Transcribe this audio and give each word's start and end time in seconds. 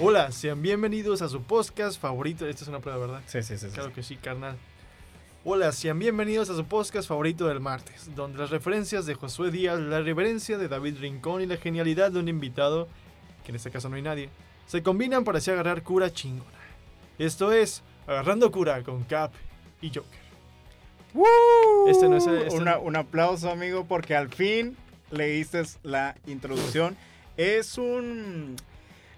Hola, 0.00 0.32
sean 0.32 0.60
bienvenidos 0.60 1.22
a 1.22 1.28
su 1.28 1.42
podcast 1.42 2.00
favorito. 2.00 2.46
Esta 2.46 2.64
es 2.64 2.68
una 2.68 2.80
prueba, 2.80 2.98
¿verdad? 2.98 3.22
Sí, 3.26 3.42
sí, 3.42 3.56
sí. 3.56 3.68
sí. 3.68 3.74
Claro 3.74 3.92
que 3.92 4.02
sí, 4.02 4.16
carnal. 4.16 4.56
Hola, 5.44 5.72
sean 5.72 5.98
bienvenidos 5.98 6.50
a 6.50 6.54
su 6.56 6.64
podcast 6.64 7.06
favorito 7.08 7.46
del 7.46 7.60
martes, 7.60 8.14
donde 8.14 8.38
las 8.38 8.50
referencias 8.50 9.06
de 9.06 9.14
Josué 9.14 9.50
Díaz, 9.50 9.78
la 9.78 10.00
reverencia 10.00 10.58
de 10.58 10.68
David 10.68 10.96
Rincón 11.00 11.42
y 11.42 11.46
la 11.46 11.56
genialidad 11.56 12.10
de 12.10 12.18
un 12.18 12.28
invitado, 12.28 12.88
que 13.44 13.50
en 13.52 13.56
este 13.56 13.70
caso 13.70 13.88
no 13.88 13.96
hay 13.96 14.02
nadie, 14.02 14.30
se 14.66 14.82
combinan 14.82 15.22
para 15.24 15.38
así 15.38 15.50
agarrar 15.50 15.82
cura 15.82 16.10
chingona. 16.12 16.50
Esto 17.18 17.52
es 17.52 17.82
Agarrando 18.06 18.50
Cura 18.50 18.82
con 18.82 19.04
Cap 19.04 19.32
y 19.80 19.88
Joker. 19.88 20.24
Este 21.88 22.08
no 22.08 22.16
es- 22.16 22.26
este 22.26 22.56
Una- 22.56 22.72
no- 22.76 22.80
Un 22.82 22.96
aplauso, 22.96 23.50
amigo, 23.50 23.84
porque 23.86 24.16
al 24.16 24.30
fin 24.30 24.76
leíste 25.10 25.62
la 25.82 26.16
introducción. 26.26 26.96
Es 27.36 27.76
un 27.78 28.56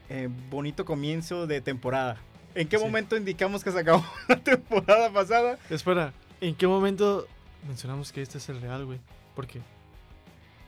eh, 0.09 0.28
bonito 0.51 0.84
comienzo 0.84 1.46
de 1.46 1.60
temporada. 1.60 2.16
¿En 2.55 2.69
qué 2.69 2.78
Sí. 2.78 2.84
momento 2.84 3.16
indicamos 3.16 3.62
que 3.62 3.70
se 3.73 3.78
acabó 3.80 4.05
la 4.29 4.37
temporada 4.37 5.10
pasada? 5.12 5.59
Espera, 5.70 6.12
¿en 6.41 6.55
qué 6.55 6.66
momento 6.66 7.27
mencionamos 7.69 8.12
que 8.12 8.23
este 8.23 8.38
es 8.38 8.48
el 8.48 8.60
real, 8.60 8.84
güey? 8.87 8.98
¿Por 9.34 9.46
qué? 9.46 9.60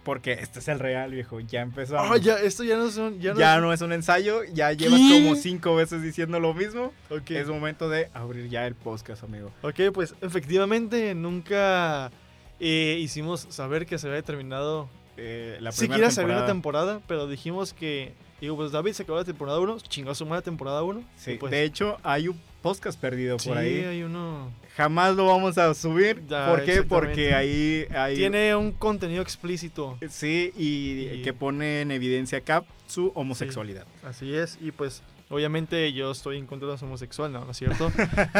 Porque 0.04 0.32
este 0.32 0.60
es 0.60 0.68
el 0.68 0.78
real, 0.78 1.10
viejo. 1.10 1.40
Ya 1.40 1.60
empezó. 1.60 1.98
Ah, 1.98 2.16
ya, 2.16 2.36
esto 2.36 2.64
ya 2.64 2.76
no 2.76 2.90
son. 2.90 3.20
Ya 3.20 3.34
Ya 3.34 3.56
no, 3.56 3.66
no 3.66 3.72
es 3.74 3.80
un 3.82 3.92
ensayo, 3.92 4.42
ya 4.44 4.72
llevas 4.72 4.98
¿Qué? 5.00 5.22
como 5.22 5.34
cinco 5.36 5.74
veces 5.74 6.02
diciendo 6.02 6.40
lo 6.40 6.54
mismo. 6.54 6.92
Es 7.28 7.48
momento 7.48 7.88
de 7.90 8.08
abrir 8.14 8.48
ya 8.48 8.66
el 8.66 8.74
podcast, 8.74 9.22
amigo. 9.24 9.50
Ok, 9.62 9.92
pues 9.92 10.14
efectivamente 10.22 11.14
nunca 11.14 12.10
eh, 12.58 12.96
hicimos 13.00 13.46
saber 13.50 13.84
que 13.86 13.98
se 13.98 14.08
había 14.08 14.22
terminado 14.22 14.88
Eh, 15.18 15.58
la 15.60 15.72
primera 15.72 15.72
siquiera 15.72 16.10
se 16.10 16.20
había 16.22 16.36
la 16.36 16.46
temporada. 16.46 16.92
temporada, 16.94 17.06
pero 17.08 17.26
dijimos 17.26 17.74
que, 17.74 18.14
digo, 18.40 18.56
pues 18.56 18.72
David 18.72 18.92
se 18.92 19.02
acabó 19.02 19.18
la 19.18 19.24
temporada 19.24 19.58
1, 19.60 19.78
chingó 19.88 20.14
su 20.14 20.26
madre 20.26 20.42
temporada 20.42 20.82
1. 20.82 21.02
Sí, 21.16 21.36
pues, 21.38 21.50
de 21.50 21.64
hecho, 21.64 21.98
hay 22.02 22.28
un 22.28 22.40
podcast 22.62 23.00
perdido 23.00 23.38
sí, 23.38 23.48
por 23.48 23.58
ahí. 23.58 23.84
hay 23.84 24.02
uno. 24.02 24.50
Jamás 24.76 25.16
lo 25.16 25.26
vamos 25.26 25.58
a 25.58 25.74
subir. 25.74 26.22
Ya, 26.28 26.48
¿Por 26.50 26.64
qué? 26.64 26.82
Porque 26.82 27.34
ahí. 27.34 27.86
Tiene 28.14 28.54
un 28.54 28.72
contenido 28.72 29.22
explícito. 29.22 29.98
Sí, 30.08 30.52
y, 30.56 31.08
Y- 31.18 31.22
que 31.22 31.32
pone 31.32 31.80
en 31.80 31.90
evidencia 31.90 32.40
Cap 32.40 32.64
su 32.86 33.12
homosexualidad. 33.14 33.86
Así 34.04 34.34
es, 34.34 34.58
y 34.60 34.70
pues 34.72 35.02
obviamente 35.30 35.92
yo 35.92 36.10
estoy 36.10 36.38
en 36.38 36.46
contra 36.46 36.66
de 36.66 36.72
los 36.74 36.82
homosexuales, 36.82 37.32
no, 37.32 37.44
¿no 37.44 37.50
es 37.50 37.56
cierto? 37.56 37.90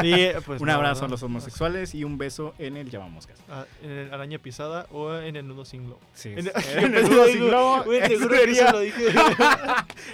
Y, 0.03 0.29
pues, 0.47 0.61
un 0.61 0.67
no, 0.69 0.73
abrazo 0.75 1.03
no, 1.03 1.07
a 1.07 1.11
los 1.11 1.23
homosexuales 1.23 1.95
y 1.95 2.05
un 2.05 2.19
beso 2.19 2.55
en 2.59 2.77
el 2.77 2.91
llamamoscas. 2.91 3.39
ah, 3.51 3.65
En 3.83 3.91
el 3.91 4.15
araña 4.15 4.39
pisada 4.39 4.87
o 4.91 5.15
en 5.15 5.37
el 5.37 5.47
nudo 5.47 5.65
sin 5.65 5.85
globo. 5.85 6.01
Sí, 6.15 6.31
En 6.31 6.39
el- 6.39 6.53
En 6.85 6.95
el 6.95 7.09
nudo 7.11 7.27
sin 7.27 7.47
globo, 7.47 7.85
Güey, 7.85 8.01
te 8.09 8.17
juro 8.19 8.31
que 8.31 8.37
sería, 8.39 8.73
lo 8.73 8.81
dije. 8.81 9.05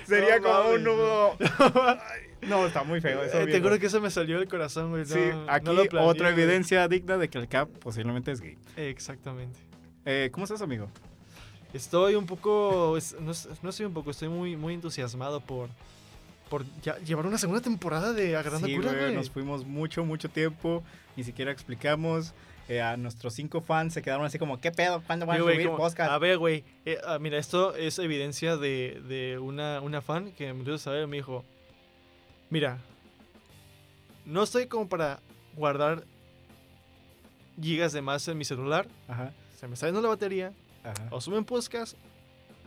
sería 0.07 0.41
como 0.41 0.71
un 0.71 0.85
nudo. 0.85 1.37
No, 2.43 2.67
está 2.67 2.85
muy 2.85 3.01
feo 3.01 3.23
eso. 3.23 3.41
Eh, 3.41 3.47
te 3.47 3.61
juro 3.61 3.79
que 3.79 3.87
eso 3.87 4.01
me 4.01 4.11
salió 4.11 4.39
del 4.39 4.49
corazón, 4.49 4.91
güey. 4.91 5.05
Sí, 5.07 5.19
aquí 5.49 5.71
otra 5.99 6.31
evidencia 6.31 6.87
digna 6.89 7.17
de 7.17 7.29
que 7.31 7.39
el 7.39 7.49
Cap 7.49 7.69
posiblemente 7.81 8.33
es 8.33 8.41
gay. 8.41 8.59
Exactamente. 8.77 9.59
Eh, 10.05 10.29
¿Cómo 10.33 10.45
estás, 10.45 10.61
amigo? 10.61 10.89
Estoy 11.73 12.15
un 12.15 12.27
poco, 12.27 12.97
no, 13.21 13.33
no 13.63 13.71
estoy 13.71 13.87
un 13.87 13.95
poco, 13.95 14.11
estoy 14.11 14.29
muy, 14.29 14.57
muy 14.57 14.75
entusiasmado 14.75 15.41
por, 15.41 15.69
por 16.49 16.65
ya- 16.83 16.99
llevar 16.99 17.27
una 17.27 17.39
segunda 17.39 17.61
temporada 17.63 18.13
de 18.13 18.37
Agarrando 18.37 18.67
Sí, 18.67 18.77
Cura, 18.77 18.93
güey, 18.93 19.15
nos 19.15 19.31
fuimos 19.31 19.65
mucho, 19.65 20.05
mucho 20.05 20.29
tiempo. 20.29 20.83
Ni 21.17 21.25
siquiera 21.25 21.51
explicamos. 21.53 22.33
Eh, 22.67 22.81
a 22.81 22.97
nuestros 22.97 23.35
cinco 23.35 23.61
fans 23.61 23.93
se 23.93 24.01
quedaron 24.01 24.25
así 24.25 24.39
como, 24.39 24.59
¿qué 24.59 24.73
pedo? 24.73 25.03
¿Cuándo 25.07 25.27
van 25.27 25.37
Sí, 25.37 25.43
a 25.43 25.53
subir 25.53 25.67
como- 25.67 25.77
podcast? 25.77 26.11
A 26.11 26.17
ver, 26.19 26.39
güey, 26.39 26.65
eh, 26.87 26.97
ah, 27.07 27.19
mira, 27.21 27.37
esto 27.37 27.75
es 27.77 27.99
evidencia 27.99 28.57
de, 28.57 29.03
de 29.07 29.39
una, 29.39 29.83
una 29.83 30.01
fan 30.01 30.33
que 30.33 30.51
me 30.55 30.65
dio 30.65 30.79
saber, 30.79 31.07
me 31.07 31.19
dijo, 31.19 31.45
mira, 32.49 32.79
no 34.25 34.43
estoy 34.43 34.67
como 34.67 34.89
para 34.89 35.21
guardar 35.57 36.05
gigas 37.61 37.93
de 37.93 38.01
más 38.01 38.27
en 38.29 38.39
mi 38.39 38.47
celular, 38.47 38.89
Ajá, 39.09 39.33
se 39.61 39.69
me 39.69 39.75
está 39.75 39.87
yendo 39.87 40.01
la 40.01 40.09
batería, 40.09 40.53
ajá. 40.83 41.09
o 41.11 41.21
suben 41.21 41.45
podcast 41.45 41.97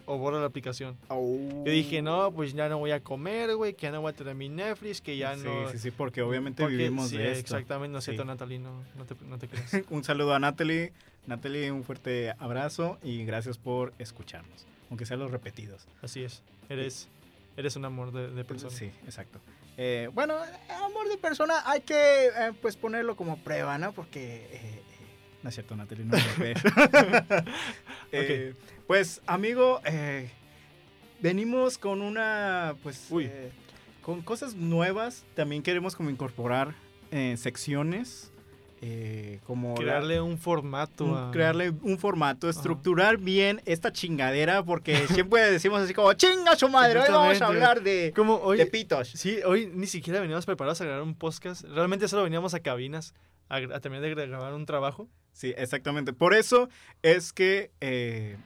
o 0.07 0.17
borra 0.17 0.39
la 0.39 0.47
aplicación. 0.47 0.97
Au. 1.09 1.37
Yo 1.65 1.71
dije, 1.71 2.01
no, 2.01 2.31
pues 2.31 2.53
ya 2.53 2.67
no 2.69 2.79
voy 2.79 2.91
a 2.91 3.03
comer, 3.03 3.55
güey, 3.55 3.73
que 3.75 3.83
ya 3.83 3.91
no 3.91 4.01
voy 4.01 4.11
a 4.11 4.15
tener 4.15 4.33
mi 4.33 4.49
Netflix, 4.49 5.01
que 5.01 5.15
ya 5.17 5.35
sí, 5.35 5.43
no... 5.43 5.69
Sí, 5.69 5.77
sí, 5.77 5.91
porque 5.91 6.23
obviamente 6.23 6.63
porque- 6.63 6.77
vivimos 6.77 7.09
sí, 7.09 7.17
de 7.17 7.25
esto. 7.33 7.39
Exactamente, 7.55 7.91
no 7.93 7.99
es 7.99 8.05
cierto, 8.05 8.23
Sí. 8.23 8.27
Natalie, 8.27 8.57
no, 8.59 8.83
no 8.95 9.05
te, 9.05 9.15
no 9.25 9.37
te 9.37 9.47
creas. 9.47 9.71
Un 9.91 10.03
saludo 10.03 10.33
a 10.33 10.39
Natalie. 10.39 10.93
Natalie, 11.27 11.71
un 11.73 11.83
fuerte 11.83 12.33
abrazo 12.39 12.97
y 13.03 13.25
gracias 13.25 13.57
por 13.57 13.93
escucharnos, 13.99 14.65
aunque 14.89 15.05
sean 15.05 15.19
los 15.19 15.29
repetidos. 15.29 15.85
Así 16.01 16.23
es, 16.23 16.41
eres, 16.69 17.09
eres 17.57 17.75
un 17.75 17.83
amor 17.83 18.13
de, 18.13 18.29
de 18.29 18.45
persona. 18.45 18.71
Sí, 18.73 18.85
exacto. 19.05 19.39
Eh, 19.75 20.09
bueno, 20.13 20.35
amor 20.85 21.09
de 21.09 21.17
persona 21.17 21.69
hay 21.69 21.81
que 21.81 22.27
eh, 22.27 22.53
pues 22.61 22.77
ponerlo 22.77 23.17
como 23.17 23.37
prueba, 23.43 23.77
¿no? 23.77 23.91
Porque... 23.91 24.47
eh, 24.53 24.81
no 25.47 25.49
es 25.49 25.55
cierto, 25.55 25.77
Natalie, 25.77 26.03
no 26.03 26.11
ves. 26.39 26.57
Eh, 28.11 28.53
Pues, 28.85 29.21
amigo, 29.25 29.79
eh, 29.85 30.29
venimos 31.21 31.77
con 31.77 32.01
una, 32.01 32.75
pues, 32.83 33.07
Uy. 33.09 33.25
eh, 33.31 33.51
con 34.01 34.21
cosas 34.21 34.55
nuevas. 34.55 35.23
También 35.35 35.63
queremos 35.63 35.95
como 35.95 36.09
incorporar 36.09 36.73
eh, 37.11 37.35
secciones, 37.37 38.29
eh, 38.81 39.39
como 39.47 39.69
la- 39.75 39.81
Crearle 39.81 40.19
un 40.21 40.37
formato. 40.37 41.05
un- 41.05 41.17
a- 41.17 41.31
crearle 41.31 41.69
un 41.81 41.97
formato, 41.97 42.49
estructurar 42.49 43.17
bien 43.17 43.61
esta 43.65 43.91
chingadera, 43.93 44.63
porque 44.63 45.07
siempre 45.07 45.41
decimos 45.51 45.81
así 45.81 45.93
como, 45.93 46.11
chinga 46.13 46.57
su 46.57 46.67
madre, 46.67 46.99
hoy 46.99 47.07
vamos 47.09 47.41
a 47.41 47.45
hablar 47.47 47.81
de, 47.81 48.11
Como 48.13 48.35
hoy, 48.35 48.57
de 48.57 48.65
pitos. 48.65 49.07
sí, 49.09 49.39
hoy 49.45 49.71
ni 49.73 49.87
siquiera 49.87 50.19
veníamos 50.19 50.45
preparados 50.45 50.81
a 50.81 50.85
grabar 50.85 51.03
un 51.03 51.15
podcast. 51.15 51.63
Realmente 51.63 52.07
solo 52.09 52.23
veníamos 52.23 52.53
a 52.53 52.59
cabinas 52.59 53.13
a, 53.49 53.55
a 53.57 53.79
terminar 53.79 54.03
de 54.03 54.15
gra- 54.15 54.27
grabar 54.27 54.53
un 54.53 54.65
trabajo. 54.65 55.07
Sí, 55.33 55.53
exactamente. 55.57 56.13
Por 56.13 56.33
eso 56.33 56.67
es 57.03 57.31
que 57.31 57.69
eh, 57.81 58.37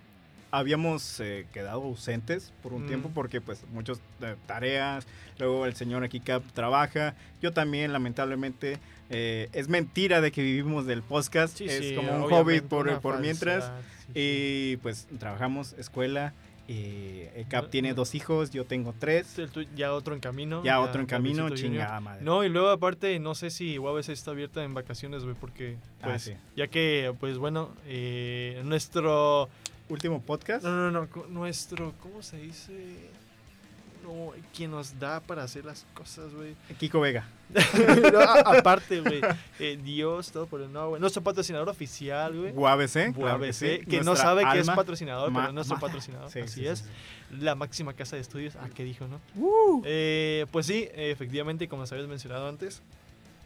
habíamos 0.52 1.20
eh, 1.22 1.46
quedado 1.54 1.84
ausentes 1.84 2.52
por 2.62 2.74
un 2.74 2.84
Mm. 2.84 2.88
tiempo, 2.88 3.12
porque 3.14 3.40
pues 3.40 3.64
muchas 3.72 4.00
eh, 4.22 4.36
tareas, 4.46 5.08
luego 5.40 5.66
el 5.66 5.76
señor 5.76 6.04
aquí 6.04 6.20
Cap 6.20 6.44
trabaja, 6.54 7.16
yo 7.42 7.54
también 7.54 7.94
lamentablemente, 7.94 8.78
eh, 9.10 9.48
es 9.54 9.70
mentira 9.70 10.20
de 10.22 10.32
que 10.32 10.42
vivimos 10.42 10.86
del 10.86 11.02
podcast, 11.02 11.58
Sí, 11.58 11.66
es 11.66 11.90
sí, 11.90 11.96
como 11.96 12.14
un 12.14 12.30
hobby 12.30 12.60
por, 12.62 13.00
por 13.00 13.20
mientras, 13.20 13.72
sí. 14.08 14.12
y 14.74 14.78
pues 14.78 15.08
trabajamos, 15.20 15.74
escuela, 15.74 16.34
el 17.36 17.48
Cap 17.48 17.66
No, 17.66 17.70
tiene 17.70 17.94
dos 17.94 18.16
hijos, 18.16 18.52
yo 18.52 18.66
tengo 18.66 18.94
tres, 18.98 19.38
ya 19.76 19.94
otro 19.94 20.14
en 20.14 20.20
camino. 20.20 20.64
ya 20.64 20.80
otro 20.80 21.02
en 21.02 21.08
camino, 21.08 21.50
chingada 21.52 22.00
madre. 22.00 22.24
No, 22.24 22.44
y 22.44 22.50
luego 22.50 22.70
aparte, 22.70 23.20
no 23.20 23.36
sé 23.36 23.50
si 23.50 23.78
UABC 23.78 24.10
está 24.10 24.32
abierta 24.32 24.64
en 24.64 24.74
vacaciones, 24.74 25.24
güey, 25.24 25.36
porque, 25.40 25.78
Ah, 26.02 26.06
pues, 26.10 26.24
sí. 26.24 26.34
ya 26.56 26.68
que, 26.68 27.14
pues 27.20 27.38
bueno, 27.38 27.70
eh, 27.86 28.62
nuestro... 28.66 29.50
Último 29.90 30.22
podcast. 30.22 30.64
No, 30.64 30.90
no, 30.90 30.92
no, 30.92 31.10
nuestro, 31.28 31.94
¿cómo 32.00 32.22
se 32.24 32.38
dice? 32.38 33.10
No, 34.04 34.32
quien 34.56 34.72
nos 34.72 34.98
da 35.00 35.20
para 35.20 35.44
hacer 35.44 35.66
las 35.66 35.86
cosas, 35.94 36.34
güey. 36.34 36.56
Kiko 36.80 37.00
Vega. 37.00 37.28
No, 38.14 38.20
a- 38.20 38.60
aparte, 38.60 39.02
güey, 39.02 39.22
eh, 39.60 39.78
Dios, 39.84 40.32
todo 40.32 40.46
por 40.46 40.62
el 40.62 40.72
no, 40.72 40.90
güey. 40.90 41.02
Nuestro 41.02 41.22
patrocinador 41.22 41.68
oficial, 41.70 42.34
güey. 42.38 42.54
UABC, 42.54 43.14
claro 43.14 43.14
que, 43.14 43.22
UABC, 43.24 43.54
sí. 43.54 43.80
que 43.86 44.02
no 44.02 44.16
sabe 44.16 44.44
que 44.52 44.60
es 44.60 44.68
patrocinador, 44.70 45.32
pero 45.34 45.48
es 45.48 45.54
nuestro 45.54 45.80
patrocinador. 45.80 46.30
Sí, 46.32 46.40
Así 46.40 46.54
sí, 46.54 46.60
sí, 46.62 46.68
es. 46.68 46.86
La 47.40 47.56
máxima 47.56 47.94
casa 47.94 48.16
de 48.16 48.22
estudios. 48.22 48.56
Ah, 48.56 48.70
¿qué 48.74 48.84
dijo, 48.84 49.06
no? 49.08 49.20
Uh. 49.36 49.82
Eh, 49.86 50.46
pues 50.52 50.66
sí, 50.66 50.88
efectivamente, 50.94 51.68
como 51.68 51.86
se 51.86 51.96
habías 51.96 52.10
mencionado 52.10 52.48
antes, 52.48 52.82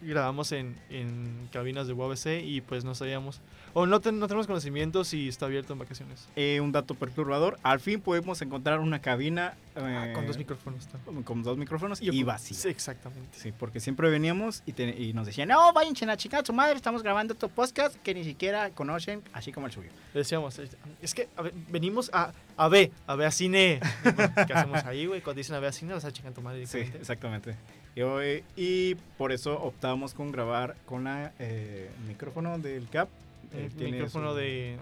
grabamos 0.06 0.52
en, 0.52 0.76
en 0.90 1.50
cabinas 1.52 1.88
de 1.88 1.94
UABC 1.94 2.42
y 2.44 2.62
pues 2.62 2.84
no 2.86 2.96
sabíamos, 2.96 3.42
o 3.74 3.86
no, 3.86 4.00
ten- 4.00 4.20
no 4.20 4.28
tenemos 4.28 4.48
conocimiento 4.48 5.04
si 5.04 5.28
está 5.28 5.46
abierto 5.48 5.74
en 5.74 5.80
vacaciones. 5.80 6.28
Eh, 6.36 6.60
un 6.62 6.72
dato 6.72 6.96
perturbador. 6.96 7.58
Al 7.64 7.80
fin 7.80 8.00
podemos 8.02 8.42
encontrar 8.42 8.80
una 8.80 9.02
cabina 9.02 9.56
Ah, 9.78 10.08
eh, 10.08 10.14
con 10.14 10.26
dos 10.26 10.38
micrófonos. 10.38 10.86
está. 10.86 10.98
con 11.26 11.44
dos 11.44 11.58
micrófonos 11.58 12.02
y, 12.02 12.24
vacía. 12.24 12.56
Sí, 12.58 12.70
exactamente. 12.70 13.38
Sí, 13.38 13.52
porque 13.52 13.82
siempre 13.82 14.10
veníamos 14.10 14.64
y, 14.66 14.72
te- 14.72 14.90
y 15.02 15.12
nos 15.12 15.26
decían, 15.28 15.50
no, 15.50 15.74
váyanse 15.74 16.06
a 16.10 16.16
chica 16.16 16.42
su 16.46 16.54
madre, 16.54 16.76
estamos 16.78 17.04
grabando 17.04 17.34
otro 17.34 17.50
podcast 17.50 17.96
que 18.02 18.14
ni 18.14 18.24
siquiera 18.24 18.70
conocen, 18.70 19.22
así 19.34 19.52
como 19.52 19.68
el 19.68 19.74
suyo. 19.74 19.90
Decíamos, 20.14 20.58
es 21.02 21.14
que 21.14 21.28
a 21.36 21.42
ver, 21.42 21.54
venimos 21.70 22.10
a, 22.14 22.32
a 22.56 22.68
ver, 22.70 22.92
a 23.08 23.16
ver 23.16 23.28
a 23.28 23.32
cine. 23.32 23.82
¿Qué 24.48 24.54
hacemos 24.54 24.84
ahí, 24.86 25.06
güey? 25.08 25.20
Cuando 25.22 25.40
dicen 25.40 25.56
a 25.56 25.60
ver 25.60 25.70
a 25.70 25.74
cine, 25.74 25.94
vas 25.94 26.06
a 26.06 26.12
chingar 26.14 26.32
tu 26.34 26.42
madre. 26.42 26.66
Sí, 26.68 26.78
exactamente. 26.80 27.56
Y, 27.96 28.02
hoy- 28.02 28.44
y 28.58 28.96
por 29.18 29.32
eso 29.32 29.62
optamos 29.62 30.14
con 30.14 30.32
grabar 30.32 30.76
con 30.86 31.06
la 31.06 31.32
eh, 31.40 31.90
micrófono 32.08 32.60
del 32.60 32.90
CAP. 32.90 33.10
eh, 33.54 33.70
Un 33.72 33.78
tiene 33.78 33.92
micrófono 33.94 34.34
de. 34.36 34.78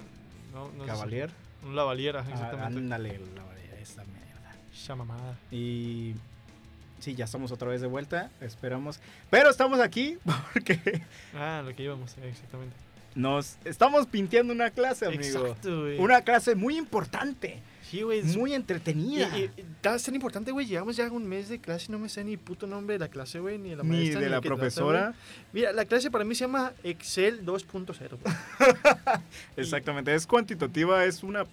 No, 0.53 0.69
no 0.71 0.83
sé 0.83 0.87
Cavalier. 0.89 1.29
un 1.65 1.75
lavalier, 1.75 2.17
Ah, 2.17 2.25
exactamente. 2.27 2.79
ándale, 2.79 3.19
Lavalier, 3.35 3.73
esa 3.81 4.03
mierda. 4.05 4.55
Esa 4.73 4.95
mamada. 4.95 5.37
Y 5.51 6.13
sí, 6.99 7.13
ya 7.15 7.25
estamos 7.25 7.51
otra 7.51 7.69
vez 7.69 7.81
de 7.81 7.87
vuelta, 7.87 8.31
esperamos. 8.41 8.99
Pero 9.29 9.49
estamos 9.49 9.79
aquí 9.79 10.17
porque 10.53 11.01
Ah, 11.35 11.61
lo 11.65 11.75
que 11.75 11.83
íbamos, 11.83 12.17
eh, 12.17 12.29
exactamente. 12.29 12.75
Nos 13.15 13.57
estamos 13.63 14.07
pinteando 14.07 14.53
una 14.53 14.71
clase, 14.71 15.05
amigo. 15.05 15.21
Exacto, 15.23 15.81
güey. 15.81 15.99
Una 15.99 16.21
clase 16.21 16.55
muy 16.55 16.77
importante, 16.77 17.59
Sí, 17.97 18.01
güey. 18.01 18.19
es- 18.19 18.35
muy 18.35 18.53
entretenida. 18.53 19.29
Y, 19.37 19.41
y- 19.43 19.61
está 19.61 19.97
tan 19.97 20.15
importante, 20.15 20.51
güey. 20.51 20.65
Llevamos 20.65 20.95
ya 20.95 21.09
un 21.11 21.27
mes 21.27 21.47
de 21.49 21.59
clase 21.59 21.85
y 21.89 21.91
no 21.91 21.99
me 21.99 22.09
sé 22.09 22.23
ni 22.23 22.37
puto 22.37 22.65
nombre 22.65 22.93
de 22.93 22.99
la 22.99 23.07
clase, 23.07 23.39
güey. 23.39 23.57
Ni 23.59 23.69
de 23.69 23.75
la 23.75 23.83
Ni 23.83 23.89
maestra, 23.89 24.19
de 24.21 24.29
la 24.29 24.41
trata, 24.41 24.55
profesora. 24.55 25.13
Mira, 25.53 25.71
la 25.71 25.85
clase 25.85 26.09
para 26.09 26.23
mí 26.25 26.33
se 26.33 26.41
llama 26.45 26.73
Excel 26.83 27.45
2.0. 27.45 28.17
güey. 28.19 28.35
Exactamente, 29.57 30.13
es 30.15 30.25
cuantitativa, 30.27 31.05
es 31.05 31.23
una 31.23 31.45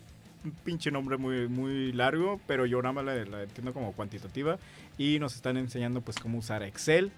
un 0.43 0.53
pinche 0.65 0.91
nombre 0.91 1.19
muy, 1.19 1.49
muy 1.49 1.93
largo, 1.93 2.41
pero 2.47 2.65
yo 2.65 2.81
nada 2.81 2.95
más 2.95 3.05
la, 3.05 3.15
la 3.27 3.43
entiendo 3.43 3.75
como 3.75 3.93
cuantitativa 3.93 4.59
y 4.97 5.19
nos 5.19 5.35
están 5.37 5.59
enseñando 5.59 6.01
pues 6.01 6.19
cómo 6.19 6.39
usar 6.39 6.63
Excel. 6.63 7.13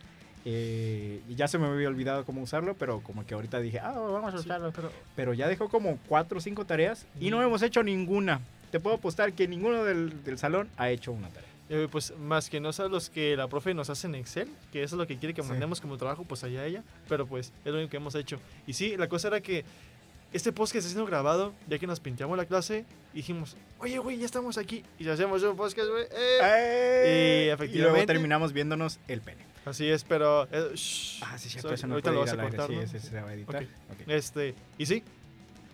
Eh, 0.44 1.20
y 1.28 1.36
ya 1.36 1.46
se 1.46 1.56
me 1.56 1.69
había 1.69 1.86
olvidado 1.86 2.24
cómo 2.24 2.42
usarlo, 2.42 2.74
pero 2.74 2.98
como 3.00 3.24
que 3.24 3.34
ahorita 3.34 3.60
dije, 3.60 3.78
ah, 3.78 3.92
vamos 3.92 4.34
a 4.34 4.38
Sí, 4.38 4.44
usarlo. 4.44 4.72
pero 4.72 4.90
Pero 5.14 5.34
ya 5.34 5.46
dejó 5.46 5.69
como 5.69 5.98
cuatro 6.08 6.38
o 6.38 6.40
cinco 6.40 6.64
tareas 6.66 7.06
y 7.20 7.30
no 7.30 7.38
Mm. 7.38 7.42
hemos 7.42 7.62
hecho 7.62 7.84
ninguna. 7.84 8.40
Te 8.72 8.80
puedo 8.80 8.96
apostar 8.96 9.32
que 9.34 9.46
ninguno 9.46 9.84
del, 9.84 10.24
del 10.24 10.38
salón 10.38 10.69
ha 10.76 10.90
hecho 10.90 11.12
una 11.12 11.28
tarea. 11.28 11.48
Eh, 11.69 11.86
pues 11.90 12.12
más 12.19 12.50
que 12.50 12.58
no 12.58 12.72
son 12.72 12.90
los 12.90 13.08
que 13.08 13.36
la 13.36 13.46
profe 13.48 13.72
nos 13.72 13.88
hace 13.88 14.06
en 14.08 14.16
Excel, 14.16 14.48
que 14.72 14.82
eso 14.82 14.96
es 14.96 14.98
lo 14.98 15.06
que 15.06 15.16
quiere 15.16 15.32
que 15.34 15.42
Sí. 15.42 15.48
mandemos 15.48 15.80
como 15.80 15.96
trabajo, 15.96 16.24
pues 16.24 16.42
allá 16.42 16.66
ella, 16.66 16.82
pero 17.08 17.24
pues 17.26 17.52
es 17.64 17.72
lo 17.72 17.78
único 17.78 17.90
que 17.92 17.96
hemos 17.98 18.14
hecho. 18.16 18.40
Y 18.66 18.72
sí, 18.72 18.96
la 18.96 19.08
cosa 19.08 19.28
era 19.28 19.40
que 19.40 19.64
este 20.32 20.50
podcast 20.52 20.76
está 20.76 20.88
siendo 20.88 21.06
grabado, 21.06 21.52
ya 21.69 21.78
que 21.78 21.86
nos 21.86 22.00
pinteamos 22.00 22.36
la 22.36 22.44
clase, 22.46 22.84
y 23.12 23.19
dijimos, 23.19 23.56
oye, 23.78 23.98
güey, 23.98 24.19
ya 24.19 24.24
estamos 24.26 24.58
aquí, 24.58 24.82
y 24.98 25.08
hacemos 25.08 25.42
un 25.44 25.56
podcast, 25.56 25.88
güey. 25.90 26.04
eh". 26.10 26.38
¡Eh! 26.42 27.56
Y 27.72 27.78
luego 27.78 28.04
terminamos 28.06 28.52
viéndonos 28.52 28.98
el 29.08 29.20
pene. 29.20 29.42
Así 29.64 29.88
es, 29.88 30.02
pero... 30.04 30.44
eh. 30.50 30.74
Ah, 31.22 31.38
sí, 31.38 31.48
cierto, 31.48 31.69
So- 31.69 31.74
eso 31.74 31.86
no 31.86 31.94
ahorita 31.94 32.10
lo 32.10 32.20
vas 32.20 32.32
a 32.32 32.36
cortar, 32.36 32.66
sí, 32.69 32.74
¿no? 32.76 32.80
ese 32.82 32.98
se 32.98 33.20
va 33.20 33.28
a 33.28 33.34
editar. 33.34 33.62
Ok. 33.62 33.69
Ok, 33.92 34.08
Este, 34.08 34.54
y 34.78 34.86
sí, 34.86 35.04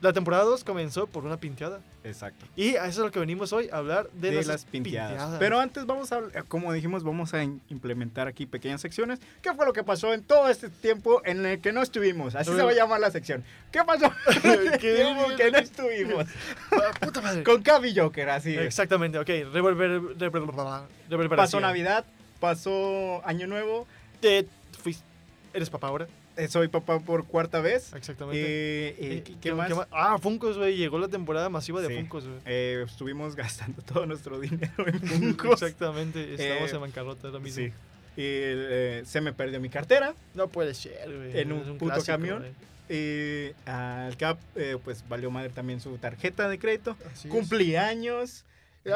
la 0.00 0.12
temporada 0.12 0.44
2 0.44 0.62
comenzó 0.64 1.06
por 1.06 1.24
una 1.24 1.36
pinteada. 1.38 1.80
Exacto. 2.04 2.46
Y 2.56 2.76
a 2.76 2.86
eso 2.86 3.00
es 3.00 3.06
lo 3.06 3.10
que 3.10 3.18
venimos 3.18 3.52
hoy, 3.52 3.68
a 3.70 3.78
hablar 3.78 4.08
de, 4.12 4.30
de, 4.30 4.36
las, 4.36 4.46
las 4.46 4.64
pinteadas. 4.64 5.10
pinteadas. 5.10 5.38
Pero 5.38 5.58
antes 5.60 5.84
vamos 5.86 6.10
a, 6.12 6.20
como 6.46 6.72
dijimos, 6.72 7.02
vamos 7.04 7.34
a 7.34 7.42
implementar 7.42 8.28
aquí 8.28 8.46
pequeñas 8.46 8.80
secciones. 8.80 9.18
¿Qué 9.42 9.52
fue 9.54 9.66
lo 9.66 9.72
que 9.72 9.82
pasó 9.84 10.14
en 10.14 10.22
todo 10.22 10.48
este 10.48 10.68
tiempo 10.70 11.20
en 11.24 11.44
el 11.44 11.60
que 11.60 11.72
no 11.72 11.82
estuvimos? 11.82 12.34
Así 12.34 12.50
se 12.54 12.62
va 12.62 12.70
a 12.70 12.74
llamar 12.74 13.00
la 13.00 13.10
sección. 13.10 13.44
¿Qué 13.72 13.80
pasó 13.84 14.10
en 14.44 14.50
el 14.72 14.78
que 14.78 15.50
no 15.50 15.58
estuvimos? 15.58 16.26
Ah, 16.72 16.92
puta 17.00 17.20
madre. 17.20 17.42
Con 17.42 17.62
Cavi 17.62 17.94
Joker, 17.94 18.30
así. 18.30 18.54
Exactamente, 18.56 19.18
ok. 19.18 19.28
Revolver, 19.52 20.00
revolver- 20.16 20.86
reverberación. 21.10 21.36
Pasó 21.36 21.60
Navidad, 21.60 22.04
pasó 22.40 23.20
Año 23.26 23.46
Nuevo. 23.46 23.86
Te 24.20 24.46
fuiste- 24.82 25.04
¿Eres 25.52 25.68
papá 25.70 25.88
ahora? 25.88 26.06
Eh, 26.38 26.48
soy 26.48 26.68
papá 26.68 27.00
por 27.00 27.26
cuarta 27.26 27.60
vez. 27.60 27.92
Exactamente. 27.94 28.40
Eh, 28.40 28.96
eh, 28.98 29.22
¿qué, 29.24 29.34
qué 29.40 29.52
más? 29.52 29.70
Ah, 29.90 30.16
Funkos, 30.18 30.56
güey. 30.56 30.76
Llegó 30.76 30.98
la 30.98 31.08
temporada 31.08 31.48
masiva 31.50 31.80
de 31.82 31.88
Sí. 31.88 31.94
Funkos, 31.96 32.24
güey. 32.26 32.38
Eh, 32.46 32.84
estuvimos 32.86 33.34
gastando 33.36 33.82
todo 33.82 34.06
nuestro 34.06 34.40
dinero 34.40 34.72
en 34.86 35.00
Funkos. 35.06 35.60
Exactamente. 35.62 36.22
Estamos 36.34 36.70
Eh, 36.72 36.74
en 36.74 36.80
bancarrota 36.80 37.28
ahora 37.28 37.40
mismo. 37.40 37.64
Sí. 37.64 37.72
Y 38.16 39.04
se 39.06 39.20
me 39.20 39.32
perdió 39.32 39.60
mi 39.60 39.68
cartera. 39.68 40.14
No 40.34 40.48
puede 40.48 40.74
ser, 40.74 41.14
güey. 41.14 41.38
En 41.40 41.52
un 41.52 41.78
puto 41.78 41.92
clásico, 41.94 42.06
camión. 42.12 42.38
güey. 42.40 42.52
Y 42.90 43.52
al 43.66 44.16
CAP, 44.16 44.38
eh, 44.56 44.76
pues 44.82 45.04
valió 45.08 45.30
madre 45.30 45.50
también 45.50 45.80
su 45.80 45.98
tarjeta 45.98 46.48
de 46.48 46.58
crédito. 46.58 46.96
Así. 47.12 47.28
Cumpleaños. 47.28 48.44
Ay, 48.84 48.92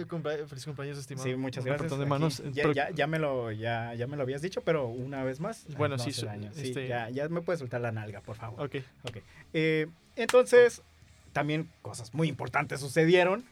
eh, 0.00 0.04
cumplea- 0.08 0.46
feliz 0.46 0.64
cumpleaños, 0.64 0.98
estimado. 0.98 1.26
sí, 1.28 1.34
muchas 1.36 1.64
gracias. 1.64 1.98
de 1.98 2.06
manos. 2.06 2.42
ya, 2.52 2.62
Pero- 2.62 2.72
ya, 2.72 2.90
ya 2.90 3.06
me 3.06 3.18
lo, 3.18 3.52
ya, 3.52 3.92
ya 3.94 4.06
me 4.06 4.16
lo 4.16 4.22
habías 4.22 4.40
dicho, 4.42 4.62
pero 4.62 4.86
una 4.86 5.22
vez 5.24 5.40
más. 5.40 5.66
Bueno, 5.76 5.96
no 5.96 6.02
sí. 6.02 6.12
Sí, 6.12 6.26
este- 6.56 6.88
ya, 6.88 7.10
ya 7.10 7.28
me 7.28 7.40
puedes 7.42 7.58
soltar 7.60 7.80
la 7.80 7.92
nalga, 7.92 8.20
por 8.20 8.36
favor. 8.36 8.62
Ok. 8.64 9.16
Eh, 9.52 9.86
entonces, 10.16 10.82
también 11.32 11.68
cosas 11.82 12.14
muy 12.14 12.28
importantes 12.28 12.80
sucedieron 12.80 13.44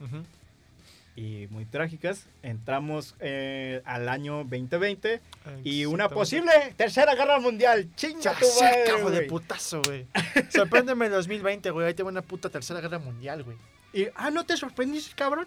y 1.14 1.46
muy 1.50 1.67
trágicas. 1.67 2.26
Entramos 2.43 3.14
eh, 3.20 3.82
al 3.85 4.08
año 4.08 4.44
2020 4.44 5.20
y 5.62 5.85
una 5.85 6.08
posible 6.08 6.50
tercera 6.76 7.14
guerra 7.14 7.38
mundial. 7.38 7.88
¡Chinga 7.96 8.20
Ya 8.20 8.35
tu 8.38 8.46
madre, 8.61 8.85
cago 8.87 9.11
de 9.11 9.23
putazo, 9.23 9.82
güey. 9.85 10.06
Sorpréndeme 10.50 11.06
el 11.06 11.12
2020, 11.12 11.70
güey. 11.70 11.87
Ahí 11.88 11.94
te 11.94 12.02
va 12.02 12.08
una 12.08 12.23
puta 12.23 12.49
tercera 12.49 12.81
guerra 12.81 12.99
mundial, 12.99 13.43
güey. 13.43 13.56
Y, 13.93 14.06
ah, 14.14 14.31
¿no 14.31 14.44
te 14.46 14.56
sorprendiste, 14.56 15.14
cabrón? 15.14 15.46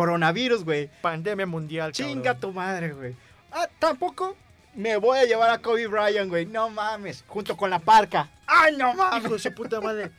Coronavirus, 0.00 0.62
güey. 0.64 0.90
Pandemia 1.00 1.46
mundial, 1.46 1.92
Chinga 1.92 2.34
cabrón. 2.34 2.40
tu 2.40 2.52
madre, 2.52 2.92
güey. 2.92 3.14
Ah, 3.50 3.66
tampoco 3.78 4.36
me 4.74 4.96
voy 4.98 5.18
a 5.18 5.24
llevar 5.24 5.48
a 5.48 5.58
Kobe 5.62 5.86
Bryant, 5.86 6.28
güey. 6.28 6.44
No 6.44 6.68
mames. 6.68 7.24
Junto 7.26 7.56
con 7.56 7.70
la 7.70 7.78
parca. 7.78 8.28
¡Ay, 8.46 8.76
no 8.76 8.90
Hijo 8.90 8.98
mames! 8.98 9.30
de 9.30 9.38
su 9.38 9.54
puta 9.54 9.80
madre. 9.80 10.10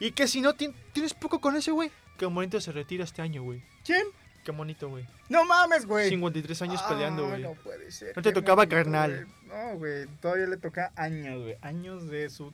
Y 0.00 0.10
que 0.10 0.26
si 0.26 0.40
no 0.40 0.54
tien- 0.54 0.74
tienes 0.92 1.14
poco 1.14 1.40
con 1.40 1.54
ese, 1.56 1.70
güey. 1.70 1.92
Qué 2.18 2.26
bonito 2.26 2.60
se 2.60 2.72
retira 2.72 3.04
este 3.04 3.22
año, 3.22 3.42
güey. 3.44 3.62
¿Quién? 3.84 4.04
Qué 4.44 4.50
bonito, 4.50 4.88
güey. 4.88 5.06
No 5.28 5.44
mames, 5.44 5.86
güey. 5.86 6.08
53 6.08 6.62
años 6.62 6.82
peleando, 6.82 7.26
Ah, 7.26 7.28
güey. 7.28 7.42
No 7.42 7.52
puede 7.54 7.92
ser. 7.92 8.16
No 8.16 8.22
te 8.22 8.32
tocaba, 8.32 8.56
bonito, 8.64 8.74
carnal. 8.76 9.28
No, 9.46 9.76
güey. 9.78 10.06
Todavía 10.20 10.46
le 10.46 10.56
toca 10.56 10.90
años, 10.96 11.40
güey. 11.42 11.56
Años 11.62 12.08
de 12.08 12.28
su 12.30 12.52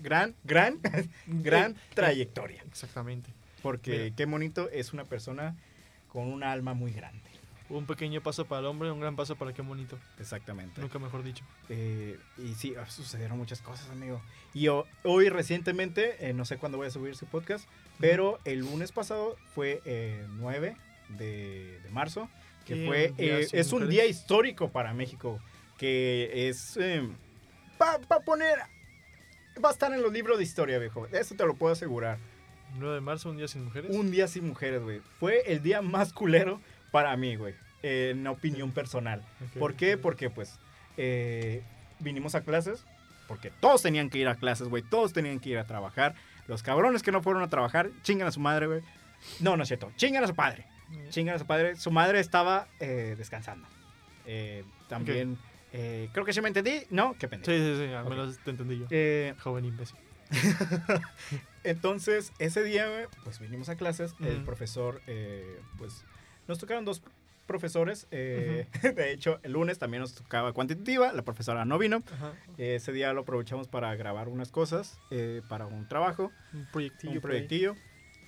gran, 0.00 0.34
gran, 0.44 0.78
gran 1.26 1.72
Eh, 1.72 1.76
trayectoria. 1.94 2.62
Exactamente. 2.68 3.30
Porque 3.62 3.90
Mira. 4.04 4.16
qué 4.16 4.24
bonito 4.26 4.68
es 4.70 4.92
una 4.92 5.04
persona 5.04 5.56
con 6.08 6.26
un 6.32 6.42
alma 6.42 6.74
muy 6.74 6.92
grande. 6.92 7.20
Un 7.70 7.84
pequeño 7.84 8.22
paso 8.22 8.46
para 8.46 8.60
el 8.60 8.66
hombre, 8.66 8.90
un 8.90 8.98
gran 9.00 9.14
paso 9.14 9.36
para 9.36 9.52
qué 9.52 9.60
bonito. 9.60 9.98
Exactamente. 10.18 10.80
Nunca 10.80 10.98
mejor 10.98 11.22
dicho. 11.22 11.44
Eh, 11.68 12.18
y 12.38 12.54
sí, 12.54 12.74
ah, 12.80 12.88
sucedieron 12.88 13.36
muchas 13.36 13.60
cosas, 13.60 13.90
amigo. 13.90 14.22
Y 14.54 14.68
ho- 14.68 14.86
hoy 15.04 15.28
recientemente, 15.28 16.28
eh, 16.28 16.32
no 16.32 16.46
sé 16.46 16.56
cuándo 16.56 16.78
voy 16.78 16.86
a 16.86 16.90
subir 16.90 17.14
su 17.14 17.26
podcast, 17.26 17.68
pero 18.00 18.38
el 18.46 18.60
lunes 18.60 18.90
pasado 18.90 19.36
fue 19.54 19.82
eh, 19.84 20.24
9 20.38 20.76
de, 21.10 21.78
de 21.82 21.90
marzo, 21.90 22.30
que 22.64 22.74
Sí, 22.74 22.86
fue, 22.86 23.12
eh, 23.18 23.46
es 23.52 23.72
un 23.74 23.86
día 23.90 24.06
histórico 24.06 24.70
para 24.70 24.94
México, 24.94 25.38
que 25.76 26.48
es... 26.48 26.78
va 27.80 27.98
a 28.16 28.20
poner... 28.20 28.58
Va 29.62 29.70
a 29.70 29.72
estar 29.72 29.92
en 29.92 30.00
los 30.02 30.12
libros 30.12 30.38
de 30.38 30.44
historia, 30.44 30.78
viejo. 30.78 31.06
Eso 31.08 31.34
te 31.34 31.44
lo 31.44 31.54
puedo 31.54 31.72
asegurar. 31.72 32.16
9 32.76 32.94
de 32.96 33.00
marzo, 33.00 33.30
un 33.30 33.36
día 33.36 33.48
sin 33.48 33.64
mujeres. 33.64 33.90
Un 33.94 34.10
día 34.10 34.28
sin 34.28 34.46
mujeres, 34.46 34.82
güey. 34.82 35.00
Fue 35.18 35.42
el 35.46 35.62
día 35.62 35.82
más 35.82 36.12
culero 36.12 36.60
para 36.90 37.16
mí, 37.16 37.36
güey. 37.36 37.54
eh, 37.82 38.10
en 38.12 38.26
opinión 38.26 38.72
personal. 38.72 39.22
¿Por 39.58 39.74
qué? 39.74 39.96
Porque 39.96 40.30
pues 40.30 40.58
eh, 40.96 41.62
vinimos 42.00 42.34
a 42.34 42.40
clases, 42.42 42.84
porque 43.28 43.50
todos 43.60 43.82
tenían 43.82 44.10
que 44.10 44.18
ir 44.18 44.26
a 44.28 44.34
clases, 44.34 44.68
güey, 44.68 44.82
todos 44.82 45.12
tenían 45.12 45.38
que 45.40 45.50
ir 45.50 45.58
a 45.58 45.64
trabajar. 45.64 46.14
Los 46.48 46.62
cabrones 46.62 47.02
que 47.02 47.12
no 47.12 47.22
fueron 47.22 47.42
a 47.42 47.48
trabajar, 47.48 47.90
chingan 48.02 48.26
a 48.26 48.32
su 48.32 48.40
madre, 48.40 48.66
güey. 48.66 48.80
No, 49.40 49.56
no 49.56 49.62
es 49.62 49.68
cierto, 49.68 49.92
chingan 49.96 50.24
a 50.24 50.26
su 50.26 50.34
padre, 50.34 50.64
chingan 51.10 51.36
a 51.36 51.38
su 51.38 51.46
padre. 51.46 51.76
Su 51.76 51.90
madre 51.90 52.20
estaba 52.20 52.66
eh, 52.80 53.14
descansando. 53.18 53.68
Eh, 54.26 54.64
también, 54.88 55.38
eh, 55.72 56.08
creo 56.12 56.24
que 56.24 56.32
sí 56.32 56.40
me 56.40 56.48
entendí, 56.48 56.82
¿no? 56.90 57.14
Qué 57.18 57.28
pendejo. 57.28 57.52
Sí, 57.52 57.58
sí, 57.58 57.86
sí, 57.86 57.92
al 57.92 58.04
Ok. 58.04 58.10
menos 58.10 58.38
te 58.44 58.50
entendí 58.50 58.78
yo. 58.78 58.86
Eh, 58.90 59.34
Joven 59.40 59.64
imbécil. 59.66 59.98
entonces, 61.64 62.32
ese 62.38 62.62
día, 62.62 63.08
pues 63.24 63.38
vinimos 63.38 63.68
a 63.68 63.76
clases. 63.76 64.14
El 64.20 64.42
profesor, 64.44 65.00
eh, 65.06 65.60
pues, 65.78 66.04
nos 66.46 66.58
tocaron 66.58 66.84
dos 66.84 67.02
profesores. 67.46 68.06
eh, 68.10 68.66
De 68.94 69.12
hecho, 69.12 69.40
el 69.42 69.52
lunes 69.52 69.78
también 69.78 70.02
nos 70.02 70.14
tocaba 70.14 70.52
cuantitativa. 70.52 71.12
La 71.12 71.22
profesora 71.22 71.64
no 71.64 71.78
vino. 71.78 72.02
Ese 72.58 72.92
día 72.92 73.12
lo 73.12 73.22
aprovechamos 73.22 73.68
para 73.68 73.94
grabar 73.96 74.28
unas 74.28 74.50
cosas 74.50 74.98
eh, 75.10 75.42
para 75.48 75.66
un 75.66 75.88
trabajo, 75.88 76.30
Un 76.52 76.66
proyectillo. 76.72 77.12
un 77.14 77.20
proyectillo. 77.20 77.76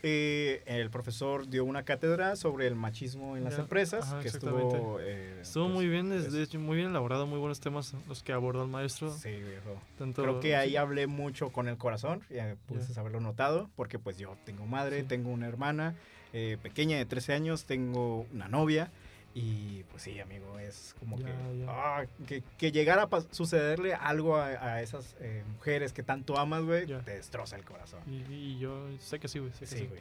Eh, 0.03 0.63
el 0.67 0.91
profesor 0.91 1.47
dio 1.49 1.65
una 1.65 1.85
cátedra 1.85 2.35
sobre 2.37 2.67
el 2.67 2.75
machismo 2.75 3.37
en 3.37 3.45
las 3.45 3.57
Ya, 3.57 3.63
empresas, 3.63 4.05
ajá, 4.07 4.21
que 4.21 4.29
estuvo... 4.29 4.99
eh, 5.01 5.41
Estuvo 5.43 5.65
pues, 5.65 5.75
muy 5.75 5.89
bien, 5.89 6.09
pues, 6.09 6.33
de 6.33 6.43
hecho, 6.43 6.59
muy 6.59 6.77
bien 6.77 6.89
elaborado, 6.91 7.27
muy 7.27 7.39
buenos 7.39 7.61
temas 7.61 7.95
los 8.09 8.23
que 8.23 8.33
abordó 8.33 8.63
el 8.63 8.71
maestro. 8.71 9.11
Sí, 9.13 9.31
viejo. 9.31 9.81
Tanto, 9.99 10.23
Creo 10.23 10.41
que 10.41 10.57
ahí 10.57 10.71
sí. 10.71 10.77
hablé 10.77 11.07
mucho 11.07 11.51
con 11.51 11.69
el 11.69 11.77
corazón, 11.77 12.23
ya 12.31 12.57
pudiste 12.67 12.99
haberlo 12.99 13.21
notado, 13.21 13.71
porque 13.77 13.99
pues 13.99 14.17
yo 14.17 14.37
tengo 14.45 14.67
madre, 14.67 15.01
Sí. 15.03 15.07
tengo 15.09 15.31
una 15.31 15.47
hermana 15.47 15.95
eh, 16.33 16.57
pequeña 16.63 16.97
de 16.97 17.05
13 17.07 17.33
años, 17.35 17.65
tengo 17.65 18.27
una 18.33 18.49
novia, 18.49 18.91
y 19.35 19.85
pues 19.91 20.03
sí, 20.03 20.19
amigo, 20.21 20.59
es 20.59 20.95
como 20.99 21.17
Ya, 21.19 21.27
que, 21.27 21.59
ya. 21.61 21.67
ah, 21.69 22.05
que, 22.27 22.43
que 22.59 22.73
llegara 22.73 23.05
a 23.11 23.21
sucederle 23.31 23.95
algo 23.95 24.37
a, 24.37 24.47
a 24.47 24.83
esas 24.83 25.15
eh, 25.21 25.45
mujeres 25.55 25.93
que 25.93 26.03
tanto 26.03 26.37
amas, 26.39 26.63
güey, 26.65 26.87
te 26.87 27.13
destroza 27.13 27.57
el 27.57 27.65
corazón. 27.65 28.01
Y, 28.07 28.33
y 28.33 28.59
yo 28.59 28.87
sé 28.99 29.19
que 29.21 29.29
sí, 29.29 29.39
güey. 29.39 29.53
Sé 29.53 29.61
que 29.61 29.67
Sí, 29.67 29.77
sí. 29.79 29.87
güey. 29.87 30.01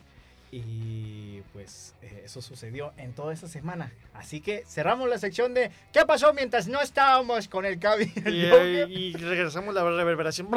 Y 0.51 1.43
pues 1.53 1.93
eh, 2.01 2.23
eso 2.25 2.41
sucedió 2.41 2.91
en 2.97 3.13
toda 3.13 3.31
esa 3.33 3.47
semana. 3.47 3.91
Así 4.15 4.41
que 4.41 4.63
cerramos 4.65 5.07
la 5.07 5.19
sección 5.19 5.53
de 5.53 5.69
¿Qué 5.93 6.05
pasó 6.07 6.33
mientras 6.33 6.67
no 6.67 6.81
estábamos 6.81 7.47
con 7.47 7.65
el 7.65 7.77
Cavi? 7.79 8.11
y 8.25 8.29
Y, 8.29 8.45
eh, 8.45 8.85
y 8.89 9.13
regresamos 9.13 9.75
a 9.77 9.83
la 9.83 9.91
reverberación. 9.95 10.47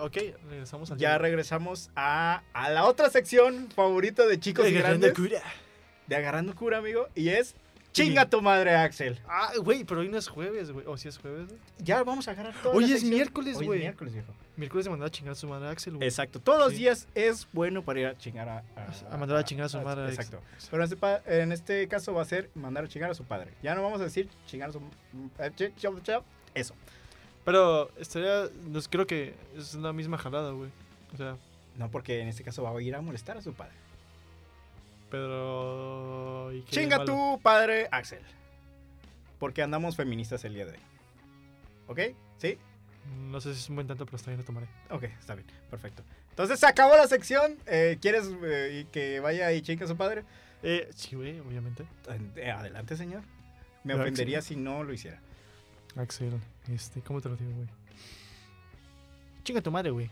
Ok, 0.00 0.16
regresamos 0.48 0.90
al 0.90 0.96
Ya 0.98 1.18
regresamos 1.18 1.90
a, 1.94 2.42
a 2.54 2.70
la 2.70 2.84
otra 2.86 3.10
sección 3.10 3.68
favorita 3.76 4.26
de 4.26 4.40
chicos 4.40 4.64
y 4.66 4.76
Agarrando 4.78 5.08
grandes. 5.08 5.12
cura. 5.42 5.42
De 6.06 6.16
agarrando 6.16 6.54
cura, 6.54 6.78
amigo. 6.78 7.08
Y 7.14 7.28
es 7.28 7.54
Chinga 7.94 8.28
tu 8.28 8.42
madre, 8.42 8.74
Axel. 8.74 9.18
Ah, 9.28 9.52
güey, 9.62 9.84
pero 9.84 10.00
hoy 10.00 10.08
no 10.08 10.18
es 10.18 10.26
jueves, 10.28 10.72
güey. 10.72 10.84
O 10.86 10.96
si 10.96 11.08
es 11.08 11.16
jueves, 11.16 11.46
güey. 11.48 11.60
Ya 11.78 12.02
vamos 12.02 12.26
a 12.26 12.32
agarrar 12.32 12.52
todo. 12.60 12.72
Hoy 12.72 12.92
es 12.92 13.04
miércoles, 13.04 13.56
Hoy 13.56 13.66
güey. 13.66 13.78
es 13.78 13.84
miércoles, 13.84 14.14
viejo. 14.14 14.34
Miércoles 14.56 14.84
de 14.84 14.90
mandar 14.90 15.06
a 15.06 15.10
chingar 15.10 15.32
a 15.32 15.34
su 15.36 15.46
madre 15.46 15.68
a 15.68 15.70
Axel, 15.70 15.94
güey. 15.94 16.08
Exacto. 16.08 16.40
Todos 16.40 16.58
los 16.58 16.72
días 16.72 17.06
es 17.14 17.46
bueno 17.52 17.82
para 17.84 18.00
ir 18.00 18.06
a 18.06 18.18
chingar 18.18 18.48
a... 18.48 18.64
A 19.10 19.16
mandar 19.16 19.38
a 19.38 19.44
chingar 19.44 19.66
a 19.66 19.68
su 19.68 19.80
madre 19.80 20.06
a 20.06 20.08
Exacto. 20.08 20.40
Pero 20.70 20.82
en 20.84 20.92
este, 20.92 21.42
en 21.42 21.52
este 21.52 21.88
caso 21.88 22.12
va 22.12 22.22
a 22.22 22.24
ser 22.24 22.50
mandar 22.56 22.84
a 22.84 22.88
chingar 22.88 23.10
a 23.10 23.14
su 23.14 23.24
padre. 23.24 23.52
Ya 23.62 23.74
no 23.76 23.82
vamos 23.82 24.00
a 24.00 24.04
decir 24.04 24.28
chingar 24.46 24.70
a 24.70 24.72
su... 24.72 24.80
eh, 25.38 25.72
Eso. 26.54 26.74
Pero 27.44 27.90
estaría. 27.98 28.48
No, 28.66 28.80
sé, 28.80 28.88
creo 28.90 29.06
que 29.06 29.34
es 29.56 29.74
la 29.74 29.92
misma 29.92 30.18
jalada, 30.18 30.50
güey. 30.50 30.70
O 31.12 31.16
sea, 31.16 31.36
No, 31.76 31.90
porque 31.90 32.20
en 32.20 32.28
este 32.28 32.42
caso 32.42 32.62
va 32.62 32.70
a 32.76 32.82
ir 32.82 32.94
a 32.94 33.00
molestar 33.00 33.36
a 33.36 33.42
su 33.42 33.52
padre. 33.52 33.72
Pero. 35.14 36.52
¿y 36.52 36.62
qué 36.62 36.70
Chinga 36.72 37.04
tu 37.04 37.40
padre, 37.40 37.88
Axel. 37.92 38.20
Porque 39.38 39.62
andamos 39.62 39.96
feministas 39.96 40.44
el 40.44 40.54
día 40.54 40.66
de 40.66 40.72
hoy. 40.72 40.78
¿Ok? 41.86 42.00
¿Sí? 42.38 42.58
No 43.30 43.40
sé 43.40 43.54
si 43.54 43.60
es 43.60 43.68
un 43.68 43.76
buen 43.76 43.86
tanto, 43.86 44.06
pero 44.06 44.16
está 44.16 44.30
bien, 44.30 44.40
lo 44.40 44.44
tomaré. 44.44 44.66
Ok, 44.90 45.04
está 45.04 45.34
bien. 45.34 45.46
Perfecto. 45.70 46.02
Entonces 46.30 46.58
se 46.58 46.66
acabó 46.66 46.96
la 46.96 47.06
sección. 47.06 47.56
Eh, 47.66 47.98
¿Quieres 48.00 48.28
eh, 48.42 48.86
que 48.90 49.20
vaya 49.20 49.52
y 49.52 49.62
chingue 49.62 49.84
a 49.84 49.88
su 49.88 49.96
padre? 49.96 50.24
Eh, 50.62 50.88
sí, 50.94 51.14
güey, 51.14 51.38
obviamente. 51.40 51.84
Eh, 52.36 52.50
adelante, 52.50 52.96
señor. 52.96 53.22
Me 53.84 53.94
ofendería 53.94 54.40
si 54.42 54.56
no 54.56 54.82
lo 54.82 54.92
hiciera. 54.92 55.20
Axel, 55.96 56.40
este, 56.72 57.02
¿cómo 57.02 57.20
te 57.20 57.28
lo 57.28 57.36
digo, 57.36 57.52
güey? 57.52 57.68
Chinga 59.44 59.60
tu 59.60 59.70
madre, 59.70 59.90
güey. 59.90 60.10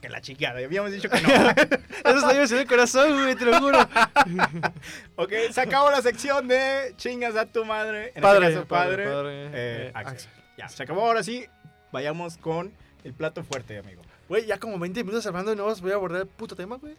Que 0.00 0.08
la 0.08 0.20
chingada. 0.20 0.58
Habíamos 0.58 0.90
dicho 0.90 1.08
que 1.08 1.20
no. 1.20 1.28
Eso 1.30 2.28
está 2.28 2.46
se 2.46 2.60
el 2.60 2.66
corazón, 2.66 3.12
güey, 3.12 3.34
te 3.36 3.44
lo 3.44 3.60
juro. 3.60 3.78
ok, 5.16 5.32
se 5.50 5.60
acabó 5.60 5.90
la 5.90 6.00
sección 6.00 6.48
de 6.48 6.94
chingas 6.96 7.36
a 7.36 7.46
tu 7.46 7.64
madre. 7.64 8.12
En 8.14 8.22
padre, 8.22 8.46
este 8.46 8.54
caso, 8.56 8.68
padre. 8.68 9.04
padre, 9.04 9.46
eh, 9.46 9.50
eh, 9.54 9.90
Axel. 9.94 10.14
Axel. 10.14 10.30
Ya, 10.56 10.68
se 10.68 10.82
acabó. 10.82 11.02
Ahora 11.02 11.22
sí, 11.22 11.46
vayamos 11.92 12.38
con 12.38 12.72
el 13.04 13.12
plato 13.12 13.44
fuerte, 13.44 13.78
amigo. 13.78 14.02
Güey, 14.28 14.46
ya 14.46 14.58
como 14.58 14.78
20 14.78 15.04
minutos 15.04 15.24
hablando 15.26 15.52
y 15.52 15.56
no 15.56 15.66
os 15.66 15.80
voy 15.80 15.92
a 15.92 15.94
abordar 15.94 16.22
el 16.22 16.26
puto 16.26 16.56
tema, 16.56 16.76
güey. 16.76 16.96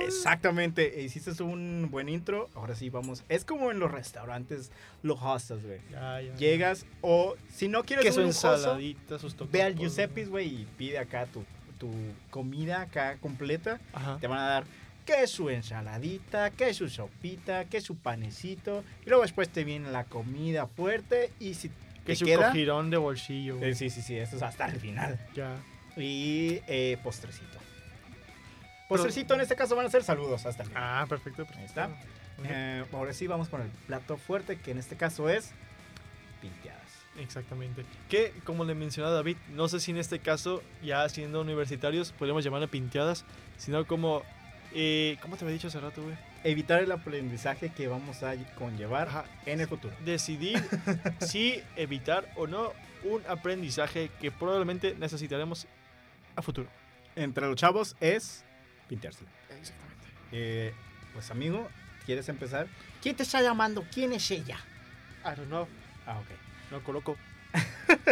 Exactamente, 0.00 1.00
hiciste 1.02 1.42
un 1.42 1.88
buen 1.90 2.08
intro. 2.08 2.50
Ahora 2.54 2.74
sí, 2.74 2.90
vamos. 2.90 3.24
Es 3.28 3.44
como 3.44 3.70
en 3.70 3.78
los 3.78 3.90
restaurantes, 3.90 4.70
los 5.02 5.18
hostas, 5.22 5.64
güey. 5.64 5.80
Ya, 5.90 6.20
ya. 6.20 6.34
Llegas 6.34 6.86
o 7.00 7.36
si 7.48 7.68
no 7.68 7.84
quieres 7.84 8.04
que 8.04 8.10
un 8.10 8.26
lujoso, 8.26 8.54
ensaladita, 8.54 9.18
sus 9.18 9.34
totopos. 9.34 9.52
ve 9.52 9.62
al. 9.62 9.74
Giuseppe's, 9.76 10.28
güey, 10.28 10.48
y 10.48 10.68
pide 10.76 10.98
acá 10.98 11.26
tu, 11.26 11.44
tu 11.78 11.90
comida 12.30 12.82
acá 12.82 13.16
completa. 13.18 13.78
Ajá. 13.92 14.18
Te 14.20 14.26
van 14.26 14.38
a 14.38 14.46
dar 14.46 14.64
que 15.04 15.26
su 15.28 15.50
ensaladita, 15.50 16.50
que 16.50 16.74
su 16.74 16.88
sopita, 16.88 17.64
que 17.66 17.80
su 17.80 17.96
panecito. 17.96 18.84
Y 19.04 19.08
luego 19.08 19.22
después 19.22 19.48
te 19.48 19.64
viene 19.64 19.90
la 19.90 20.04
comida 20.04 20.66
fuerte 20.66 21.32
y 21.38 21.54
si 21.54 21.68
Que 21.68 22.12
te 22.12 22.16
su 22.16 22.24
queda... 22.24 22.52
de 22.52 22.96
bolsillo. 22.96 23.58
Eh, 23.62 23.74
sí, 23.74 23.88
sí, 23.88 24.02
sí, 24.02 24.16
eso 24.16 24.36
es 24.36 24.42
hasta 24.42 24.66
el 24.66 24.80
final. 24.80 25.18
Ya. 25.34 25.56
Y 25.96 26.60
eh, 26.66 26.98
postrecito. 27.02 27.58
Postrecito 28.88 29.34
en 29.34 29.40
este 29.40 29.56
caso 29.56 29.74
van 29.74 29.86
a 29.86 29.90
ser 29.90 30.04
saludos 30.04 30.44
hasta 30.46 30.62
el 30.64 30.68
final. 30.68 30.82
Ah, 30.84 31.06
perfecto, 31.08 31.44
perfecto. 31.44 31.60
Ahí 31.60 31.66
está. 31.66 31.88
Eh, 32.44 32.84
ahora 32.92 33.12
sí 33.12 33.26
vamos 33.26 33.48
con 33.48 33.62
el 33.62 33.68
plato 33.86 34.16
fuerte, 34.18 34.58
que 34.58 34.72
en 34.72 34.78
este 34.78 34.96
caso 34.96 35.28
es 35.28 35.52
pinteadas. 36.40 36.85
Exactamente. 37.18 37.84
Que, 38.08 38.32
como 38.44 38.64
le 38.64 38.74
mencionaba 38.74 39.14
David, 39.14 39.36
no 39.54 39.68
sé 39.68 39.80
si 39.80 39.90
en 39.90 39.98
este 39.98 40.18
caso, 40.18 40.62
ya 40.82 41.08
siendo 41.08 41.40
universitarios, 41.40 42.12
podríamos 42.12 42.44
llamarle 42.44 42.68
pinteadas, 42.68 43.24
sino 43.56 43.86
como. 43.86 44.22
Eh, 44.74 45.16
¿Cómo 45.22 45.36
te 45.36 45.44
había 45.44 45.54
dicho 45.54 45.68
hace 45.68 45.80
rato, 45.80 46.02
güey? 46.02 46.16
Evitar 46.44 46.82
el 46.82 46.92
aprendizaje 46.92 47.70
que 47.70 47.88
vamos 47.88 48.22
a 48.22 48.34
conllevar 48.56 49.08
Ajá. 49.08 49.24
en 49.46 49.60
el 49.60 49.68
futuro. 49.68 49.94
Decidir 50.04 50.62
si 51.20 51.62
evitar 51.76 52.30
o 52.36 52.46
no 52.46 52.72
un 53.04 53.22
aprendizaje 53.28 54.10
que 54.20 54.30
probablemente 54.30 54.94
necesitaremos 54.98 55.66
a 56.34 56.42
futuro. 56.42 56.68
Entre 57.14 57.46
los 57.46 57.56
chavos 57.56 57.96
es 58.00 58.44
pinteárselo. 58.88 59.28
Exactamente. 59.58 60.06
Eh, 60.32 60.74
pues 61.14 61.30
amigo, 61.30 61.68
¿quieres 62.04 62.28
empezar? 62.28 62.66
¿Quién 63.02 63.16
te 63.16 63.22
está 63.22 63.40
llamando? 63.40 63.84
¿Quién 63.92 64.12
es 64.12 64.30
ella? 64.30 64.58
I 65.24 65.36
don't 65.36 65.46
know. 65.46 65.66
Ah, 66.06 66.18
ok. 66.18 66.45
No 66.70 66.82
coloco. 66.82 67.16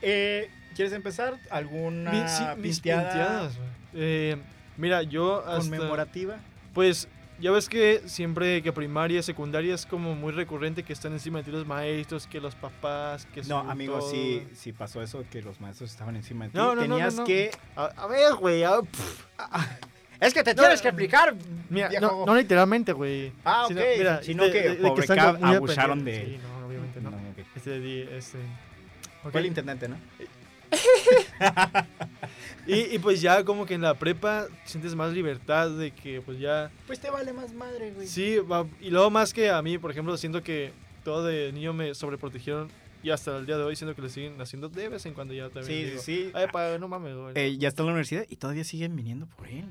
Eh, 0.00 0.48
¿Quieres 0.76 0.92
empezar? 0.92 1.34
¿Alguna 1.50 2.12
Mi- 2.12 2.28
sí, 2.28 2.44
mis 2.58 2.80
pinteada. 2.80 3.50
Eh, 3.94 4.36
mira, 4.76 5.02
yo 5.02 5.40
hasta... 5.44 5.58
conmemorativa? 5.58 6.36
Pues 6.72 7.08
ya 7.40 7.50
ves 7.50 7.68
que 7.68 8.02
siempre 8.06 8.62
que 8.62 8.72
primaria, 8.72 9.20
secundaria 9.24 9.74
es 9.74 9.86
como 9.86 10.14
muy 10.14 10.30
recurrente 10.32 10.84
que 10.84 10.92
están 10.92 11.12
encima 11.14 11.38
de 11.38 11.44
ti 11.46 11.50
los 11.50 11.66
maestros, 11.66 12.28
que 12.28 12.40
los 12.40 12.54
papás, 12.54 13.26
que 13.34 13.42
No, 13.42 13.58
amigo, 13.58 13.98
todo. 13.98 14.08
sí, 14.10 14.46
sí 14.54 14.72
pasó 14.72 15.02
eso, 15.02 15.24
que 15.30 15.42
los 15.42 15.60
maestros 15.60 15.90
estaban 15.90 16.14
encima 16.14 16.44
de 16.44 16.52
ti. 16.52 16.56
No, 16.56 16.76
no, 16.76 16.82
Tenías 16.82 17.14
no, 17.16 17.24
que... 17.24 17.50
A, 17.74 17.86
a 17.96 18.06
ver, 18.06 18.34
güey. 18.34 18.62
Es 20.20 20.34
que 20.34 20.42
te 20.42 20.52
tienes 20.52 20.82
que 20.82 20.88
explicar, 20.88 21.32
Mira, 21.70 21.90
no, 22.00 22.26
no 22.26 22.34
literalmente, 22.34 22.92
güey. 22.92 23.32
Ah, 23.44 23.66
Sino, 23.68 23.80
ok, 23.80 23.86
mira, 23.98 24.22
sino 24.22 24.44
de- 24.44 24.50
que 24.52 24.62
de- 24.62 24.76
de 24.76 24.88
pobre 24.88 25.00
están 25.02 25.16
Cab 25.16 25.44
abusaron 25.44 26.04
de 26.04 26.12
aprendiendo. 26.12 26.48
Sí, 26.48 26.57
Este, 27.58 27.80
di- 27.80 28.06
este... 28.10 28.38
Fue 29.30 29.40
el 29.40 29.46
intendente, 29.46 29.88
¿no? 29.88 29.96
Y, 32.66 32.94
y 32.94 32.98
pues 32.98 33.20
ya 33.22 33.44
como 33.44 33.64
que 33.64 33.72
en 33.74 33.80
la 33.80 33.94
prepa 33.94 34.46
sientes 34.64 34.94
más 34.94 35.12
libertad 35.12 35.70
de 35.70 35.90
que 35.90 36.20
pues 36.20 36.38
ya... 36.38 36.70
Pues 36.86 37.00
te 37.00 37.08
vale 37.10 37.32
más 37.32 37.54
madre, 37.54 37.92
güey. 37.92 38.06
Sí, 38.06 38.36
y 38.80 38.90
luego 38.90 39.08
más 39.10 39.32
que 39.32 39.48
a 39.48 39.62
mí, 39.62 39.78
por 39.78 39.90
ejemplo, 39.90 40.14
siento 40.18 40.42
que 40.42 40.72
todo 41.02 41.24
de 41.24 41.50
niño 41.52 41.72
me 41.72 41.94
sobreprotegieron 41.94 42.68
y 43.02 43.08
hasta 43.10 43.38
el 43.38 43.46
día 43.46 43.56
de 43.56 43.62
hoy 43.64 43.74
siento 43.76 43.96
que 43.96 44.02
le 44.02 44.10
siguen 44.10 44.38
haciendo 44.40 44.68
de 44.68 44.88
vez 44.90 45.06
en 45.06 45.14
cuando 45.14 45.32
ya 45.32 45.48
también. 45.48 45.64
Sí, 45.66 45.84
digo, 45.84 46.02
sí, 46.02 46.24
sí. 46.26 46.30
Ay, 46.34 46.48
pa, 46.52 46.76
no 46.78 46.88
mames, 46.88 47.16
güey. 47.16 47.32
Eh, 47.36 47.56
ya 47.56 47.68
está 47.68 47.82
en 47.82 47.86
la 47.86 47.92
universidad 47.92 48.26
y 48.28 48.36
todavía 48.36 48.64
siguen 48.64 48.94
viniendo 48.94 49.26
por 49.26 49.48
él. 49.48 49.64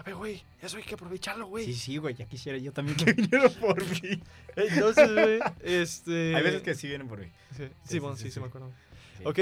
A 0.00 0.02
ver, 0.02 0.14
güey, 0.14 0.42
eso 0.62 0.78
hay 0.78 0.82
que 0.82 0.94
aprovecharlo, 0.94 1.46
güey. 1.46 1.66
Sí, 1.66 1.74
sí, 1.74 1.96
güey, 1.98 2.14
ya 2.14 2.24
quisiera 2.24 2.56
yo 2.56 2.72
también 2.72 2.96
que 3.04 3.12
vinieran 3.12 3.52
por 3.60 3.84
mí. 3.84 4.18
Entonces, 4.56 5.12
güey, 5.12 5.40
este... 5.62 6.34
Hay 6.36 6.42
veces 6.42 6.62
que 6.62 6.74
sí 6.74 6.88
vienen 6.88 7.06
por 7.06 7.18
mí. 7.20 7.26
Sí, 7.54 7.64
sí, 7.64 7.70
sí, 7.84 7.98
bueno, 7.98 8.16
sí, 8.16 8.22
sí, 8.22 8.28
sí, 8.30 8.34
sí, 8.34 8.40
me 8.40 8.46
acuerdo. 8.46 8.72
Sí. 9.18 9.24
Ok, 9.26 9.38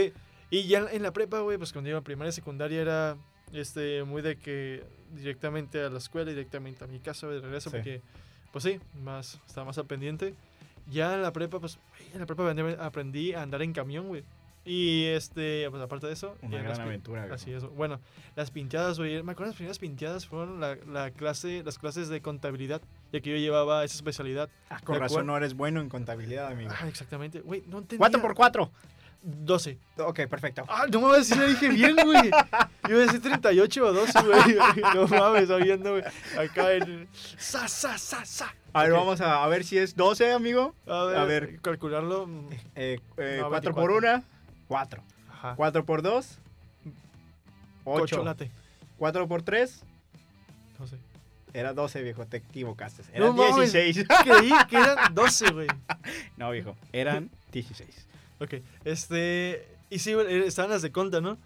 y 0.50 0.64
ya 0.66 0.88
en- 0.90 1.04
la 1.04 1.12
prepa, 1.12 1.38
güey, 1.42 1.58
pues 1.58 1.72
cuando 1.72 1.90
iba 1.90 2.00
a 2.00 2.02
primaria, 2.02 2.32
secundaria 2.32 2.80
era 2.80 3.16
este, 3.52 4.02
muy 4.02 4.20
de 4.20 4.34
que 4.36 4.82
directamente 5.14 5.80
a 5.80 5.90
la 5.90 5.98
escuela, 5.98 6.28
directamente 6.28 6.82
a 6.82 6.88
mi 6.88 6.98
casa, 6.98 7.28
de 7.28 7.40
regreso, 7.40 7.70
Sí. 7.70 7.76
porque, 7.76 8.02
pues 8.50 8.64
sí, 8.64 8.80
más, 9.04 9.38
estaba 9.46 9.66
más 9.66 9.78
al 9.78 9.86
pendiente. 9.86 10.34
Ya 10.90 11.14
en 11.14 11.22
la 11.22 11.32
prepa, 11.32 11.60
pues, 11.60 11.78
güey, 11.98 12.12
en 12.14 12.18
la 12.18 12.26
prepa 12.26 12.50
aprendí, 12.50 12.74
aprendí 12.80 13.32
a 13.32 13.42
andar 13.42 13.62
en 13.62 13.72
camión, 13.72 14.08
güey. 14.08 14.24
Y 14.70 15.06
este, 15.06 15.66
pues 15.70 15.82
aparte 15.82 16.06
de 16.08 16.12
eso, 16.12 16.36
Una 16.42 16.60
gran 16.60 16.78
aventura, 16.80 17.22
güey. 17.22 17.34
Así 17.34 17.50
es. 17.52 17.64
Bueno, 17.64 18.00
las 18.36 18.50
pintadas, 18.50 18.98
güey. 18.98 19.22
Me 19.22 19.32
acuerdo 19.32 19.50
las 19.50 19.56
primeras 19.56 19.78
pintadas 19.78 20.26
fueron 20.26 20.60
la, 20.60 20.76
la 20.86 21.10
clase, 21.10 21.62
las 21.64 21.78
clases 21.78 22.08
de 22.10 22.20
contabilidad, 22.20 22.82
ya 23.12 23.20
que 23.20 23.30
yo 23.30 23.36
llevaba 23.36 23.82
esa 23.84 23.94
especialidad. 23.96 24.50
Ah, 24.68 24.78
con 24.84 24.98
razón 25.00 25.26
no 25.26 25.36
eres 25.38 25.54
bueno 25.54 25.80
en 25.80 25.88
contabilidad, 25.88 26.48
amigo. 26.48 26.70
Ah, 26.78 26.86
exactamente. 26.86 27.40
Güey, 27.40 27.62
no 27.66 27.78
entendía. 27.78 27.98
4 27.98 28.20
por 28.20 28.34
4 28.34 28.70
12. 29.22 29.78
Ok, 29.98 30.20
perfecto. 30.28 30.64
Ah, 30.68 30.86
no 30.92 31.00
mames, 31.00 31.26
sí 31.26 31.34
le 31.38 31.48
dije 31.48 31.68
bien, 31.70 31.96
güey. 31.96 32.30
Yo 32.88 32.90
iba 32.94 32.98
a 33.02 33.06
decir 33.06 33.20
38 33.20 33.84
o 33.86 33.92
12, 33.92 34.12
güey. 34.22 34.56
No 34.94 35.08
mames, 35.08 35.48
sabiendo, 35.48 35.90
güey. 35.92 36.04
Acá 36.38 36.74
en. 36.74 37.08
¡Sa, 37.36 37.66
sa, 37.66 37.98
sa, 37.98 38.24
sa! 38.24 38.54
A 38.72 38.82
ver, 38.84 38.92
vamos 38.92 39.20
a, 39.20 39.42
a 39.42 39.48
ver 39.48 39.64
si 39.64 39.76
es 39.78 39.96
12, 39.96 40.30
amigo. 40.32 40.74
A 40.86 41.04
ver, 41.04 41.16
a 41.16 41.24
ver. 41.24 41.60
calcularlo. 41.62 42.26
mm, 42.26 42.48
Eh, 42.76 43.00
eh, 43.16 43.38
No, 43.40 43.48
4 43.48 43.74
por 43.74 43.90
1, 43.90 44.22
4. 44.68 45.02
Ajá. 45.30 45.54
4 45.56 45.84
por 45.84 46.02
2, 46.02 46.38
8. 47.84 48.16
Cocholate. 48.16 48.50
4 48.98 49.28
por 49.28 49.42
3, 49.42 49.82
No 50.78 50.86
sé. 50.86 50.96
era 51.54 51.72
12, 51.72 52.02
viejo, 52.02 52.26
te 52.26 52.38
equivocaste. 52.38 53.02
No 53.18 53.32
Eran 53.32 53.36
mames. 53.36 53.72
16. 53.72 54.06
Creí 54.24 54.52
que 54.68 54.76
eran 54.76 55.14
12, 55.14 55.50
güey. 55.52 55.68
no, 56.36 56.50
viejo, 56.50 56.76
eran 56.92 57.30
16. 57.52 58.06
Ok, 58.40 58.54
este. 58.84 59.66
Y 59.90 59.98
sí, 60.00 60.14
güey, 60.14 60.42
estaban 60.46 60.70
las 60.70 60.82
de 60.82 60.92
conta, 60.92 61.20
¿no? 61.20 61.38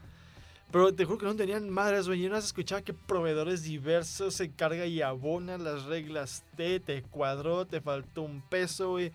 Pero 0.73 0.95
te 0.95 1.05
juro 1.05 1.19
que 1.19 1.27
no 1.27 1.37
tenían 1.37 1.69
madres, 1.69 2.07
güey. 2.07 2.21
Yo 2.23 2.31
no 2.31 2.37
escuchaba 2.39 2.81
que 2.81 2.95
proveedores 2.95 3.63
diversos 3.63 4.35
se 4.35 4.51
carga 4.51 4.87
y 4.87 5.03
abona 5.03 5.59
las 5.59 5.85
reglas 5.85 6.43
T, 6.57 6.81
te 6.81 7.03
cuadró, 7.03 7.67
te 7.67 7.81
faltó 7.83 8.23
un 8.23 8.41
peso, 8.41 8.91
güey. 8.93 9.13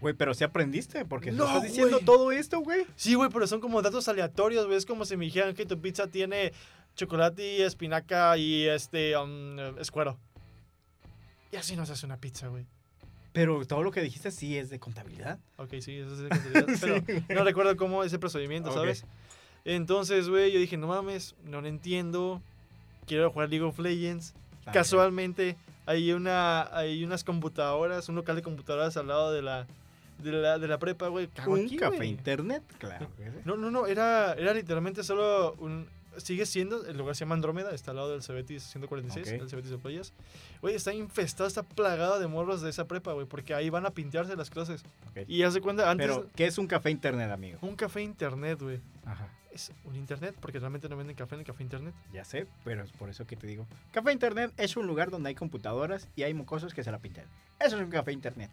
Güey, 0.00 0.14
pero 0.14 0.34
sí 0.34 0.44
aprendiste, 0.44 1.04
porque 1.04 1.32
No, 1.32 1.46
estás 1.46 1.62
diciendo 1.62 1.96
güey. 1.96 2.04
todo 2.04 2.32
esto, 2.32 2.60
güey. 2.60 2.86
Sí, 2.96 3.14
güey, 3.14 3.30
pero 3.30 3.46
son 3.46 3.60
como 3.60 3.80
datos 3.80 4.08
aleatorios, 4.08 4.66
güey. 4.66 4.76
Es 4.76 4.84
como 4.86 5.04
si 5.04 5.16
me 5.16 5.24
dijeran 5.24 5.54
que 5.54 5.64
tu 5.64 5.80
pizza 5.80 6.06
tiene 6.06 6.52
chocolate 6.96 7.56
y 7.56 7.62
espinaca 7.62 8.36
y 8.36 8.66
este 8.66 9.16
um, 9.16 9.58
escuero. 9.78 10.18
Y 11.52 11.56
así 11.56 11.76
no 11.76 11.86
se 11.86 11.92
hace 11.92 12.04
una 12.06 12.18
pizza, 12.18 12.48
güey. 12.48 12.66
Pero 13.32 13.64
todo 13.66 13.82
lo 13.82 13.90
que 13.90 14.00
dijiste 14.00 14.30
sí 14.30 14.56
es 14.56 14.70
de 14.70 14.78
contabilidad. 14.78 15.38
Ok, 15.56 15.74
sí, 15.80 15.96
eso 15.96 16.12
es 16.12 16.18
de 16.18 16.28
contabilidad, 16.28 16.66
pero 16.80 16.96
Sí, 17.06 17.24
no 17.34 17.44
recuerdo 17.44 17.76
cómo 17.76 18.02
es 18.04 18.12
el 18.12 18.18
procedimiento. 18.18 18.72
¿sabes? 18.72 19.04
Entonces, 19.64 20.28
güey, 20.28 20.52
yo 20.52 20.60
dije, 20.60 20.76
no 20.76 20.86
mames, 20.86 21.34
no 21.44 21.60
lo 21.60 21.68
entiendo. 21.68 22.40
Quiero 23.06 23.30
jugar 23.30 23.50
League 23.50 23.64
of 23.64 23.78
Legends. 23.78 24.34
Casualmente, 24.72 25.56
hay, 25.86 26.12
una, 26.12 26.62
hay 26.76 27.04
unas 27.04 27.24
computadoras, 27.24 28.08
un 28.08 28.16
local 28.16 28.36
de 28.36 28.42
computadoras 28.42 28.96
al 28.96 29.08
lado 29.08 29.32
de 29.32 29.42
la, 29.42 29.66
de 30.18 30.32
la, 30.32 30.58
de 30.58 30.68
la 30.68 30.78
prepa, 30.78 31.08
güey. 31.08 31.28
¿Qué 31.28 31.40
hago 31.42 31.52
Un 31.52 31.66
aquí, 31.66 31.76
café 31.76 31.96
güey? 31.96 32.08
internet, 32.10 32.62
claro. 32.78 33.08
No, 33.44 33.56
no, 33.56 33.70
no, 33.70 33.86
era, 33.86 34.32
era 34.34 34.52
literalmente 34.54 35.02
solo 35.04 35.54
un... 35.58 35.86
sigue 36.16 36.46
siendo, 36.46 36.86
el 36.86 36.96
lugar 36.96 37.14
se 37.14 37.20
llama 37.20 37.34
Andrómeda, 37.34 37.72
está 37.74 37.90
al 37.90 37.98
lado 37.98 38.12
del 38.12 38.22
Cebetis 38.22 38.62
146, 38.64 39.26
Ok. 39.26 39.42
el 39.42 39.48
Cebetis 39.50 39.70
de 39.70 39.78
Playas. 39.78 40.12
Güey, 40.62 40.74
está 40.74 40.92
infestado, 40.94 41.46
está 41.46 41.62
plagado 41.62 42.18
de 42.18 42.26
morros 42.26 42.62
de 42.62 42.70
esa 42.70 42.86
prepa, 42.86 43.12
güey, 43.12 43.26
porque 43.26 43.54
ahí 43.54 43.68
van 43.70 43.84
a 43.86 43.90
pintearse 43.90 44.34
las 44.36 44.48
clases. 44.50 44.82
Ok. 45.10 45.28
Y 45.28 45.42
hace 45.42 45.60
cuenta, 45.60 45.90
antes, 45.90 46.06
Pero, 46.08 46.26
¿qué 46.34 46.46
es 46.46 46.56
un 46.58 46.66
café 46.66 46.90
internet, 46.90 47.30
amigo? 47.30 47.58
un 47.62 47.76
café 47.76 48.02
internet, 48.02 48.60
güey. 48.62 48.80
Ajá. 49.04 49.28
Es 49.52 49.72
un 49.86 49.96
internet, 49.96 50.34
porque 50.38 50.58
realmente 50.58 50.86
no 50.86 50.98
venden 50.98 51.16
café 51.16 51.34
en 51.34 51.40
el 51.40 51.46
café 51.46 51.62
internet. 51.62 51.94
Ya 52.12 52.26
sé, 52.26 52.46
pero 52.62 52.82
es 52.82 52.92
por 52.92 53.08
eso 53.08 53.26
que 53.26 53.36
te 53.36 53.46
digo. 53.46 53.66
Café 53.90 54.12
internet 54.12 54.52
es 54.58 54.76
un 54.76 54.86
lugar 54.86 55.10
donde 55.10 55.30
hay 55.30 55.34
computadoras 55.34 56.08
y 56.14 56.24
hay 56.24 56.34
mocosos 56.34 56.74
que 56.74 56.84
se 56.84 56.90
la 56.90 56.98
pintan. 56.98 57.24
Eso 57.58 57.76
es 57.76 57.82
un 57.82 57.88
café 57.90 58.12
internet. 58.12 58.50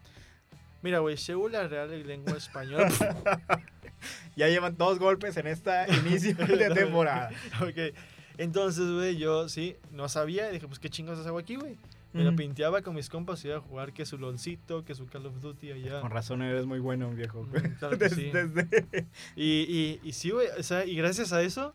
Mira, 0.83 0.99
güey, 0.99 1.17
según 1.17 1.53
la 1.53 1.67
Real 1.67 1.89
Lengua 2.07 2.37
Española. 2.37 2.87
Ya 4.35 4.49
llevan 4.49 4.75
dos 4.77 4.99
golpes 4.99 5.37
en 5.37 5.47
esta 5.47 5.87
inicio 6.05 6.35
de 6.35 6.69
temporada. 6.71 7.29
ok. 7.61 7.95
Entonces, 8.37 8.89
güey, 8.91 9.15
yo 9.17 9.47
sí, 9.47 9.77
no 9.91 10.09
sabía. 10.09 10.49
Y 10.49 10.53
dije, 10.53 10.67
pues, 10.67 10.79
¿qué 10.79 10.89
chingados 10.89 11.25
hago 11.25 11.37
aquí, 11.37 11.55
güey? 11.55 11.77
Me 12.11 12.27
Ujú. 12.27 12.35
pinteaba 12.35 12.81
con 12.81 12.95
mis 12.95 13.09
compas 13.09 13.43
y 13.45 13.47
iba 13.47 13.57
a 13.57 13.61
jugar 13.61 13.93
que 13.93 14.05
su 14.05 14.17
LOLcito, 14.17 14.83
que 14.83 14.93
su 14.93 15.05
Call 15.07 15.25
of 15.27 15.39
Duty 15.39 15.71
allá. 15.71 16.01
Con 16.01 16.11
razón 16.11 16.41
eres 16.41 16.65
muy 16.65 16.79
bueno, 16.79 17.09
viejo. 17.11 17.43
Mm, 17.43 17.51
claro 17.79 17.97
que 17.97 18.03
Des- 18.09 18.13
sí. 18.15 18.29
desde- 18.31 19.07
Y, 19.37 19.61
y, 19.69 19.99
y 20.03 20.11
sí, 20.13 20.31
güey, 20.31 20.47
o 20.59 20.63
sea, 20.63 20.83
y 20.85 20.95
gracias 20.95 21.31
a 21.31 21.41
eso 21.41 21.73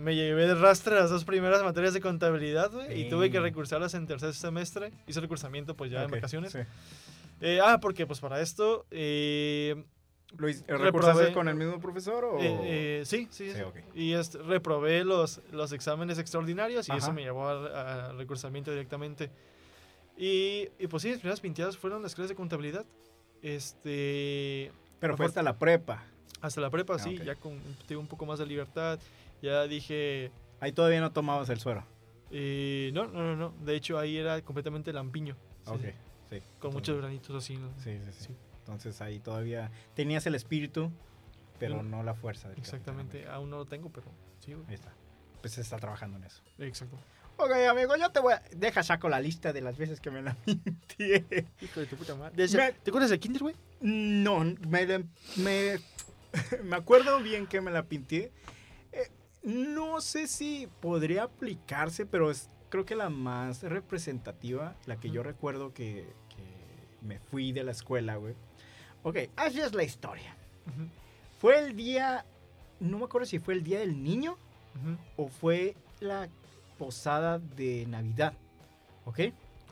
me 0.00 0.14
llevé 0.14 0.46
de 0.46 0.54
rastre 0.54 0.94
las 0.94 1.10
dos 1.10 1.24
primeras 1.24 1.62
materias 1.62 1.92
de 1.92 2.00
contabilidad, 2.00 2.70
güey, 2.70 3.00
y 3.02 3.08
tuve 3.10 3.30
que 3.30 3.40
recursarlas 3.40 3.92
en 3.94 4.06
tercer 4.06 4.32
semestre. 4.32 4.90
Hice 5.06 5.20
recursamiento, 5.20 5.74
pues 5.76 5.90
ya 5.90 6.00
en 6.00 6.06
Ok, 6.06 6.12
vacaciones. 6.12 6.52
sí. 6.52 6.60
Eh, 7.40 7.60
ah, 7.62 7.78
porque 7.80 8.06
pues 8.06 8.20
para 8.20 8.40
esto, 8.40 8.86
eh, 8.90 9.84
¿Lo. 10.38 10.48
¿Recursaste 10.78 11.32
con 11.32 11.48
el 11.48 11.54
mismo 11.54 11.78
profesor 11.80 12.24
o...? 12.24 12.38
eh, 12.40 12.58
eh, 13.00 13.02
sí, 13.04 13.28
sí, 13.30 13.50
Sí. 13.52 13.60
Y 13.94 14.12
este, 14.14 14.38
reprobé 14.38 15.04
los, 15.04 15.40
los 15.52 15.72
exámenes 15.72 16.18
extraordinarios 16.18 16.88
y 16.88 16.92
eso 16.92 17.12
me 17.12 17.22
llevó 17.22 17.48
a, 17.48 18.08
a 18.08 18.12
recursamiento 18.12 18.70
directamente. 18.70 19.30
Y, 20.18 20.68
y 20.78 20.86
pues 20.88 21.02
sí, 21.02 21.10
mis 21.10 21.18
primeras 21.18 21.40
pintadas 21.40 21.76
fueron 21.76 22.02
las 22.02 22.14
clases 22.14 22.30
de 22.30 22.36
contabilidad. 22.36 22.84
Este, 23.42 24.72
Pero 25.00 25.16
fue 25.16 25.26
hasta 25.26 25.42
la 25.42 25.58
prepa. 25.58 26.04
hasta 26.40 26.60
la 26.60 26.70
prepa, 26.70 26.94
Ah, 26.94 26.98
sí, 26.98 27.18
ya 27.24 27.34
con 27.36 27.58
tengo 27.86 28.00
un 28.00 28.06
poco 28.06 28.26
más 28.26 28.38
de 28.38 28.46
libertad. 28.46 28.98
Ya 29.42 29.66
dije, 29.66 30.30
Ahí 30.60 30.72
todavía 30.72 31.00
no 31.00 31.12
tomabas 31.12 31.48
el 31.50 31.58
suero. 31.60 31.84
eh, 32.30 32.90
no, 32.94 33.06
no, 33.06 33.22
no, 33.22 33.36
no. 33.36 33.54
De 33.64 33.76
hecho, 33.76 33.98
ahí 33.98 34.16
era 34.16 34.40
completamente 34.42 34.92
lampiño. 34.92 35.36
sí, 35.64 35.70
Ok, 35.72 35.84
sí. 36.30 36.40
Con 36.58 36.72
muchos 36.72 36.96
granitos 36.98 37.36
así. 37.44 37.56
¿no? 37.56 37.68
Sí, 37.82 37.98
sí, 38.04 38.12
sí, 38.12 38.24
Sí. 38.28 38.34
Entonces 38.60 39.00
ahí 39.00 39.20
todavía 39.20 39.70
tenías 39.94 40.26
el 40.26 40.34
espíritu, 40.34 40.90
pero 41.58 41.82
no 41.84 42.02
la 42.02 42.14
fuerza. 42.14 42.48
del 42.48 42.58
Exactamente. 42.58 43.18
capitán. 43.18 43.34
Aún 43.36 43.50
no 43.50 43.58
lo 43.58 43.66
tengo, 43.66 43.90
pero 43.90 44.06
sí, 44.40 44.54
güey. 44.54 44.66
Ahí 44.68 44.74
está. 44.74 44.92
Pues 45.40 45.54
se 45.54 45.60
está 45.60 45.76
trabajando 45.78 46.16
en 46.18 46.24
eso. 46.24 46.42
Exacto. 46.58 46.98
Ok, 47.38 47.50
amigo, 47.70 47.94
yo 47.96 48.10
te 48.10 48.18
voy 48.18 48.32
a... 48.32 48.42
Deja 48.56 48.82
saco 48.82 49.08
la 49.08 49.20
lista 49.20 49.52
de 49.52 49.60
las 49.60 49.76
veces 49.76 50.00
que 50.00 50.10
me 50.10 50.22
la 50.22 50.36
mintié. 50.46 51.46
Hijo 51.60 51.80
de 51.80 51.86
tu 51.86 51.96
puta 51.96 52.14
madre. 52.16 52.34
Desde- 52.34 52.56
Me- 52.58 52.72
¿Te 52.72 52.90
acuerdas 52.90 53.10
de 53.10 53.20
Kinder, 53.20 53.42
güey? 53.42 53.54
No, 53.80 54.40
me, 54.66 54.86
me, 55.36 55.78
me 56.64 56.76
acuerdo 56.76 57.20
bien 57.20 57.46
que 57.46 57.60
me 57.60 57.70
la 57.70 57.84
pinté. 57.84 58.32
Eh, 58.90 59.10
no 59.44 60.00
sé 60.00 60.26
si 60.26 60.66
podría 60.80 61.24
aplicarse, 61.24 62.06
pero 62.06 62.30
es 62.30 62.48
creo 62.68 62.84
que 62.84 62.94
la 62.94 63.08
más 63.08 63.62
representativa, 63.62 64.74
la 64.86 64.98
que 64.98 65.10
yo 65.10 65.22
recuerdo 65.22 65.72
que, 65.72 66.06
que 66.28 67.06
me 67.06 67.18
fui 67.18 67.52
de 67.52 67.64
la 67.64 67.72
escuela, 67.72 68.16
güey. 68.16 68.34
Ok, 69.02 69.18
así 69.36 69.60
es 69.60 69.74
la 69.74 69.84
historia. 69.84 70.36
Fue 71.40 71.58
el 71.58 71.76
día, 71.76 72.24
no 72.80 72.98
me 72.98 73.04
acuerdo 73.04 73.26
si 73.26 73.38
fue 73.38 73.54
el 73.54 73.62
día 73.62 73.78
del 73.78 74.02
niño 74.02 74.36
o 75.16 75.28
fue 75.28 75.76
la 76.00 76.28
posada 76.78 77.38
de 77.38 77.86
Navidad. 77.86 78.34
¿Ok? 79.04 79.20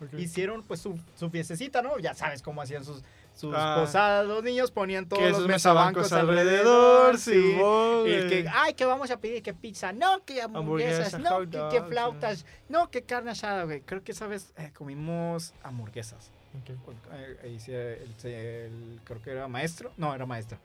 Ok. 0.00 0.14
Hicieron 0.18 0.62
pues 0.62 0.80
su, 0.80 0.98
su 1.16 1.30
fiestecita, 1.30 1.82
¿no? 1.82 1.98
Ya 1.98 2.14
sabes 2.14 2.42
cómo 2.42 2.62
hacían 2.62 2.84
sus, 2.84 3.02
sus 3.34 3.52
Ah. 3.56 3.76
posadas. 3.80 4.26
Los 4.26 4.42
niños 4.42 4.70
ponían 4.70 5.06
todos 5.08 5.22
los 5.30 5.46
mesabancos 5.46 6.12
alrededor. 6.12 7.18
sí. 7.18 7.32
Simón, 7.52 8.06
El 8.06 8.28
que, 8.28 8.42
güey. 8.42 8.54
ay, 8.56 8.74
que 8.74 8.84
vamos 8.84 9.10
a 9.10 9.18
pedir 9.18 9.42
que 9.42 9.52
pizza, 9.54 9.92
no, 9.92 10.24
que 10.24 10.40
hamburguesas, 10.42 11.14
Hamburguesa, 11.14 11.18
no, 11.18 11.58
hot 11.60 11.70
que, 11.70 11.82
flautas, 11.82 12.46
no, 12.68 12.90
que 12.90 13.02
carne 13.02 13.32
asada, 13.32 13.64
güey. 13.64 13.80
Creo 13.82 14.02
que, 14.04 14.12
¿sabes? 14.14 14.52
Eh, 14.56 14.70
comimos 14.76 15.52
hamburguesas. 15.62 16.30
Ok. 16.62 16.70
Eh, 16.70 17.36
eh, 17.42 17.48
hice 17.56 18.02
el- 18.04 18.32
el- 18.32 19.00
creo 19.04 19.20
que 19.20 19.30
era 19.30 19.48
maestro. 19.48 19.92
No, 19.96 20.14
era 20.14 20.24
maestra. 20.26 20.58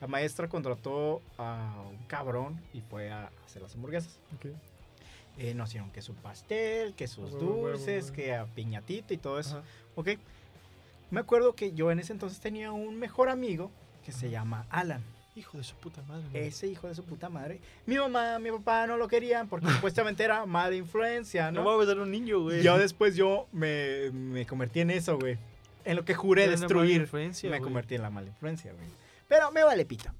La 0.00 0.06
maestra 0.08 0.48
contrató 0.48 1.22
a 1.38 1.74
un 1.88 1.98
cabrón 2.06 2.60
y 2.74 2.80
fue 2.82 3.10
a 3.10 3.30
hacer 3.46 3.62
las 3.62 3.74
hamburguesas. 3.74 4.18
Ok. 4.36 4.46
Eh, 5.38 5.54
nos 5.54 5.68
hicieron 5.68 5.90
que 5.90 6.02
su 6.02 6.14
pastel, 6.14 6.94
que 6.94 7.06
sus 7.06 7.32
dulces, 7.38 8.10
que 8.10 8.34
a 8.34 8.46
piñatita 8.46 9.14
y 9.14 9.18
todo 9.18 9.38
eso. 9.38 9.58
Ajá. 9.58 9.66
¿Ok? 9.94 10.08
Me 11.10 11.20
acuerdo 11.20 11.54
que 11.54 11.72
yo 11.72 11.90
en 11.90 11.98
ese 11.98 12.12
entonces 12.12 12.40
tenía 12.40 12.72
un 12.72 12.98
mejor 12.98 13.28
amigo 13.28 13.70
que 14.04 14.12
se 14.12 14.30
llama 14.30 14.66
Alan. 14.70 15.02
Hijo 15.36 15.58
de 15.58 15.64
su 15.64 15.76
puta 15.76 16.02
madre. 16.08 16.24
güey. 16.30 16.46
Ese 16.46 16.66
hijo 16.66 16.88
de 16.88 16.94
su 16.94 17.04
puta 17.04 17.28
madre. 17.28 17.60
Mi 17.84 17.96
mamá, 17.96 18.38
mi 18.38 18.50
papá 18.50 18.86
no 18.86 18.96
lo 18.96 19.06
querían 19.06 19.48
porque 19.48 19.66
supuestamente 19.70 20.24
era 20.24 20.46
mala 20.46 20.74
influencia, 20.74 21.50
No 21.52 21.62
¿no? 21.62 21.70
mames, 21.72 21.88
era 21.88 22.02
un 22.02 22.10
niño, 22.10 22.40
güey. 22.40 22.62
Yo 22.62 22.78
después 22.78 23.16
yo 23.16 23.46
me, 23.52 24.10
me 24.12 24.46
convertí 24.46 24.80
en 24.80 24.90
eso, 24.90 25.18
güey. 25.18 25.36
En 25.84 25.94
lo 25.96 26.04
que 26.04 26.14
juré 26.14 26.44
Era 26.44 26.52
una 26.52 26.56
mala 26.60 26.68
destruir. 26.68 27.00
influencia, 27.02 27.50
me 27.50 27.58
güey. 27.58 27.64
convertí 27.64 27.94
en 27.96 28.02
la 28.02 28.10
mala 28.10 28.28
influencia, 28.28 28.72
güey. 28.72 28.86
Pero 29.28 29.52
me 29.52 29.62
vale 29.62 29.84
pito. 29.84 30.10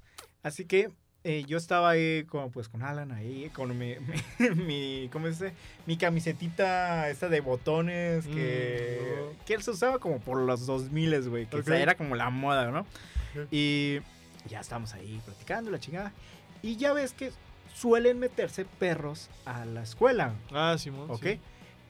Así 0.43 0.65
que 0.65 0.91
eh, 1.29 1.43
yo 1.45 1.57
estaba 1.57 1.89
ahí 1.89 2.23
con, 2.23 2.51
pues, 2.51 2.69
con 2.69 2.81
Alan 2.83 3.11
ahí, 3.11 3.49
con 3.53 3.77
mi, 3.77 3.95
mi, 4.39 4.49
mi- 4.55 5.09
¿cómo 5.11 5.25
se 5.27 5.31
dice? 5.31 5.53
Mi 5.85 5.97
camisetita 5.97 7.09
esta 7.09 7.27
de 7.29 7.41
botones 7.41 8.25
que, 8.27 9.01
Mm, 9.39 9.45
que 9.45 9.53
él 9.53 9.61
se 9.63 9.71
usaba 9.71 9.99
como 9.99 10.19
por 10.19 10.39
los 10.39 10.65
2000, 10.65 11.29
güey. 11.29 11.45
Que 11.47 11.57
o 11.57 11.63
sea, 11.63 11.75
Ok. 11.75 11.81
era 11.81 11.95
como 11.95 12.15
la 12.15 12.29
moda, 12.29 12.71
¿no? 12.71 12.85
Y 13.51 13.99
ya 14.47 14.59
estábamos 14.61 14.93
ahí 14.93 15.21
platicando, 15.25 15.69
la 15.69 15.79
chingada. 15.79 16.13
Y 16.63 16.77
ya 16.77 16.93
ves 16.93 17.13
que 17.13 17.31
suelen 17.75 18.17
meterse 18.19 18.65
perros 18.65 19.29
a 19.45 19.65
la 19.65 19.83
escuela, 19.83 20.33
Ah, 20.51 20.75
Simón. 20.79 21.11
¿ok? 21.11 21.23
sí. 21.23 21.39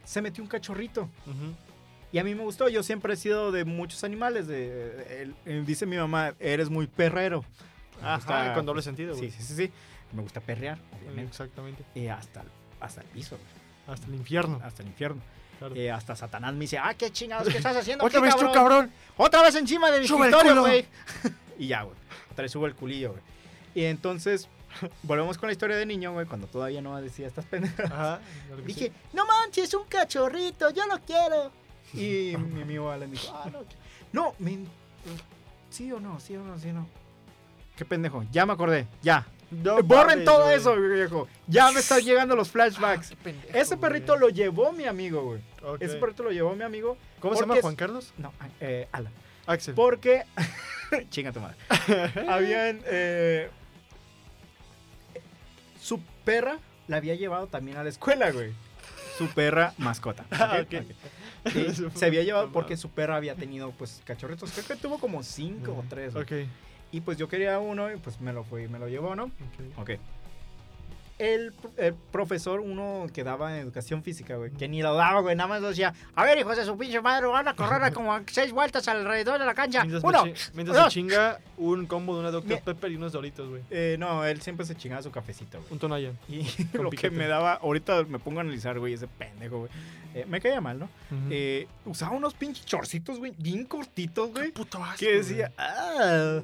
Se 0.04 0.21
metió 0.21 0.43
un 0.43 0.50
cachorrito. 0.50 1.10
Y 2.12 2.19
a 2.19 2.23
mí 2.23 2.34
me 2.36 2.43
gustó, 2.43 2.69
yo 2.69 2.82
siempre 2.84 3.13
he 3.13 3.17
sido 3.17 3.52
de 3.52 3.65
muchos 3.65 4.04
animales. 4.06 4.47
De, 4.47 5.32
dice 5.65 5.86
mi 5.86 5.97
mamá, 5.97 6.34
eres 6.39 6.69
muy 6.69 6.88
perrero. 6.88 7.43
Ajá, 8.02 8.54
con 8.54 8.66
doble 8.66 8.82
sentido, 8.82 9.14
Sí, 9.14 9.20
güey. 9.22 9.32
sí, 9.32 9.44
sí, 9.44 9.56
sí. 9.56 9.72
Me 10.14 10.22
gusta 10.22 10.40
perrear, 10.40 10.78
obviamente. 11.00 11.30
Exactamente. 11.32 11.84
Y 11.96 12.08
hasta, 12.08 12.42
el- 12.42 12.48
hasta 12.80 13.02
el 13.02 13.08
piso, 13.08 13.38
güey, 13.38 13.94
Hasta 13.96 14.08
el 14.08 14.16
infierno. 14.16 14.60
hasta 14.64 14.82
el 14.84 14.90
infierno. 14.90 15.22
Claro. 15.60 15.76
Y 15.76 15.88
hasta 15.88 16.16
Satanás 16.16 16.54
me 16.54 16.60
dice, 16.62 16.78
ah, 16.78 16.94
qué 16.94 17.12
chingados, 17.12 17.48
¿qué 17.50 17.58
estás 17.58 17.76
haciendo? 17.76 18.04
Otra 18.06 18.20
aquí, 18.20 18.28
vez 18.28 18.36
tú, 18.36 18.52
cabrón. 18.52 18.92
Otra 19.18 19.42
vez 19.42 19.56
encima 19.56 19.90
de 19.92 20.02
mi 20.02 20.08
¡Sube 20.08 20.28
el 20.28 20.34
escritorio, 20.34 20.62
güey. 20.62 20.86
y 21.60 21.68
ya, 21.68 21.82
güey. 21.82 21.96
Otra 22.32 22.44
vez 22.44 22.52
subo 22.52 22.68
el 22.68 22.76
culillo, 22.76 23.12
güey. 23.12 23.24
Y 23.74 23.86
entonces, 23.86 24.48
volvemos 25.04 25.38
con 25.38 25.48
la 25.48 25.54
historia 25.54 25.76
de 25.76 25.86
niño, 25.88 26.14
güey, 26.14 26.26
cuando 26.28 26.46
todavía 26.48 26.82
no 26.82 26.96
decía 27.02 27.26
estas 27.28 27.46
pendejas. 27.46 27.92
Ajá. 27.92 28.20
claro 28.48 28.62
Dije, 28.64 28.86
sí. 28.86 28.92
no 29.14 29.26
manches, 29.26 29.66
es 29.66 29.74
un 29.74 29.86
cachorrito, 29.88 30.70
yo 30.70 30.86
lo 30.86 31.00
quiero. 31.00 31.52
Y 31.94 32.36
mi 32.38 32.62
amigo 32.62 32.92
Alan 32.92 33.10
dijo, 33.12 33.34
ah, 33.36 33.50
no. 33.52 33.60
No, 34.14 34.36
me... 34.40 34.60
sí 35.70 35.92
o 35.92 36.00
no, 36.00 36.20
sí 36.20 36.36
o 36.36 36.44
no, 36.44 36.58
sí 36.60 36.70
o 36.70 36.74
no. 36.74 36.88
Qué 37.78 37.86
pendejo, 37.86 38.26
ya 38.32 38.46
me 38.46 38.54
acordé, 38.54 38.88
ya. 39.02 39.26
No 39.50 39.82
Borren 39.82 40.08
mames, 40.08 40.26
todo 40.26 40.44
güey. 40.44 40.56
eso, 40.58 40.76
viejo. 40.76 41.28
Ya 41.48 41.72
me 41.72 41.80
están 41.80 42.02
llegando 42.02 42.36
los 42.36 42.50
flashbacks. 42.50 43.13
Pendejo, 43.24 43.58
Ese 43.58 43.78
perrito 43.78 44.13
güey. 44.18 44.20
lo 44.20 44.30
llevó 44.30 44.74
mi 44.74 44.84
amigo, 44.86 45.24
güey. 45.24 45.42
Ese 45.80 45.96
perrito 45.96 46.24
lo 46.24 46.32
llevó 46.32 46.54
mi 46.54 46.63
amigo. 46.63 46.98
¿Cómo 47.22 47.34
se 47.36 47.42
llama? 47.42 47.56
¿Juan 47.62 47.76
Carlos? 47.78 48.13
No, 48.18 48.34
eh, 48.60 48.90
Alan. 48.92 49.13
Axel. 49.46 49.74
Porque. 49.74 50.26
Chinga 51.10 51.32
tu 51.32 51.40
madre. 51.40 51.56
Habían. 52.28 52.82
eh, 52.86 53.50
su 55.82 56.02
perra 56.26 56.58
la 56.88 56.98
había 56.98 57.16
llevado 57.16 57.48
también 57.48 57.78
a 57.78 57.84
la 57.84 57.90
escuela, 57.90 58.32
güey. 58.32 58.52
Su 59.18 59.28
perra 59.30 59.74
mascota. 59.78 60.26
Ah, 60.32 60.60
¿ok? 60.62 60.74
ok. 60.82 60.92
Ok. 61.46 61.56
Y 61.56 61.98
se 61.98 62.06
había 62.06 62.24
llevado 62.24 62.52
porque 62.52 62.76
su 62.76 62.90
perra 62.90 63.16
había 63.16 63.36
tenido, 63.36 63.72
pues, 63.72 64.02
cachorritos. 64.04 64.52
Creo 64.52 64.66
que 64.68 64.76
tuvo 64.76 64.98
como 65.00 65.24
cinco 65.24 65.72
o 65.72 65.84
tres. 65.88 66.13
güey. 66.13 66.24
Ok. 66.44 66.50
Y 66.91 67.02
pues 67.02 67.17
yo 67.17 67.28
quería 67.28 67.60
uno 67.60 67.91
y 67.91 67.97
pues 67.97 68.19
me 68.21 68.32
lo 68.34 68.43
fui, 68.43 68.67
me 68.67 68.80
lo 68.80 68.88
llevó, 68.88 69.15
¿no? 69.15 69.26
Ok. 69.26 69.80
Ok. 69.80 69.91
El, 71.19 71.52
el 71.78 71.95
profesor, 71.95 72.60
uno 72.60 73.08
que 73.12 73.23
daba 73.23 73.52
en 73.56 73.63
educación 73.63 74.04
física, 74.04 74.36
güey, 74.36 74.52
que 74.52 74.67
ni 74.67 74.84
lo 74.84 74.93
daba, 74.93 75.19
güey, 75.21 75.36
nada 75.36 75.47
más 75.50 75.63
decía, 75.63 75.91
a 76.13 76.23
ver, 76.23 76.38
hijos 76.38 76.56
de 76.56 76.63
su 76.63 76.78
pinche 76.78 77.02
madre, 77.02 77.26
van 77.26 77.47
a 77.47 77.56
correr 77.56 77.91
como 77.91 78.19
seis 78.32 78.52
vueltas 78.52 78.88
alrededor 78.88 79.39
de 79.39 79.45
la 79.47 79.56
cancha. 79.56 79.84
Mientras, 79.84 80.04
me 80.04 80.10
Uno, 80.10 80.23
chi- 80.26 80.52
mientras 80.54 80.78
dos. 80.78 80.86
se 80.93 81.00
chinga 81.00 81.39
un 81.58 81.88
combo 81.88 82.13
de 82.13 82.19
una 82.19 82.30
Dr. 82.30 82.47
Mi- 82.47 82.58
Pepper 82.58 82.91
y 82.91 82.97
unos 82.97 83.13
doritos, 83.13 83.50
güey. 83.50 83.63
Eh, 83.71 83.95
no, 83.97 84.23
él 84.26 84.41
siempre 84.43 84.63
se 84.67 84.76
chingaba 84.76 85.02
su 85.02 85.10
cafecito, 85.10 85.58
güey. 85.58 85.71
Un 85.73 85.80
Tonayan. 85.80 86.19
Y 86.30 86.45
lo 86.73 86.91
que 86.91 87.10
me 87.10 87.26
daba, 87.26 87.54
ahorita 87.54 88.04
me 88.04 88.19
pongo 88.19 88.38
a 88.38 88.41
analizar, 88.43 88.78
güey, 88.78 88.93
ese 88.93 89.08
pendejo, 89.08 89.58
güey. 89.62 89.71
Eh, 90.13 90.23
me 90.28 90.39
caía 90.39 90.62
mal, 90.62 90.78
¿no? 90.78 90.86
Ujú. 90.86 91.30
Eh, 91.32 91.67
usaba 91.86 92.15
unos 92.15 92.36
pinches 92.36 92.63
chorcitos, 92.67 93.17
güey, 93.17 93.34
bien 93.39 93.65
cortitos, 93.65 94.30
güey. 94.32 94.52
Puto 94.52 94.84
asco, 94.84 95.00
Que 95.00 95.15
decía, 95.15 95.52
ah. 95.58 96.41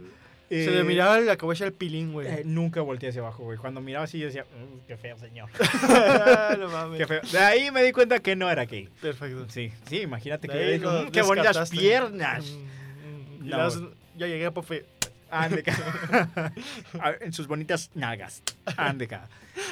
Se 0.49 0.69
le 0.71 0.81
Eh, 0.81 0.83
miraba 0.83 1.19
la 1.19 1.35
cabeza 1.37 1.65
al 1.65 1.73
pilín, 1.73 2.13
güey. 2.13 2.27
eh, 2.27 2.41
nunca 2.45 2.81
volteé 2.81 3.09
hacia 3.09 3.21
abajo, 3.21 3.43
güey. 3.43 3.57
Cuando 3.57 3.81
miraba 3.81 4.05
así, 4.05 4.19
yo 4.19 4.27
decía, 4.27 4.43
"Mm, 4.43 4.85
qué 4.87 4.97
feo, 4.97 5.17
señor. 5.17 5.49
no 6.59 6.69
mames. 6.69 6.97
qué 6.99 7.07
feo. 7.07 7.21
De 7.31 7.39
ahí 7.39 7.71
me 7.71 7.81
di 7.83 7.91
cuenta 7.91 8.19
que 8.19 8.35
no 8.35 8.49
era 8.49 8.65
gay. 8.65 8.87
Perfecto. 9.01 9.49
Sí, 9.49 9.71
sí, 9.87 10.01
imagínate 10.01 10.47
De 10.47 10.53
que 10.53 10.71
dijo, 10.73 10.91
"Mm, 10.91 11.11
qué 11.11 11.21
bonitas 11.23 11.69
piernas. 11.71 12.45
Mm, 12.51 13.41
mm, 13.41 13.45
y 13.45 13.49
No, 13.49 13.57
las- 13.57 13.79
ya 14.15 14.27
llegué 14.27 14.45
a 14.45 14.51
Pofe. 14.51 14.85
Ande 15.31 15.63
ca- 15.63 15.73
A 17.01 17.09
ver, 17.11 17.23
en 17.23 17.33
sus 17.33 17.47
bonitas 17.47 17.89
nalgas. 17.95 18.43
Ande 18.77 19.07
ca. 19.07 19.27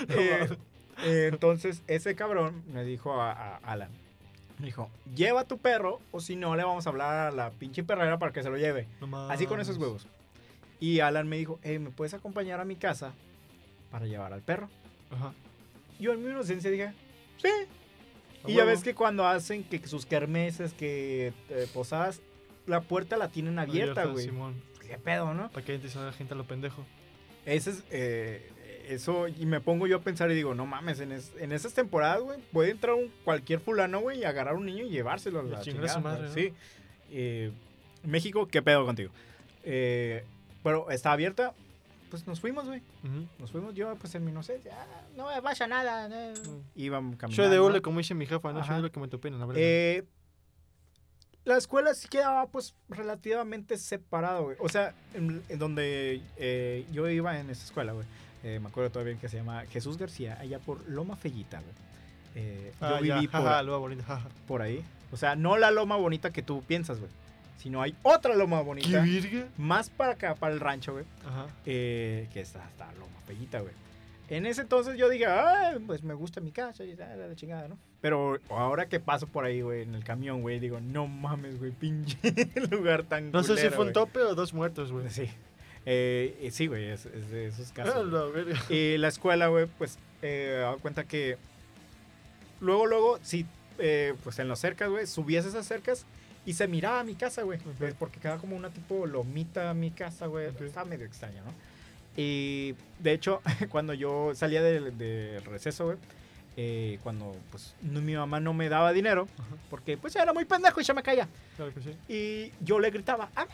Eh, 0.10 0.48
eh, 1.04 1.30
entonces, 1.32 1.84
ese 1.88 2.16
cabrón 2.16 2.64
me 2.74 2.84
dijo 2.84 3.22
a, 3.22 3.32
a 3.32 3.58
Alan. 3.58 3.90
Me 4.58 4.66
dijo, 4.68 4.90
lleva 5.16 5.42
a 5.42 5.46
tu 5.46 5.58
perro 5.60 6.00
o 6.12 6.20
si 6.22 6.36
no 6.36 6.56
le 6.56 6.64
vamos 6.64 6.86
a 6.88 6.90
hablar 6.90 7.28
a 7.28 7.32
la 7.32 7.50
pinche 7.52 7.84
perrera 7.84 8.18
para 8.18 8.32
que 8.32 8.42
se 8.42 8.50
lo 8.50 8.58
lleve. 8.58 8.88
No 9.02 9.30
Así 9.30 9.46
con 9.46 9.60
esos 9.60 9.78
huevos. 9.78 10.08
Y 10.82 11.00
Alan 11.00 11.30
me 11.30 11.38
dijo, 11.38 11.60
hey, 11.64 11.80
¿me 11.80 11.92
puedes 11.92 12.14
acompañar 12.14 12.60
a 12.60 12.66
mi 12.66 12.76
casa 12.76 13.14
para 13.92 14.06
llevar 14.08 14.34
al 14.34 14.42
perro? 14.42 14.70
Ajá. 15.12 15.34
Yo 16.00 16.12
en 16.12 16.24
mi 16.24 16.30
inocencia 16.32 16.70
dije, 16.70 16.92
sí. 17.42 17.48
A 18.44 18.50
Y 18.50 18.54
ya 18.54 18.60
huevo. 18.64 18.72
ves 18.72 18.84
que 18.84 18.94
cuando 18.96 19.26
hacen 19.28 19.64
que 19.64 19.86
sus 19.88 20.06
kermeses, 20.06 20.74
que 20.74 21.32
eh, 21.50 21.68
posadas, 21.74 22.20
la 22.66 22.82
puerta 22.82 23.16
la 23.16 23.30
tienen 23.30 23.60
abierta, 23.60 24.06
güey. 24.06 24.30
¿Qué 24.86 24.98
pedo, 24.98 25.34
no? 25.34 25.50
Para 25.52 25.66
que 25.66 25.74
a 25.76 26.00
la 26.00 26.12
gente 26.12 26.34
a 26.34 26.38
lo 26.38 26.44
pendejo. 26.46 26.84
Ese 27.46 27.70
es, 27.70 27.84
eh, 27.92 28.50
eso, 28.90 29.28
y 29.28 29.46
me 29.46 29.62
pongo 29.62 29.86
yo 29.88 29.98
a 29.98 30.02
pensar 30.02 30.30
y 30.32 30.36
digo, 30.36 30.54
no 30.56 30.66
mames, 30.66 31.00
en, 31.00 31.12
es- 31.12 31.32
en 31.40 31.52
esas 31.52 31.74
temporadas, 31.74 32.22
güey, 32.22 32.40
puede 32.52 32.72
entrar 32.72 32.96
un, 32.96 33.10
cualquier 33.24 33.60
fulano, 33.60 34.00
güey, 34.02 34.20
y 34.20 34.24
agarrar 34.26 34.56
a 34.56 34.58
un 34.58 34.66
niño 34.66 34.86
y 34.86 34.90
llevárselo 34.90 35.40
a 35.40 35.44
la 35.44 35.62
chingar 35.62 35.86
a 35.86 35.88
su 35.88 35.94
chingada, 36.00 36.00
madre, 36.18 36.28
¿no? 36.28 36.34
Sí. 36.34 36.54
Eh, 37.12 37.52
México, 38.04 38.48
¿qué 38.48 38.62
pedo 38.62 38.86
contigo? 38.86 39.12
Eh, 39.64 40.24
pero 40.64 40.90
está 40.92 41.12
abierta, 41.12 41.54
pues 42.10 42.28
nos 42.28 42.40
fuimos, 42.42 42.66
güey. 42.68 42.82
Nos 43.40 43.52
fuimos 43.52 43.74
yo, 43.74 43.96
pues 43.96 44.14
en 44.16 44.26
mi 44.26 44.32
inocencia, 44.32 44.74
"Ah, 44.78 45.02
no 45.16 45.28
me 45.28 45.40
vaya 45.40 45.68
nada. 45.68 46.10
no". 46.10 46.34
Mm. 46.52 46.62
Íbamos 46.76 47.16
caminando. 47.18 47.44
Soy 47.44 47.52
de 47.52 47.60
hule, 47.60 47.82
como 47.82 48.00
dice 48.00 48.14
mi 48.14 48.26
jefa, 48.26 48.52
¿no? 48.54 48.60
Ajá. 48.60 48.74
De 48.76 48.80
hule 48.82 48.92
que 48.92 49.00
me 49.00 49.08
topé 49.08 49.30
la 49.32 49.46
verga. 49.46 49.62
Eh, 49.62 50.04
la 51.44 51.58
escuela 51.58 51.94
sí 51.96 52.08
quedaba 52.08 52.46
pues 52.48 52.76
relativamente 52.90 53.78
separado, 53.78 54.44
güey. 54.44 54.58
O 54.60 54.70
sea, 54.70 54.94
en, 55.14 55.42
en 55.50 55.58
donde 55.60 56.22
eh, 56.38 56.86
yo 56.92 57.10
iba 57.10 57.40
en 57.40 57.50
esa 57.50 57.66
escuela, 57.66 57.94
güey. 57.94 58.06
eh, 58.44 58.60
me 58.60 58.70
acuerdo 58.70 58.90
todavía 58.92 59.18
que 59.20 59.30
se 59.30 59.38
llama 59.38 59.66
Jesús 59.68 59.98
García, 59.98 60.38
allá 60.40 60.60
por 60.60 60.88
Loma 60.90 61.16
Fellita, 61.16 61.60
güey. 61.62 61.74
Eh, 62.36 62.74
Ah, 62.82 62.98
yo 63.00 63.06
ya, 63.06 63.16
viví 63.16 63.26
lo 63.28 63.32
jaja. 64.04 64.28
por 64.48 64.62
ahí. 64.62 64.84
O 65.12 65.18
sea, 65.18 65.36
no 65.36 65.58
la 65.58 65.70
loma 65.72 65.96
bonita 65.98 66.32
que 66.32 66.42
tú 66.42 66.64
piensas, 66.64 67.00
güey. 67.00 67.12
Sino 67.62 67.82
hay 67.82 67.96
otra 68.04 68.36
loma 68.36 68.60
¿Qué 68.60 68.64
bonita. 68.66 69.02
virga? 69.02 69.48
Más 69.58 69.90
para 69.90 70.14
acá, 70.14 70.34
para 70.36 70.54
el 70.54 70.60
rancho, 70.60 70.94
güey. 70.94 71.06
Ajá. 71.26 71.46
eh, 71.66 72.28
que 72.34 72.42
está 72.42 72.66
hasta 72.66 72.92
Loma 72.94 73.20
Fellita, 73.28 73.60
güey. 73.60 73.74
En 74.30 74.46
ese 74.46 74.62
entonces 74.62 74.98
yo 74.98 75.10
dije, 75.10 75.26
ah, 75.28 75.74
pues 75.86 76.04
me 76.04 76.14
gusta 76.14 76.40
mi 76.42 76.52
casa 76.52 76.84
y 76.86 76.96
tal, 76.96 77.20
la 77.20 77.36
chingada, 77.36 77.68
¿no? 77.68 77.78
Pero 78.00 78.40
ahora 78.50 78.88
que 78.88 79.00
paso 79.00 79.28
por 79.28 79.44
ahí, 79.46 79.62
güey, 79.62 79.84
en 79.84 79.94
el 79.94 80.04
camión, 80.06 80.42
güey, 80.42 80.60
digo, 80.60 80.80
no 80.80 81.06
mames, 81.06 81.60
güey, 81.60 81.72
pinche 81.72 82.18
lugar 82.72 83.04
tan 83.04 83.32
No 83.32 83.44
sé 83.44 83.50
si 83.50 83.54
culero, 83.68 83.76
fue 83.76 83.86
un 83.86 83.92
güey". 83.92 84.06
tope 84.06 84.20
o 84.22 84.34
dos 84.34 84.54
muertos, 84.54 84.92
güey. 84.92 85.10
Sí. 85.10 85.30
Eh, 85.86 86.38
eh, 86.42 86.50
sí, 86.52 86.68
güey, 86.68 86.86
es, 86.90 87.06
es 87.08 87.30
de 87.30 87.48
esos 87.48 87.70
Ah, 87.72 87.74
casos. 87.76 88.12
la 88.12 88.24
verga. 88.24 88.60
Y 88.70 88.98
la 88.98 89.08
escuela, 89.10 89.48
güey, 89.48 89.68
pues, 89.78 90.00
eh, 90.22 90.60
dado 90.62 90.80
cuenta 90.80 91.04
que 91.04 91.38
luego, 92.60 92.86
luego, 92.88 93.20
sí, 93.22 93.46
eh, 93.80 94.14
pues 94.24 94.40
en 94.40 94.48
las 94.48 94.60
cercas, 94.60 94.90
güey, 94.90 95.06
subías 95.08 95.46
esas 95.46 95.66
cercas 95.68 96.06
y 96.46 96.54
se 96.54 96.68
miraba 96.68 97.04
mi 97.04 97.16
casa, 97.16 97.44
güey. 97.44 97.60
Pues, 97.78 97.94
Porque 97.96 98.20
quedaba 98.20 98.40
como 98.40 98.56
una 98.56 98.70
tipo 98.70 99.06
lomita 99.06 99.74
mi 99.74 99.92
casa, 99.92 100.26
güey. 100.28 100.48
Estaba 100.48 100.86
medio 100.86 101.06
extraño, 101.06 101.44
¿no? 101.46 101.54
Y 102.18 102.76
de 103.00 103.14
hecho, 103.14 103.42
cuando 103.70 103.94
yo 103.94 104.34
salía 104.36 104.62
del 104.62 105.42
receso, 105.46 105.86
güey, 105.86 105.98
eh, 106.58 107.00
cuando 107.04 107.36
pues 107.50 107.74
no- 107.82 108.02
mi 108.02 108.14
mamá 108.16 108.40
no 108.42 108.54
me 108.54 108.68
daba 108.68 108.92
dinero, 108.92 109.28
Ajá. 109.38 109.56
porque 109.70 109.98
pues 109.98 110.16
era 110.18 110.34
muy 110.34 110.44
pendejo 110.46 110.82
y 110.82 110.84
ya 110.84 110.94
me 110.94 111.02
caía. 111.04 111.28
Claro 111.56 111.74
que 111.74 111.82
sí. 111.82 111.96
Y 112.10 112.52
yo 112.64 112.80
le 112.80 112.90
gritaba, 112.92 113.30
"Ah", 113.36 113.46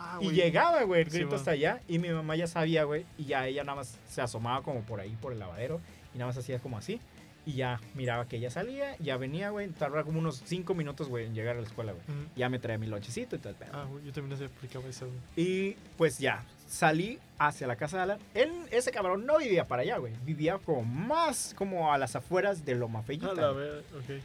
Ah, 0.00 0.18
y 0.22 0.30
llegaba, 0.30 0.82
güey, 0.84 1.02
el 1.02 1.10
Sí, 1.10 1.16
grito 1.18 1.30
man. 1.32 1.38
hasta 1.40 1.50
allá. 1.50 1.80
Y 1.88 1.98
mi 1.98 2.08
mamá 2.10 2.36
ya 2.36 2.46
sabía, 2.46 2.84
güey. 2.84 3.04
Y 3.18 3.24
ya 3.24 3.46
ella 3.48 3.64
nada 3.64 3.76
más 3.76 3.98
se 4.08 4.22
asomaba 4.22 4.62
como 4.62 4.80
por 4.82 5.00
ahí, 5.00 5.16
por 5.20 5.32
el 5.32 5.40
lavadero. 5.40 5.80
Y 6.14 6.18
nada 6.18 6.28
más 6.28 6.38
hacía 6.38 6.60
como 6.60 6.78
así. 6.78 7.00
Y 7.48 7.54
ya 7.54 7.80
miraba 7.94 8.28
que 8.28 8.36
ella 8.36 8.50
salía, 8.50 8.94
ya 8.98 9.16
venía, 9.16 9.48
güey. 9.48 9.68
Tardaba 9.70 10.04
como 10.04 10.18
unos 10.18 10.42
cinco 10.44 10.74
minutos, 10.74 11.08
güey, 11.08 11.24
en 11.24 11.34
llegar 11.34 11.56
a 11.56 11.60
la 11.62 11.66
escuela, 11.66 11.92
güey. 11.92 12.04
Ya 12.36 12.50
me 12.50 12.58
traía 12.58 12.76
mi 12.76 12.86
lonchecito 12.86 13.36
y 13.36 13.38
tal, 13.38 13.54
pedo. 13.54 13.70
Ah, 13.72 13.86
güey, 13.88 14.04
yo 14.04 14.12
también 14.12 14.36
se 14.38 14.44
aplicaba 14.44 14.86
eso, 14.86 15.06
güey. 15.06 15.18
Y 15.48 15.76
pues 15.96 16.18
ya, 16.18 16.44
salí 16.68 17.18
hacia 17.38 17.66
la 17.66 17.76
casa 17.76 17.96
de 17.96 18.02
Alan. 18.02 18.18
Él, 18.34 18.52
ese 18.70 18.90
cabrón 18.90 19.24
no 19.24 19.38
vivía 19.38 19.66
para 19.66 19.80
allá, 19.80 19.96
güey. 19.96 20.12
Vivía 20.26 20.58
como 20.58 20.82
más 20.82 21.54
como 21.56 21.90
a 21.90 21.96
las 21.96 22.14
afueras 22.16 22.66
de 22.66 22.74
Loma 22.74 23.02
Fellita. 23.02 23.30
Ah, 23.30 23.34
la 23.34 23.52
verga, 23.52 23.78
ok. 23.96 24.20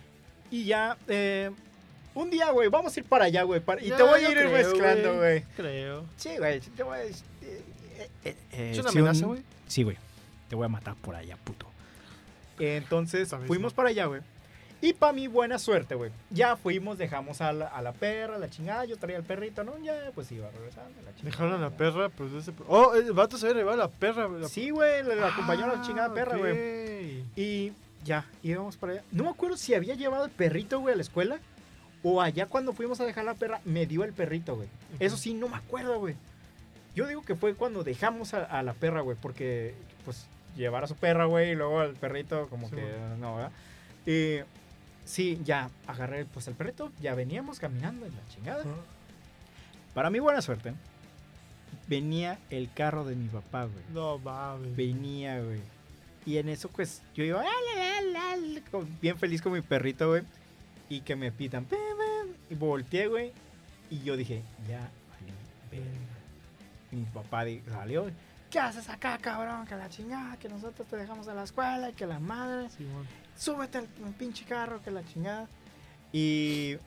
Y 0.51 0.65
ya, 0.65 0.97
eh, 1.07 1.49
un 2.15 2.29
día, 2.29 2.51
güey, 2.51 2.67
vamos 2.67 2.93
a 2.95 2.99
ir 2.99 3.05
para 3.05 3.23
allá, 3.25 3.43
güey. 3.43 3.61
para- 3.61 3.81
Y 3.81 3.87
Ya, 3.87 3.95
te 3.95 4.03
voy 4.03 4.19
a 4.21 4.29
ir 4.29 4.35
creo, 4.37 4.51
mezclando, 4.51 5.15
güey. 5.15 5.43
Creo. 5.55 6.03
Sí, 6.17 6.35
güey, 6.37 6.59
te 6.59 6.83
voy 6.83 6.97
a... 6.97 7.03
eh, 7.05 7.13
eh, 8.25 8.35
eh, 8.51 8.71
¿Es 8.73 8.79
una 8.79 8.89
amenaza, 8.89 9.25
güey? 9.27 9.41
Sí, 9.67 9.83
güey. 9.83 9.95
Te 10.49 10.57
voy 10.57 10.65
a 10.65 10.69
matar 10.69 10.95
por 10.95 11.15
allá, 11.15 11.37
puto. 11.37 11.67
Entonces, 12.59 13.33
fuimos 13.47 13.73
para 13.73 13.89
allá, 13.89 14.05
güey. 14.05 14.21
Y 14.81 14.91
para 14.91 15.13
mi 15.13 15.27
buena 15.27 15.57
suerte, 15.59 15.95
güey. 15.95 16.11
Ya 16.29 16.57
fuimos, 16.57 16.97
dejamos 16.97 17.39
a 17.39 17.53
la, 17.53 17.67
a 17.67 17.81
la 17.81 17.93
perra, 17.93 18.37
la 18.37 18.49
chingada. 18.49 18.83
Yo 18.83 18.97
traía 18.97 19.15
el 19.17 19.23
perrito, 19.23 19.63
¿no? 19.63 19.77
Ya, 19.79 20.11
pues 20.13 20.29
iba 20.33 20.49
regresando. 20.51 20.91
La 21.05 21.15
chingada, 21.15 21.23
Dejaron 21.23 21.53
a 21.53 21.57
la 21.57 21.69
perra, 21.69 22.09
pues 22.09 22.33
ese... 22.33 22.51
Oh, 22.67 22.93
el 22.93 23.13
vato 23.13 23.37
se 23.37 23.47
había 23.47 23.59
llevado 23.59 23.81
a 23.81 23.85
la 23.85 23.91
perra, 23.91 24.25
güey. 24.25 24.41
la- 24.41 24.49
Sí, 24.49 24.71
güey, 24.71 25.01
le 25.03 25.15
le 25.15 25.23
acompañó 25.23 25.63
a 25.63 25.67
la 25.67 25.73
Ah, 25.79 25.81
chingada 25.85 26.13
perra, 26.13 26.35
güey. 26.37 27.23
Y 27.37 27.71
ya, 28.03 28.25
íbamos 28.41 28.75
para 28.75 28.93
allá. 28.93 29.03
No 29.13 29.23
me 29.23 29.29
acuerdo 29.29 29.55
si 29.55 29.73
había 29.73 29.95
llevado 29.95 30.25
el 30.25 30.31
perrito, 30.31 30.81
güey, 30.81 30.93
a 30.93 30.97
la 30.97 31.03
escuela. 31.03 31.39
O 32.05 32.21
allá 32.21 32.47
cuando 32.47 32.73
fuimos 32.73 32.99
a 32.99 33.05
dejar 33.05 33.23
la 33.23 33.35
perra, 33.35 33.61
me 33.63 33.85
dio 33.85 34.03
el 34.03 34.11
perrito, 34.11 34.57
güey. 34.57 34.67
Eso 34.99 35.15
sí, 35.15 35.33
no 35.33 35.47
me 35.47 35.55
acuerdo, 35.55 35.97
güey. 35.99 36.15
Yo 36.93 37.07
digo 37.07 37.21
que 37.21 37.35
fue 37.35 37.55
cuando 37.55 37.85
dejamos 37.85 38.33
a, 38.33 38.43
a 38.43 38.61
la 38.63 38.73
perra, 38.73 38.99
güey, 38.99 39.15
porque, 39.19 39.75
pues, 40.03 40.27
llevar 40.55 40.83
a 40.83 40.87
su 40.87 40.95
perra, 40.95 41.25
güey, 41.25 41.51
y 41.51 41.55
luego 41.55 41.79
al 41.79 41.93
perrito, 41.93 42.47
como 42.49 42.69
Sí, 42.69 42.75
que, 42.75 42.83
no, 43.19 43.35
¿verdad? 43.35 43.51
Y 44.05 44.39
sí, 45.05 45.39
ya 45.43 45.69
agarré, 45.87 46.25
pues, 46.25 46.47
al 46.47 46.55
perrito, 46.55 46.91
ya 47.01 47.15
veníamos 47.15 47.59
caminando 47.59 48.05
en 48.05 48.15
la 48.15 48.25
chingada. 48.27 48.61
Ajá. 48.61 48.75
Para 49.93 50.09
mi 50.09 50.19
buena 50.19 50.41
suerte, 50.41 50.73
venía 51.87 52.39
el 52.49 52.71
carro 52.73 53.05
de 53.05 53.15
mi 53.15 53.27
papá, 53.27 53.65
güey. 53.65 53.83
No 53.93 54.17
mames. 54.17 54.75
Venía, 54.75 55.39
güey. 55.39 55.61
Y 56.25 56.37
en 56.37 56.49
eso, 56.49 56.69
pues, 56.69 57.01
yo 57.13 57.23
iba 57.23 57.43
bien 59.01 59.17
feliz 59.17 59.41
con 59.41 59.51
mi 59.51 59.61
perrito, 59.61 60.09
güey. 60.09 60.23
Y 60.89 61.01
que 61.01 61.15
me 61.15 61.31
pitan, 61.31 61.67
y 62.49 62.55
volteé, 62.55 63.07
güey. 63.07 63.31
Y 63.89 64.01
yo 64.03 64.17
dije, 64.17 64.41
ya, 64.67 64.79
valí, 64.79 65.33
verga". 65.71 65.87
Y 66.91 66.95
mi 66.95 67.05
papá 67.05 67.45
salió, 67.69 68.09
¿qué 68.53 68.59
haces 68.59 68.87
acá, 68.87 69.17
cabrón? 69.19 69.65
Que 69.65 69.75
la 69.75 69.89
chingada, 69.89 70.37
que 70.37 70.47
nosotros 70.47 70.87
te 70.87 70.95
dejamos 70.95 71.27
a 71.27 71.33
la 71.33 71.43
escuela, 71.43 71.89
y 71.89 71.93
que 71.93 72.05
la 72.05 72.19
madre, 72.19 72.69
Simón. 72.69 73.07
súbete 73.35 73.79
al 73.79 73.87
pinche 74.17 74.45
carro, 74.45 74.79
que 74.83 74.91
la 74.91 75.03
chingada. 75.03 75.47
Y 76.11 76.77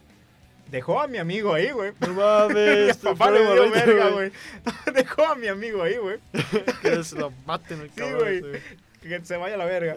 dejó 0.70 1.00
a 1.00 1.08
mi 1.08 1.18
amigo 1.18 1.52
ahí, 1.52 1.72
güey. 1.72 1.92
No 2.00 2.14
mames. 2.14 2.96
Mi 3.04 3.10
papá 3.10 3.32
le 3.32 3.40
dio 3.52 3.68
verga, 3.70 4.10
güey. 4.10 4.30
Dejó 4.94 5.26
a 5.26 5.34
mi 5.34 5.48
amigo 5.48 5.82
ahí, 5.82 5.96
güey. 5.96 6.18
Que 6.82 7.02
se 7.02 7.18
lo 7.18 7.32
maten 7.44 7.80
el 7.80 7.90
Sí, 7.90 7.96
cabrón. 7.96 8.18
güey. 8.40 8.60
Que 9.02 9.24
se 9.24 9.36
vaya 9.36 9.56
a 9.56 9.58
la 9.58 9.64
verga. 9.64 9.94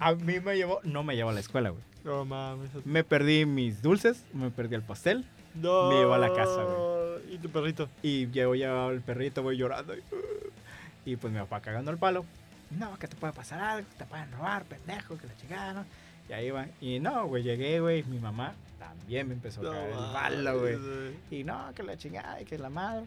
A 0.00 0.14
mí 0.14 0.40
me 0.40 0.56
llevó, 0.56 0.80
no 0.84 1.02
me 1.02 1.16
llevó 1.16 1.28
a 1.30 1.34
la 1.34 1.40
escuela, 1.40 1.68
güey. 1.68 1.82
No 2.04 2.24
mames. 2.24 2.70
Me 2.86 3.04
perdí 3.04 3.44
mis 3.44 3.82
dulces, 3.82 4.24
me 4.32 4.50
perdí 4.50 4.74
el 4.74 4.82
pastel 4.82 5.24
No. 5.54 5.90
Me 5.90 5.96
llevó 5.96 6.14
a 6.14 6.18
la 6.18 6.32
casa, 6.32 6.62
güey. 6.64 7.34
¿Y 7.34 7.38
tu 7.38 7.50
perrito? 7.50 7.88
y 8.02 8.26
llevo 8.28 8.54
ya 8.54 8.86
el 8.86 9.02
perrito, 9.02 9.42
güey, 9.42 9.58
llorando. 9.58 9.94
Y, 11.04 11.16
pues 11.16 11.32
mi 11.32 11.38
papá 11.40 11.60
cagando 11.60 11.90
el 11.90 11.98
palo. 11.98 12.24
No, 12.70 12.98
que 12.98 13.08
te 13.08 13.16
puede 13.16 13.32
pasar 13.32 13.60
algo, 13.60 13.88
te 13.98 14.04
pueden 14.06 14.30
robar, 14.32 14.64
pendejo, 14.64 15.18
que 15.18 15.26
la 15.26 15.36
chingada, 15.36 15.72
¿no? 15.74 15.84
Y 16.28 16.32
ahí 16.32 16.50
va. 16.50 16.66
Y 16.80 17.00
no, 17.00 17.26
güey, 17.26 17.42
llegué, 17.42 17.80
güey. 17.80 18.02
Mi 18.04 18.18
mamá 18.18 18.54
también 18.78 19.28
me 19.28 19.34
empezó 19.34 19.60
a 19.60 19.64
No 19.64 19.70
cagar 19.72 19.88
el 19.88 19.94
mames, 19.94 20.12
palo, 20.12 20.60
güey. 20.60 20.78
Y 21.30 21.44
no, 21.44 21.72
que 21.74 21.82
la 21.82 21.96
chingada 21.96 22.40
y 22.40 22.44
que 22.44 22.58
la 22.58 22.70
madre. 22.70 23.04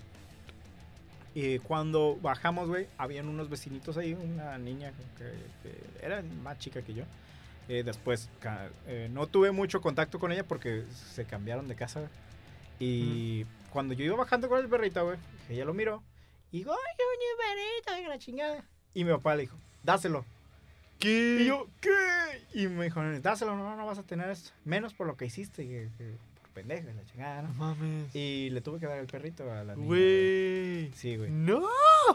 Y 1.33 1.59
cuando 1.59 2.17
bajamos, 2.21 2.67
güey, 2.67 2.87
habían 2.97 3.27
unos 3.27 3.49
vecinitos 3.49 3.97
ahí, 3.97 4.13
una 4.13 4.57
niña 4.57 4.91
que, 5.17 5.25
que 5.63 6.05
era 6.05 6.21
más 6.43 6.59
chica 6.59 6.81
que 6.81 6.93
yo. 6.93 7.03
Eh, 7.67 7.81
después 7.83 8.29
eh, 8.85 9.09
no 9.11 9.25
tuve 9.25 9.51
mucho 9.51 9.81
contacto 9.81 10.19
con 10.19 10.31
ella 10.31 10.43
porque 10.43 10.83
se 11.13 11.25
cambiaron 11.25 11.67
de 11.67 11.75
casa. 11.75 12.09
Y 12.79 13.45
cuando 13.71 13.93
yo 13.93 14.05
iba 14.05 14.15
bajando 14.15 14.47
con 14.49 14.59
el 14.59 14.69
perrito, 14.69 15.03
güey, 15.03 15.17
ella 15.49 15.65
lo 15.65 15.73
miró. 15.73 16.03
Y 16.55 16.59
digo, 16.59 16.71
ay, 16.73 16.95
un 17.97 18.03
que 18.03 18.07
la 18.09 18.17
chingada. 18.17 18.63
Y 18.93 19.03
mi 19.03 19.11
papá 19.11 19.35
le 19.35 19.41
dijo, 19.41 19.57
dáselo. 19.83 20.23
¿Qué? 20.99 21.39
Y 21.41 21.45
yo, 21.47 21.67
¿qué? 21.81 21.89
Y 22.53 22.67
me 22.67 22.85
dijo, 22.85 23.03
dáselo, 23.19 23.57
no, 23.57 23.75
no 23.75 23.85
vas 23.85 23.97
a 23.97 24.03
tener 24.03 24.29
esto. 24.29 24.51
Menos 24.63 24.93
por 24.93 25.05
lo 25.05 25.17
que 25.17 25.25
hiciste. 25.25 25.63
que- 25.67 25.89
que- 25.97 26.15
pendejo, 26.53 26.89
y 26.89 26.93
la 26.93 27.03
chingada, 27.03 27.41
No 27.41 27.49
¿no? 27.49 27.53
mames. 27.55 28.15
Y 28.15 28.49
le 28.51 28.61
tuve 28.61 28.79
que 28.79 28.85
dar 28.85 28.97
el 28.99 29.07
perrito 29.07 29.51
a 29.51 29.65
la 29.65 29.75
niña. 29.75 29.85
Güey. 29.87 30.89
Sí, 30.93 31.17
güey. 31.17 31.29
No. 31.29 31.67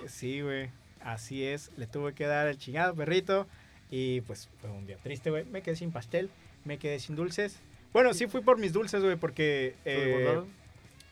Sí, 0.08 0.40
güey. 0.40 0.70
Así 1.02 1.44
es. 1.44 1.70
Le 1.76 1.86
tuve 1.86 2.14
que 2.14 2.24
dar 2.24 2.48
el 2.48 2.56
chingado 2.56 2.94
perrito. 2.94 3.46
Y 3.90 4.22
pues 4.22 4.48
fue 4.62 4.70
un 4.70 4.86
día 4.86 4.96
triste, 4.96 5.28
güey. 5.28 5.44
Me 5.44 5.60
quedé 5.60 5.76
sin 5.76 5.92
pastel. 5.92 6.30
Me 6.64 6.78
quedé 6.78 6.98
sin 7.00 7.16
dulces. 7.16 7.58
Bueno, 7.92 8.14
sí 8.14 8.28
fui 8.28 8.40
por 8.40 8.56
mis 8.58 8.72
dulces, 8.72 9.02
güey, 9.02 9.16
porque... 9.16 9.74
¿Te 9.84 10.22
Eh? 10.32 10.42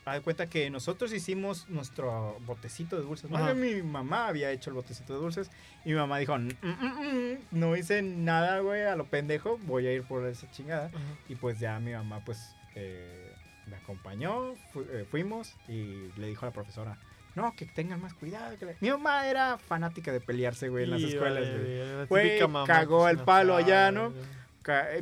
Haz 0.09 0.15
de 0.17 0.21
cuenta 0.21 0.47
que 0.49 0.69
nosotros 0.69 1.13
hicimos 1.13 1.67
nuestro 1.69 2.37
botecito 2.45 2.95
de 2.97 3.03
dulces. 3.03 3.31
Ajá. 3.31 3.43
Más 3.45 3.55
bien 3.55 3.77
mi 3.77 3.81
mamá 3.83 4.27
había 4.27 4.51
hecho 4.51 4.69
el 4.69 4.75
botecito 4.75 5.13
de 5.13 5.19
dulces. 5.19 5.49
Y 5.85 5.89
mi 5.89 5.95
mamá 5.95 6.17
dijo, 6.17 6.37
"Mm, 6.37 6.49
mm, 6.61 7.31
mm, 7.33 7.37
no 7.51 7.75
hice 7.77 8.01
nada, 8.01 8.59
güey, 8.59 8.83
a 8.83 8.95
lo 8.95 9.05
pendejo. 9.05 9.57
Voy 9.63 9.87
a 9.87 9.93
ir 9.93 10.03
por 10.03 10.25
esa 10.27 10.49
chingada. 10.51 10.87
Ajá. 10.87 10.99
Y 11.27 11.35
pues 11.35 11.59
ya 11.59 11.79
mi 11.79 11.91
mamá, 11.93 12.23
pues, 12.25 12.55
eh, 12.75 13.33
me 13.67 13.75
acompañó, 13.77 14.55
fu- 14.73 14.81
eh, 14.89 15.05
fuimos 15.09 15.55
y 15.67 16.09
le 16.17 16.27
dijo 16.27 16.45
a 16.45 16.49
la 16.49 16.53
profesora, 16.53 16.97
no, 17.35 17.55
que 17.55 17.65
tengan 17.65 18.01
más 18.01 18.13
cuidado. 18.13 18.57
que 18.57 18.65
la-". 18.65 18.73
Mi 18.79 18.89
mamá 18.89 19.27
era 19.27 19.57
fanática 19.57 20.11
de 20.11 20.19
pelearse, 20.21 20.69
güey, 20.69 20.85
en 20.85 20.91
las 20.91 21.01
Y 21.01 21.05
escuelas, 21.13 21.45
güey. 22.09 22.39
cagó 22.65 23.07
el 23.07 23.19
palo 23.19 23.55
allá, 23.55 23.91
¿no? 23.91 24.11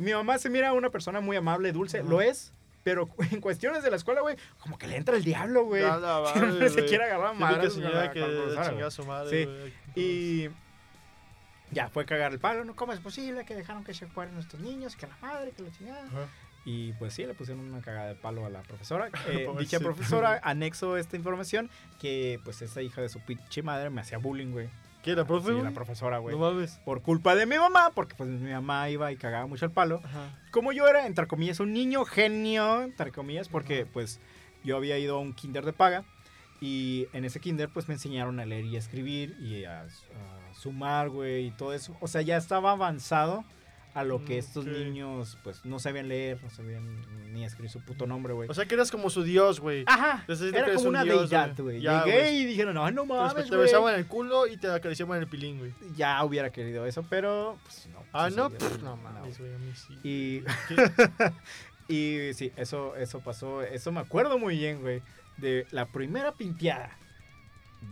Mi 0.00 0.12
mamá 0.12 0.38
se 0.38 0.48
mira 0.48 0.72
una 0.72 0.88
persona 0.90 1.20
muy 1.20 1.36
amable, 1.36 1.72
dulce, 1.72 1.98
Ajá. 1.98 2.08
lo 2.08 2.20
es, 2.22 2.52
pero 2.82 3.08
en 3.30 3.40
cuestiones 3.40 3.82
de 3.82 3.90
la 3.90 3.96
escuela, 3.96 4.20
güey, 4.20 4.36
como 4.58 4.78
que 4.78 4.86
le 4.86 4.96
entra 4.96 5.16
el 5.16 5.24
diablo, 5.24 5.64
güey. 5.64 5.82
Madre, 5.88 6.32
Siempre 6.32 6.68
se 6.70 6.84
quiere 6.84 7.04
agarrar 7.04 7.34
que 8.12 8.82
a 8.82 8.90
su 8.90 9.04
madre, 9.04 9.48
Sí. 9.94 10.00
Y 10.00 10.48
ya 11.70 11.88
fue 11.88 12.04
cagar 12.04 12.32
el 12.32 12.38
palo, 12.38 12.64
¿no? 12.64 12.74
¿Cómo 12.74 12.92
es 12.92 13.00
posible 13.00 13.44
que 13.44 13.54
dejaron 13.54 13.84
que 13.84 13.94
se 13.94 14.06
fueran 14.06 14.34
nuestros 14.34 14.62
niños? 14.62 14.96
Que 14.96 15.06
la 15.06 15.16
madre, 15.20 15.52
que 15.52 15.62
la 15.62 15.70
chingada. 15.70 16.08
Y 16.64 16.92
pues 16.94 17.14
sí, 17.14 17.24
le 17.24 17.34
pusieron 17.34 17.64
una 17.64 17.80
cagada 17.80 18.08
de 18.08 18.14
palo 18.14 18.44
a 18.44 18.50
la 18.50 18.62
profesora. 18.62 19.10
Eh, 19.28 19.46
dicha 19.58 19.78
profesora 19.78 20.40
anexó 20.42 20.96
esta 20.96 21.16
información 21.16 21.70
que 22.00 22.40
pues 22.44 22.62
esa 22.62 22.80
hija 22.82 23.00
de 23.02 23.08
su 23.08 23.20
pinche 23.20 23.62
madre 23.62 23.90
me 23.90 24.00
hacía 24.00 24.18
bullying, 24.18 24.52
güey. 24.52 24.68
¿Qué, 25.10 25.16
la 25.16 25.26
profe, 25.26 25.46
Sí, 25.48 25.52
güey? 25.52 25.64
la 25.64 25.70
profesora, 25.72 26.18
güey. 26.18 26.34
No 26.36 26.40
mames. 26.40 26.80
Por 26.84 27.02
culpa 27.02 27.34
de 27.34 27.46
mi 27.46 27.56
mamá, 27.56 27.92
porque 27.94 28.14
pues 28.14 28.28
mi 28.28 28.50
mamá 28.52 28.88
iba 28.90 29.10
y 29.12 29.16
cagaba 29.16 29.46
mucho 29.46 29.64
el 29.64 29.70
palo. 29.70 30.00
Ajá. 30.04 30.38
Como 30.50 30.72
yo 30.72 30.86
era, 30.88 31.06
entre 31.06 31.26
comillas, 31.26 31.60
un 31.60 31.72
niño 31.72 32.04
genio, 32.04 32.82
entre 32.82 33.10
comillas, 33.12 33.48
porque 33.48 33.86
pues 33.86 34.20
yo 34.64 34.76
había 34.76 34.98
ido 34.98 35.16
a 35.16 35.20
un 35.20 35.32
kinder 35.32 35.64
de 35.64 35.72
paga. 35.72 36.04
Y 36.60 37.06
en 37.12 37.24
ese 37.24 37.38
kinder 37.40 37.68
pues 37.68 37.86
me 37.88 37.94
enseñaron 37.94 38.40
a 38.40 38.44
leer 38.44 38.64
y 38.64 38.74
a 38.76 38.78
escribir 38.80 39.36
y 39.40 39.64
a, 39.64 39.82
a 39.82 40.54
sumar, 40.54 41.08
güey, 41.08 41.46
y 41.46 41.50
todo 41.52 41.72
eso. 41.72 41.96
O 42.00 42.08
sea, 42.08 42.20
ya 42.22 42.36
estaba 42.36 42.72
avanzado 42.72 43.44
a 43.98 44.04
lo 44.04 44.24
que 44.24 44.36
Mm, 44.36 44.38
estos 44.38 44.64
niños 44.66 45.38
pues 45.42 45.64
no 45.64 45.78
sabían 45.78 46.08
leer, 46.08 46.42
no 46.42 46.50
sabían 46.50 47.32
ni 47.32 47.44
escribir 47.44 47.70
su 47.70 47.80
puto 47.84 48.06
nombre, 48.06 48.32
güey. 48.32 48.48
O 48.48 48.54
sea 48.54 48.66
que 48.66 48.74
eras 48.74 48.90
como 48.90 49.10
su 49.10 49.22
dios, 49.22 49.60
güey. 49.60 49.84
Ajá, 49.86 50.24
era 50.28 50.66
como 50.74 50.80
un 50.82 50.86
una 50.88 51.04
dios, 51.04 51.28
deidad, 51.30 51.56
güey. 51.58 51.80
Llegué 51.80 52.32
y 52.32 52.44
dijeron, 52.44 52.74
no, 52.74 52.90
no 52.90 53.02
Te, 53.02 53.08
mames, 53.08 53.44
te 53.44 53.48
güey. 53.50 53.60
besaban 53.62 53.94
el 53.94 54.06
culo 54.06 54.46
y 54.46 54.56
te 54.56 54.70
acariciaban 54.70 55.18
el 55.20 55.26
pilín, 55.26 55.58
güey. 55.58 55.72
Ya 55.96 56.22
hubiera 56.24 56.50
querido 56.50 56.86
eso, 56.86 57.04
pero 57.08 57.58
pues 57.64 57.88
no. 57.92 57.98
Ah, 58.12 58.30
no, 58.30 58.50
Pff, 58.50 58.82
no, 58.82 58.96
mames, 58.96 59.38
güey, 59.38 59.54
a 59.54 59.58
mí 59.58 59.72
sí. 59.74 59.98
Y, 60.02 60.44
y 61.92 62.34
sí, 62.34 62.52
eso, 62.56 62.96
eso 62.96 63.20
pasó. 63.20 63.62
Eso 63.62 63.92
me 63.92 64.00
acuerdo 64.00 64.38
muy 64.38 64.56
bien, 64.56 64.80
güey. 64.80 65.02
De 65.36 65.66
la 65.70 65.86
primera 65.86 66.32
pinteada. 66.32 66.96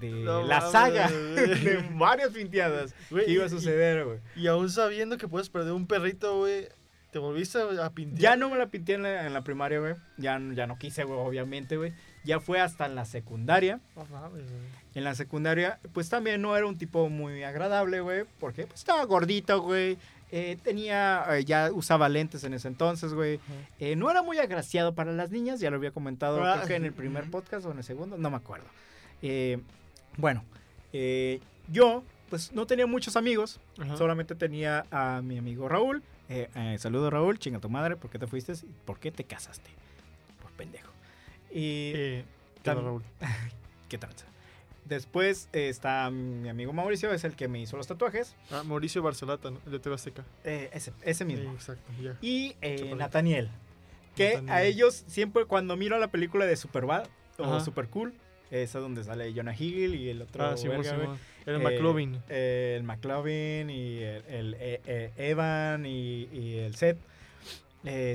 De 0.00 0.10
No 0.10 0.42
la 0.42 0.58
mames, 0.58 0.72
saga. 0.72 1.10
De 1.10 1.88
varias 1.94 2.30
pinteadas. 2.30 2.94
Güey, 3.10 3.26
que 3.26 3.32
iba 3.32 3.44
a 3.44 3.48
suceder, 3.48 4.04
güey. 4.04 4.18
Y, 4.36 4.46
aún 4.46 4.70
sabiendo 4.70 5.16
que 5.16 5.28
puedes 5.28 5.48
perder 5.48 5.72
un 5.72 5.86
perrito, 5.86 6.38
güey, 6.38 6.68
te 7.10 7.18
volviste 7.18 7.58
a, 7.58 7.90
pintar. 7.90 8.18
Ya 8.18 8.36
no 8.36 8.50
me 8.50 8.58
la 8.58 8.66
pinté 8.66 8.94
en 8.94 9.02
la, 9.02 9.26
en 9.26 9.32
la 9.32 9.42
primaria, 9.42 9.78
güey. 9.78 9.94
Ya, 10.18 10.40
ya 10.54 10.66
no 10.66 10.78
quise, 10.78 11.04
güey, 11.04 11.18
obviamente, 11.18 11.76
güey. 11.76 11.92
Ya 12.24 12.40
fue 12.40 12.60
hasta 12.60 12.86
en 12.86 12.94
la 12.94 13.04
secundaria. 13.04 13.80
No 13.94 14.04
mames, 14.06 14.50
güey. 14.50 14.86
En 14.94 15.04
la 15.04 15.14
secundaria, 15.14 15.78
pues 15.92 16.08
también 16.08 16.42
no 16.42 16.56
era 16.56 16.66
un 16.66 16.78
tipo 16.78 17.08
muy 17.08 17.42
agradable, 17.42 18.00
güey. 18.00 18.24
Porque 18.40 18.66
pues, 18.66 18.80
estaba 18.80 19.04
gordito, 19.04 19.60
güey. 19.62 19.98
Eh, 20.32 20.58
tenía, 20.62 21.24
eh, 21.30 21.44
ya 21.44 21.70
usaba 21.72 22.08
lentes 22.08 22.42
en 22.44 22.54
ese 22.54 22.68
entonces, 22.68 23.14
güey. 23.14 23.38
Eh, 23.78 23.94
no 23.94 24.10
era 24.10 24.22
muy 24.22 24.38
agraciado 24.38 24.94
para 24.94 25.12
las 25.12 25.30
niñas, 25.30 25.60
ya 25.60 25.70
lo 25.70 25.76
había 25.76 25.92
comentado 25.92 26.38
creo 26.38 26.66
que 26.66 26.74
en 26.74 26.84
el 26.84 26.92
primer 26.94 27.30
podcast 27.30 27.64
o 27.66 27.70
en 27.70 27.78
el 27.78 27.84
segundo, 27.84 28.18
no 28.18 28.30
me 28.30 28.36
acuerdo. 28.36 28.66
Eh, 29.22 29.58
bueno, 30.16 30.44
eh, 30.92 31.40
yo 31.68 32.02
pues 32.30 32.52
no 32.52 32.66
tenía 32.66 32.86
muchos 32.86 33.16
amigos, 33.16 33.60
Ajá. 33.78 33.96
solamente 33.96 34.34
tenía 34.34 34.84
a 34.90 35.20
mi 35.22 35.38
amigo 35.38 35.68
Raúl. 35.68 36.02
Eh, 36.28 36.48
eh, 36.56 36.76
saludo 36.78 37.08
Raúl, 37.10 37.38
chinga 37.38 37.60
tu 37.60 37.68
madre, 37.68 37.96
¿por 37.96 38.10
qué 38.10 38.18
te 38.18 38.26
fuiste? 38.26 38.52
¿Por 38.84 38.98
qué 38.98 39.12
te 39.12 39.24
casaste? 39.24 39.70
Por 40.42 40.50
pendejo. 40.52 40.90
Y 41.52 41.92
Eh, 41.94 42.24
Tam- 42.64 42.82
Raúl. 42.82 43.02
qué 43.88 43.96
tranza. 43.98 44.26
Después 44.84 45.48
está 45.52 46.08
mi 46.10 46.48
amigo 46.48 46.72
Mauricio, 46.72 47.12
es 47.12 47.24
el 47.24 47.34
que 47.34 47.48
me 47.48 47.60
hizo 47.60 47.76
los 47.76 47.86
tatuajes. 47.88 48.36
Ah, 48.52 48.62
Mauricio 48.64 49.02
Barcelata, 49.02 49.50
¿no? 49.50 49.58
El 49.66 49.72
de. 49.72 50.24
Eh, 50.44 50.70
ese, 50.72 50.92
ese 51.02 51.24
mismo. 51.24 51.52
Exacto, 51.52 51.90
ya. 52.00 52.16
Y. 52.22 52.54
Nathaniel. 52.96 53.50
Que 54.14 54.42
a 54.48 54.62
ellos 54.62 55.04
siempre 55.08 55.44
cuando 55.44 55.76
miro 55.76 55.98
la 55.98 56.08
película 56.08 56.46
de 56.46 56.56
Superbad 56.56 57.06
o. 57.38 57.58
Super 57.60 57.88
Cool, 57.88 58.14
esa 58.50 58.78
donde 58.78 59.02
sale 59.04 59.32
Jonah 59.34 59.54
Hill 59.58 59.94
y 59.94 60.08
el 60.10 60.22
otro 60.22 60.44
Ah, 60.44 60.54
verga, 60.62 60.82
Simón. 60.84 61.18
Era 61.46 61.56
eh, 61.58 61.60
McLovin. 61.60 62.18
eh, 62.28 62.74
el 62.76 62.82
McLovin 62.84 63.70
y 63.70 63.98
el, 64.02 64.22
el, 64.28 64.56
eh, 64.60 65.10
Evan 65.16 65.86
y, 65.86 66.28
y 66.32 66.58
el 66.58 66.74
Seth. 66.76 66.98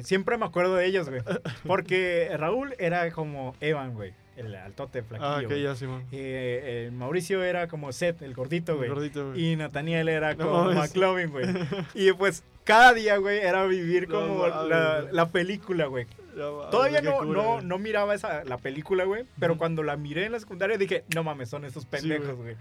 Siempre 0.03 0.37
me 0.37 0.45
acuerdo 0.45 0.75
de 0.75 0.85
ellos, 0.85 1.09
güey. 1.09 1.21
Porque 1.65 2.29
Raúl 2.37 2.75
era 2.77 3.09
como 3.11 3.55
Evan, 3.61 3.93
güey. 3.93 4.13
El 4.37 4.55
altote 4.55 5.03
flaquillo. 5.03 5.29
Ah, 5.29 5.41
ok, 5.45 5.53
ya, 5.55 5.75
Simón. 5.75 6.05
El 6.11 6.91
Mauricio 6.93 7.43
era 7.43 7.67
como 7.67 7.91
Seth, 7.91 8.21
el 8.21 8.33
gordito, 8.33 8.71
El 8.73 8.77
güey. 8.79 8.89
gordito, 8.89 9.29
güey. 9.29 9.51
Y 9.51 9.55
Nathaniel 9.55 10.09
era 10.09 10.33
No 10.35 10.45
como. 10.49 10.71
McLovin, 10.73 11.29
güey. 11.29 11.45
Y 11.93 12.11
pues 12.13 12.43
cada 12.63 12.93
día, 12.93 13.17
güey, 13.17 13.39
era 13.39 13.65
vivir 13.65 14.09
No 14.09 14.19
como 14.21 14.47
la, 14.47 15.05
la 15.11 15.29
película, 15.29 15.85
güey. 15.85 16.07
Todavía 16.35 17.01
no, 17.01 17.17
cura, 17.19 17.41
no, 17.41 17.61
no 17.61 17.77
miraba 17.77 18.15
esa, 18.15 18.43
la 18.43 18.57
película, 18.57 19.03
güey. 19.03 19.25
Pero 19.39 19.57
cuando 19.57 19.83
la 19.83 19.97
miré 19.97 20.25
en 20.25 20.31
la 20.31 20.39
secundaria 20.39 20.77
dije, 20.77 21.03
no 21.13 21.23
mames, 21.23 21.49
son 21.49 21.65
estos 21.65 21.85
pendejos, 21.85 22.35
güey. 22.35 22.55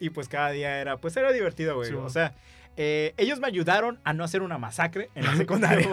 Y 0.00 0.10
pues 0.10 0.28
cada 0.28 0.50
día 0.50 0.80
era, 0.80 0.98
pues 0.98 1.16
era 1.16 1.32
divertido, 1.32 1.74
güey. 1.76 1.88
Sí, 1.88 1.94
o 1.94 2.10
sea, 2.10 2.34
eh, 2.76 3.14
ellos 3.16 3.40
me 3.40 3.46
ayudaron 3.46 3.98
a 4.04 4.12
no 4.12 4.24
hacer 4.24 4.42
una 4.42 4.58
masacre 4.58 5.08
en 5.14 5.24
la 5.24 5.34
secundaria. 5.36 5.88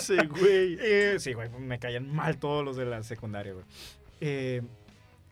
Sí, 0.00 0.16
güey. 0.28 0.78
Eh, 0.80 1.16
sí, 1.18 1.32
güey, 1.32 1.48
me 1.50 1.78
caían 1.78 2.12
mal 2.12 2.38
todos 2.38 2.64
los 2.64 2.76
de 2.76 2.84
la 2.84 3.02
secundaria, 3.02 3.52
güey. 3.52 3.64
Eh, 4.20 4.62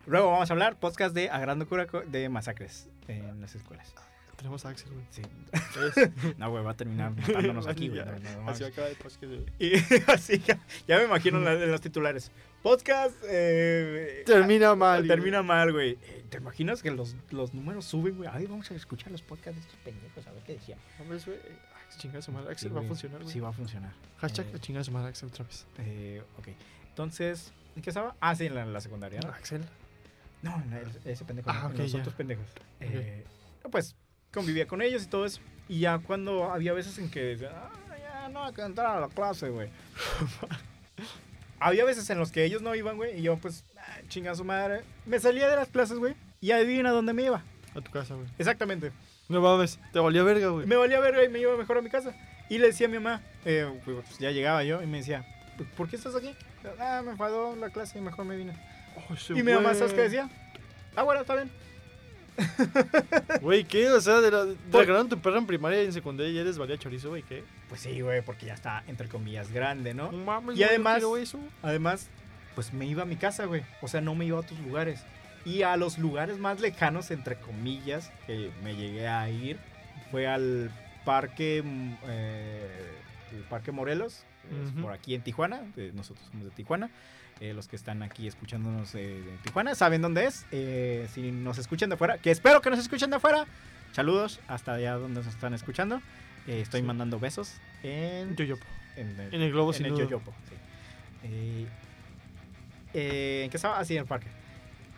luego 0.05 0.31
vamos 0.31 0.49
a 0.49 0.53
hablar 0.53 0.79
podcast 0.79 1.13
de 1.13 1.29
Agrando 1.29 1.67
Cura 1.67 1.87
de 2.07 2.29
masacres 2.29 2.89
en 3.07 3.39
las 3.41 3.53
escuelas. 3.55 3.93
Tenemos 4.37 4.63
a 4.65 4.69
Axel, 4.69 4.91
güey. 4.93 5.05
Sí. 5.09 5.21
No, 6.37 6.49
güey, 6.51 6.63
va 6.63 6.71
a 6.71 6.75
terminar 6.77 7.11
matándonos 7.15 7.67
aquí, 7.67 7.89
güey. 7.89 8.01
Así 8.45 8.63
acaba 8.63 8.87
de 8.87 8.95
podcast, 8.95 9.23
güey. 9.23 9.45
Y 9.59 9.73
así, 10.07 10.39
ya, 10.39 10.59
ya 10.87 10.97
me 10.99 11.05
imagino 11.05 11.37
en, 11.49 11.71
los 11.71 11.81
titulares. 11.81 12.31
Podcast 12.61 13.15
eh, 13.27 14.23
Termina 14.25 14.75
mal. 14.75 15.07
termina 15.07 15.41
mal, 15.41 15.71
güey. 15.71 15.97
Eh, 16.03 16.25
¿Te 16.29 16.37
imaginas 16.37 16.81
que 16.83 16.91
los, 16.91 17.15
los 17.31 17.53
números 17.53 17.85
suben, 17.85 18.17
güey? 18.17 18.29
Ay, 18.31 18.45
vamos 18.45 18.69
a 18.69 18.75
escuchar 18.75 19.11
los 19.11 19.21
podcasts 19.23 19.55
de 19.55 19.61
estos 19.61 19.77
pendejos, 19.79 20.27
a 20.27 20.31
ver 20.31 20.43
qué 20.43 20.53
decían. 20.53 20.79
Mames, 20.99 21.25
güey. 21.25 21.37
Ah, 21.73 21.97
Chinga 21.97 22.21
su 22.21 22.31
madre. 22.31 22.51
Axel 22.51 22.69
Sí, 22.69 22.75
va 22.75 22.81
a 22.81 22.83
funcionar, 22.83 23.21
güey. 23.21 23.33
Sí, 23.33 23.39
va 23.39 23.49
a 23.49 23.53
funcionar. 23.53 23.91
Hashtag 24.17 24.45
Eh, 24.53 24.59
chinga 24.59 24.83
su 24.83 24.91
madre, 24.91 25.09
Axel, 25.09 25.29
otra 25.29 25.45
vez. 25.45 25.65
eh, 25.79 26.21
ok. 26.37 26.49
Entonces, 26.89 27.53
¿en 27.75 27.81
qué 27.81 27.89
estaba? 27.89 28.15
Ah, 28.19 28.35
sí, 28.35 28.45
en 28.45 28.55
la, 28.55 28.63
en 28.63 28.73
la 28.73 28.81
secundaria, 28.81 29.19
¿no? 29.21 29.29
Axel. 29.29 29.63
No, 30.43 30.55
en 30.63 30.69
la- 30.71 31.11
ese 31.11 31.25
pendejo. 31.25 31.49
Ah, 31.49 31.61
no, 31.63 31.65
en 31.69 31.71
ok, 31.73 31.79
los 31.79 31.91
ya. 31.91 31.99
otros 31.99 32.13
pendejos. 32.15 32.45
Eh, 32.81 33.23
pues 33.71 33.95
convivía 34.37 34.67
con 34.67 34.81
ellos 34.83 35.03
y 35.03 35.07
todo 35.07 35.25
eso. 35.25 35.39
Y 35.67 35.79
ya 35.79 35.97
cuando 35.97 36.51
había 36.51 36.73
veces 36.73 36.97
en 36.99 37.09
que 37.09 37.19
decía, 37.21 37.51
ah, 37.53 37.71
ya 37.99 38.29
no 38.29 38.45
hay 38.45 38.53
que 38.53 38.61
entrar 38.61 38.97
a 38.97 38.99
la 39.01 39.07
clase, 39.09 39.49
güey. 39.49 39.69
había 41.59 41.85
veces 41.85 42.09
en 42.09 42.19
los 42.19 42.31
que 42.31 42.43
ellos 42.45 42.61
no 42.61 42.75
iban, 42.75 42.97
güey, 42.97 43.19
y 43.19 43.23
yo, 43.23 43.37
pues, 43.37 43.65
ah, 43.77 43.97
chinga 44.07 44.35
su 44.35 44.43
madre. 44.43 44.81
Me 45.05 45.19
salía 45.19 45.49
de 45.49 45.55
las 45.55 45.69
clases, 45.69 45.97
güey, 45.97 46.13
y 46.39 46.51
adivina 46.51 46.91
dónde 46.91 47.13
me 47.13 47.23
iba. 47.23 47.41
A 47.75 47.81
tu 47.81 47.91
casa, 47.91 48.13
güey. 48.13 48.27
Exactamente. 48.37 48.91
No 49.27 49.41
mames. 49.41 49.79
Te 49.91 49.99
valía 49.99 50.23
verga, 50.23 50.47
güey. 50.49 50.65
Me 50.67 50.75
valía 50.75 50.99
verga 50.99 51.23
y 51.23 51.29
me 51.29 51.39
iba 51.39 51.55
mejor 51.57 51.79
a 51.79 51.81
mi 51.81 51.89
casa. 51.89 52.15
Y 52.49 52.59
le 52.59 52.67
decía 52.67 52.87
a 52.87 52.89
mi 52.89 52.99
mamá, 52.99 53.21
eh, 53.43 53.67
pues, 53.83 54.19
ya 54.19 54.31
llegaba 54.31 54.63
yo, 54.63 54.81
y 54.81 54.85
me 54.85 54.99
decía, 54.99 55.25
"Pues, 55.57 55.67
¿por 55.75 55.89
qué 55.89 55.95
estás 55.97 56.15
aquí? 56.15 56.33
Ah, 56.79 57.01
me 57.03 57.11
enfadó 57.11 57.55
la 57.55 57.69
clase 57.69 57.97
y 57.97 58.01
mejor 58.01 58.25
me 58.25 58.37
vine. 58.37 58.53
Oh, 58.95 59.13
Y 59.33 59.43
mi 59.43 59.51
mamá, 59.53 59.73
¿sabes 59.73 59.93
qué 59.93 60.01
decía? 60.01 60.29
Ah, 60.95 61.03
bueno, 61.03 61.21
está 61.21 61.35
bien. 61.35 61.51
Güey, 63.41 63.63
¿qué? 63.63 63.89
O 63.91 64.01
sea, 64.01 64.21
de 64.21 64.31
la, 64.31 64.45
te 64.45 64.77
regalaron 64.77 65.09
tu 65.09 65.19
perro 65.19 65.37
en 65.37 65.47
primaria 65.47 65.81
y 65.83 65.85
en 65.85 65.93
secundaria 65.93 66.31
y 66.31 66.37
eres 66.37 66.57
valía 66.57 66.77
chorizo, 66.77 67.09
güey, 67.09 67.23
¿qué? 67.23 67.43
Pues 67.69 67.81
sí, 67.81 68.01
güey, 68.01 68.21
porque 68.21 68.45
ya 68.45 68.53
está, 68.53 68.83
entre 68.87 69.07
comillas, 69.07 69.51
grande, 69.51 69.93
¿no? 69.93 70.11
No 70.11 70.17
mames, 70.19 70.55
Y 70.55 70.59
güey, 70.59 70.69
además- 70.69 71.03
eso. 71.21 71.39
Además, 71.61 72.07
pues 72.55 72.73
me 72.73 72.85
iba 72.85 73.03
a 73.03 73.05
mi 73.05 73.15
casa, 73.15 73.45
güey. 73.45 73.63
O 73.81 73.87
sea, 73.87 74.01
no 74.01 74.15
me 74.15 74.25
iba 74.25 74.37
a 74.37 74.41
otros 74.41 74.59
lugares. 74.59 75.01
Y 75.45 75.61
a 75.63 75.77
los 75.77 75.97
lugares 75.97 76.37
más 76.39 76.59
lejanos, 76.59 77.11
entre 77.11 77.35
comillas, 77.39 78.11
que 78.25 78.51
me 78.63 78.75
llegué 78.75 79.07
a 79.07 79.29
ir, 79.29 79.57
fue 80.11 80.27
al 80.27 80.71
parque, 81.05 81.61
mm, 81.63 81.93
eh, 82.07 82.91
el 83.33 83.43
parque 83.43 83.71
Morelos, 83.71 84.23
es 84.63 84.71
Ujú. 84.71 84.81
por 84.83 84.93
aquí 84.93 85.15
en 85.15 85.21
Tijuana. 85.21 85.61
nosotros 85.93 86.25
somos 86.31 86.45
de 86.45 86.51
Tijuana. 86.51 86.89
Eh, 87.39 87.53
los 87.53 87.67
que 87.67 87.75
están 87.75 88.01
aquí 88.01 88.27
escuchándonos 88.27 88.95
eh, 88.95 89.21
de 89.21 89.37
Tijuana 89.43 89.75
saben 89.75 90.01
dónde 90.01 90.25
es. 90.25 90.45
Eh, 90.51 91.07
si 91.13 91.31
nos 91.31 91.57
escuchan 91.59 91.89
de 91.89 91.95
afuera, 91.95 92.17
que 92.17 92.31
espero 92.31 92.61
que 92.61 92.69
nos 92.69 92.79
escuchen 92.79 93.09
de 93.11 93.17
afuera. 93.17 93.45
Saludos 93.91 94.39
hasta 94.47 94.73
allá 94.73 94.95
donde 94.95 95.19
nos 95.21 95.27
están 95.27 95.53
escuchando. 95.53 96.01
Eh, 96.47 96.61
estoy 96.61 96.81
Sí. 96.81 96.87
mandando 96.87 97.19
besos 97.19 97.55
en, 97.83 98.35
Yoyopo. 98.35 98.65
en 98.95 99.19
el, 99.19 99.33
En 99.33 99.41
el 99.41 99.51
globo 99.51 99.71
en 99.71 99.77
sin 99.77 99.85
el. 99.87 99.95
Yoyopo. 99.97 100.33
sí. 101.23 101.67
¿En 102.93 103.49
qué 103.49 103.57
estaba? 103.57 103.79
Así 103.79 103.93
en 103.95 104.01
el 104.01 104.07
parque. 104.07 104.27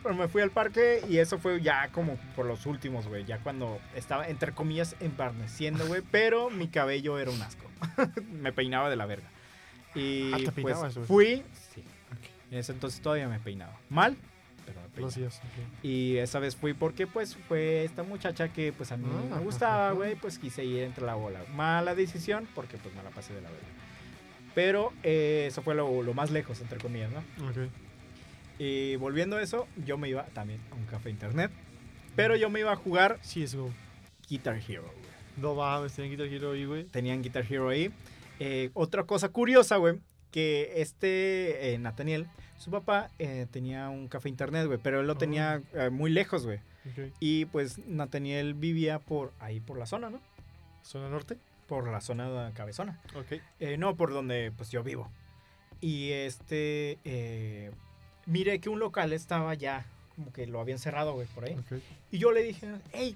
Bueno, 0.03 0.17
me 0.17 0.27
fui 0.29 0.41
al 0.41 0.51
parque 0.51 1.01
y 1.09 1.17
eso 1.17 1.39
fue 1.39 1.61
ya 1.61 1.89
como 1.89 2.15
por 2.35 2.45
los 2.45 2.65
últimos, 2.65 3.07
güey. 3.07 3.25
Ya 3.25 3.39
cuando 3.39 3.79
estaba, 3.95 4.27
entre 4.29 4.53
comillas, 4.53 4.95
embarneciendo, 5.01 5.85
güey. 5.87 6.01
Pero 6.11 6.49
mi 6.49 6.67
cabello 6.69 7.19
era 7.19 7.31
un 7.31 7.41
asco. 7.41 7.65
me 8.31 8.53
peinaba 8.53 8.89
de 8.89 8.95
la 8.95 9.05
verga. 9.05 9.27
Y 9.95 10.31
Ah, 10.33 10.37
¿te 10.37 10.43
pues 10.43 10.55
peinabas, 10.55 10.93
fui. 11.05 11.43
Sí. 11.73 11.83
En 12.51 12.57
ese 12.59 12.71
entonces 12.71 13.01
todavía 13.01 13.27
me 13.27 13.39
peinaba. 13.39 13.77
Mal, 13.89 14.17
pero 14.65 14.81
me 14.81 14.87
peinaba. 14.89 15.09
hacías. 15.09 15.37
ok. 15.37 15.83
Y 15.83 16.17
esa 16.17 16.39
vez 16.39 16.55
fui 16.55 16.73
porque 16.73 17.07
pues 17.07 17.35
fue 17.47 17.83
esta 17.83 18.03
muchacha 18.03 18.49
que 18.49 18.71
pues 18.73 18.91
a 18.91 18.97
mí 18.97 19.05
Ah, 19.31 19.35
me 19.37 19.43
gustaba, 19.43 19.91
güey, 19.91 20.15
pues 20.15 20.39
quise 20.39 20.63
ir 20.65 20.83
entre 20.83 21.05
la 21.05 21.15
bola. 21.15 21.41
Mala 21.55 21.95
decisión 21.95 22.47
porque 22.55 22.77
pues 22.77 22.93
me 22.95 23.03
la 23.03 23.09
pasé 23.11 23.33
de 23.33 23.41
la 23.41 23.49
verga. 23.49 23.67
Pero 24.55 24.91
eh, 25.03 25.45
eso 25.47 25.61
fue 25.61 25.75
lo, 25.75 26.01
lo 26.03 26.13
más 26.13 26.31
lejos, 26.31 26.59
entre 26.61 26.79
comillas, 26.79 27.11
¿no? 27.11 27.19
Ok. 27.49 27.69
Y 28.57 28.95
volviendo 28.97 29.37
a 29.37 29.41
eso, 29.41 29.67
yo 29.85 29.97
me 29.97 30.09
iba 30.09 30.25
también 30.27 30.59
a 30.71 30.75
un 30.75 30.85
café 30.85 31.09
internet. 31.09 31.51
Pero 32.15 32.35
yo 32.35 32.49
me 32.49 32.59
iba 32.59 32.71
a 32.73 32.75
jugar 32.75 33.19
CSGO. 33.21 33.69
Guitar 34.27 34.59
Hero, 34.67 34.83
güey. 34.83 35.09
No 35.37 35.55
mames, 35.55 35.93
tienen 35.93 36.11
Guitar 36.11 36.27
Hero 36.27 36.51
ahí, 36.51 36.65
güey. 36.65 36.83
Tenían 36.85 37.21
Guitar 37.21 37.45
Hero 37.49 37.69
ahí. 37.69 37.91
Eh, 38.39 38.71
otra 38.73 39.03
cosa 39.03 39.29
curiosa, 39.29 39.77
güey, 39.77 39.99
que 40.31 40.73
este 40.81 41.73
eh, 41.73 41.77
Nathaniel, 41.77 42.27
su 42.57 42.71
papá 42.71 43.09
eh, 43.19 43.47
tenía 43.51 43.89
un 43.89 44.07
café 44.07 44.29
internet, 44.29 44.67
güey, 44.67 44.79
pero 44.81 44.99
él 44.99 45.07
lo 45.07 45.13
Oh. 45.13 45.17
tenía 45.17 45.61
eh, 45.73 45.89
muy 45.89 46.11
lejos, 46.11 46.45
güey. 46.45 46.59
Y 47.19 47.45
pues 47.45 47.77
Nathaniel 47.87 48.53
vivía 48.55 48.99
por 48.99 49.31
ahí, 49.39 49.59
por 49.59 49.77
la 49.77 49.85
zona, 49.85 50.09
¿no? 50.09 50.19
¿Zona 50.83 51.09
norte? 51.09 51.37
Por 51.67 51.87
la 51.91 52.01
zona 52.01 52.29
de 52.47 52.53
Cabezona. 52.53 52.99
Ok. 53.15 53.39
Eh, 53.59 53.77
no, 53.77 53.95
por 53.95 54.11
donde 54.11 54.51
pues 54.55 54.71
yo 54.71 54.83
vivo. 54.83 55.09
Y 55.81 56.09
este, 56.11 56.97
miré 58.25 58.59
que 58.59 58.69
un 58.69 58.79
local 58.79 59.13
estaba 59.13 59.53
ya, 59.53 59.85
como 60.15 60.33
que 60.33 60.47
lo 60.47 60.59
habían 60.59 60.79
cerrado, 60.79 61.13
güey, 61.13 61.27
por 61.27 61.45
ahí. 61.45 61.53
Ok. 61.53 61.79
Y 62.11 62.17
yo 62.17 62.31
le 62.31 62.41
dije, 62.43 62.67
hey, 62.91 63.15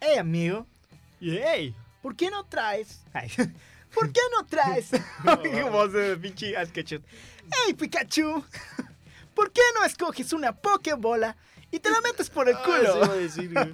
hey 0.00 0.16
amigo, 0.18 0.66
¡Yay! 1.20 1.74
¿por 2.00 2.16
qué 2.16 2.30
no 2.30 2.44
traes? 2.46 3.04
Ay, 3.12 3.28
¿Por 3.94 4.12
qué 4.12 4.20
no 4.36 4.46
traes? 4.46 4.90
Voz 5.70 5.92
de 5.92 6.16
pinche. 6.16 6.54
Hey 6.56 7.74
Pikachu, 7.74 8.44
¿por 9.34 9.50
qué 9.52 9.60
no 9.78 9.84
escoges 9.84 10.32
una 10.32 10.52
Pokébola 10.52 11.36
y 11.70 11.78
te 11.80 11.90
la 11.90 12.00
metes 12.00 12.30
por 12.30 12.48
el 12.48 12.54
Ah, 12.56 12.62
culo? 12.64 12.82
eso 12.82 12.98
iba 12.98 13.12
a 13.12 13.16
decir. 13.16 13.72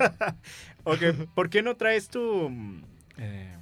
Ok, 0.85 1.29
¿por 1.35 1.51
qué 1.51 1.63
no 1.63 1.77
traes 1.77 2.09
tu... 2.09 2.49
mm, 2.49 2.83
eh, 3.19 3.55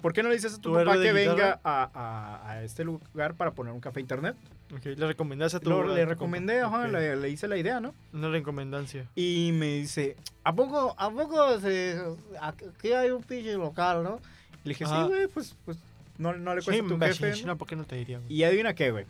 ¿Por 0.00 0.12
qué 0.12 0.22
no 0.22 0.28
le 0.28 0.34
dices 0.34 0.52
a 0.54 0.56
tu, 0.56 0.70
¿Tu 0.70 0.74
papá 0.74 1.00
que 1.00 1.12
venga 1.12 1.60
a, 1.64 1.90
a- 1.94 2.50
a 2.50 2.62
este 2.62 2.84
lugar 2.84 3.34
para 3.34 3.52
poner 3.52 3.72
un 3.72 3.80
café 3.80 4.00
internet? 4.00 4.36
Ok, 4.74 4.84
le 4.84 5.06
recomendaste 5.06 5.56
a 5.56 5.60
tu. 5.60 5.70
Lo- 5.70 5.94
le 5.94 6.04
recomendé, 6.04 6.60
ajá, 6.60 6.86
Ok. 6.86 6.92
le, 6.92 7.16
le 7.16 7.28
hice 7.30 7.48
la 7.48 7.56
idea, 7.56 7.80
¿no? 7.80 7.94
Una 8.12 8.28
recomendancia. 8.28 9.08
Y 9.14 9.52
me 9.52 9.66
dice, 9.76 10.16
¿a 10.42 10.54
poco, 10.54 10.94
a 10.98 11.10
poco 11.10 11.58
se, 11.60 11.98
aquí 12.40 12.92
hay 12.92 13.10
un 13.10 13.22
pinche 13.22 13.54
local, 13.54 14.02
no? 14.02 14.20
Le 14.64 14.70
dije, 14.70 14.84
Ajá. 14.84 15.04
sí, 15.04 15.08
güey, 15.12 15.26
pues, 15.28 15.54
pues 15.64 15.78
no, 16.18 16.32
no 16.34 16.54
le 16.54 16.62
cuesta 16.62 16.84
a 16.84 16.88
tu 16.88 16.98
jefe. 16.98 17.44
¿no? 17.46 17.56
¿por 17.56 17.68
qué 17.68 17.76
no 17.76 17.84
te 17.84 17.96
diría, 17.96 18.18
güey? 18.18 18.32
Y 18.32 18.44
adivina 18.44 18.74
qué, 18.74 18.90
güey. 18.90 19.04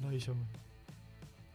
No 0.00 0.12
hizo, 0.12 0.32
güey. 0.32 0.44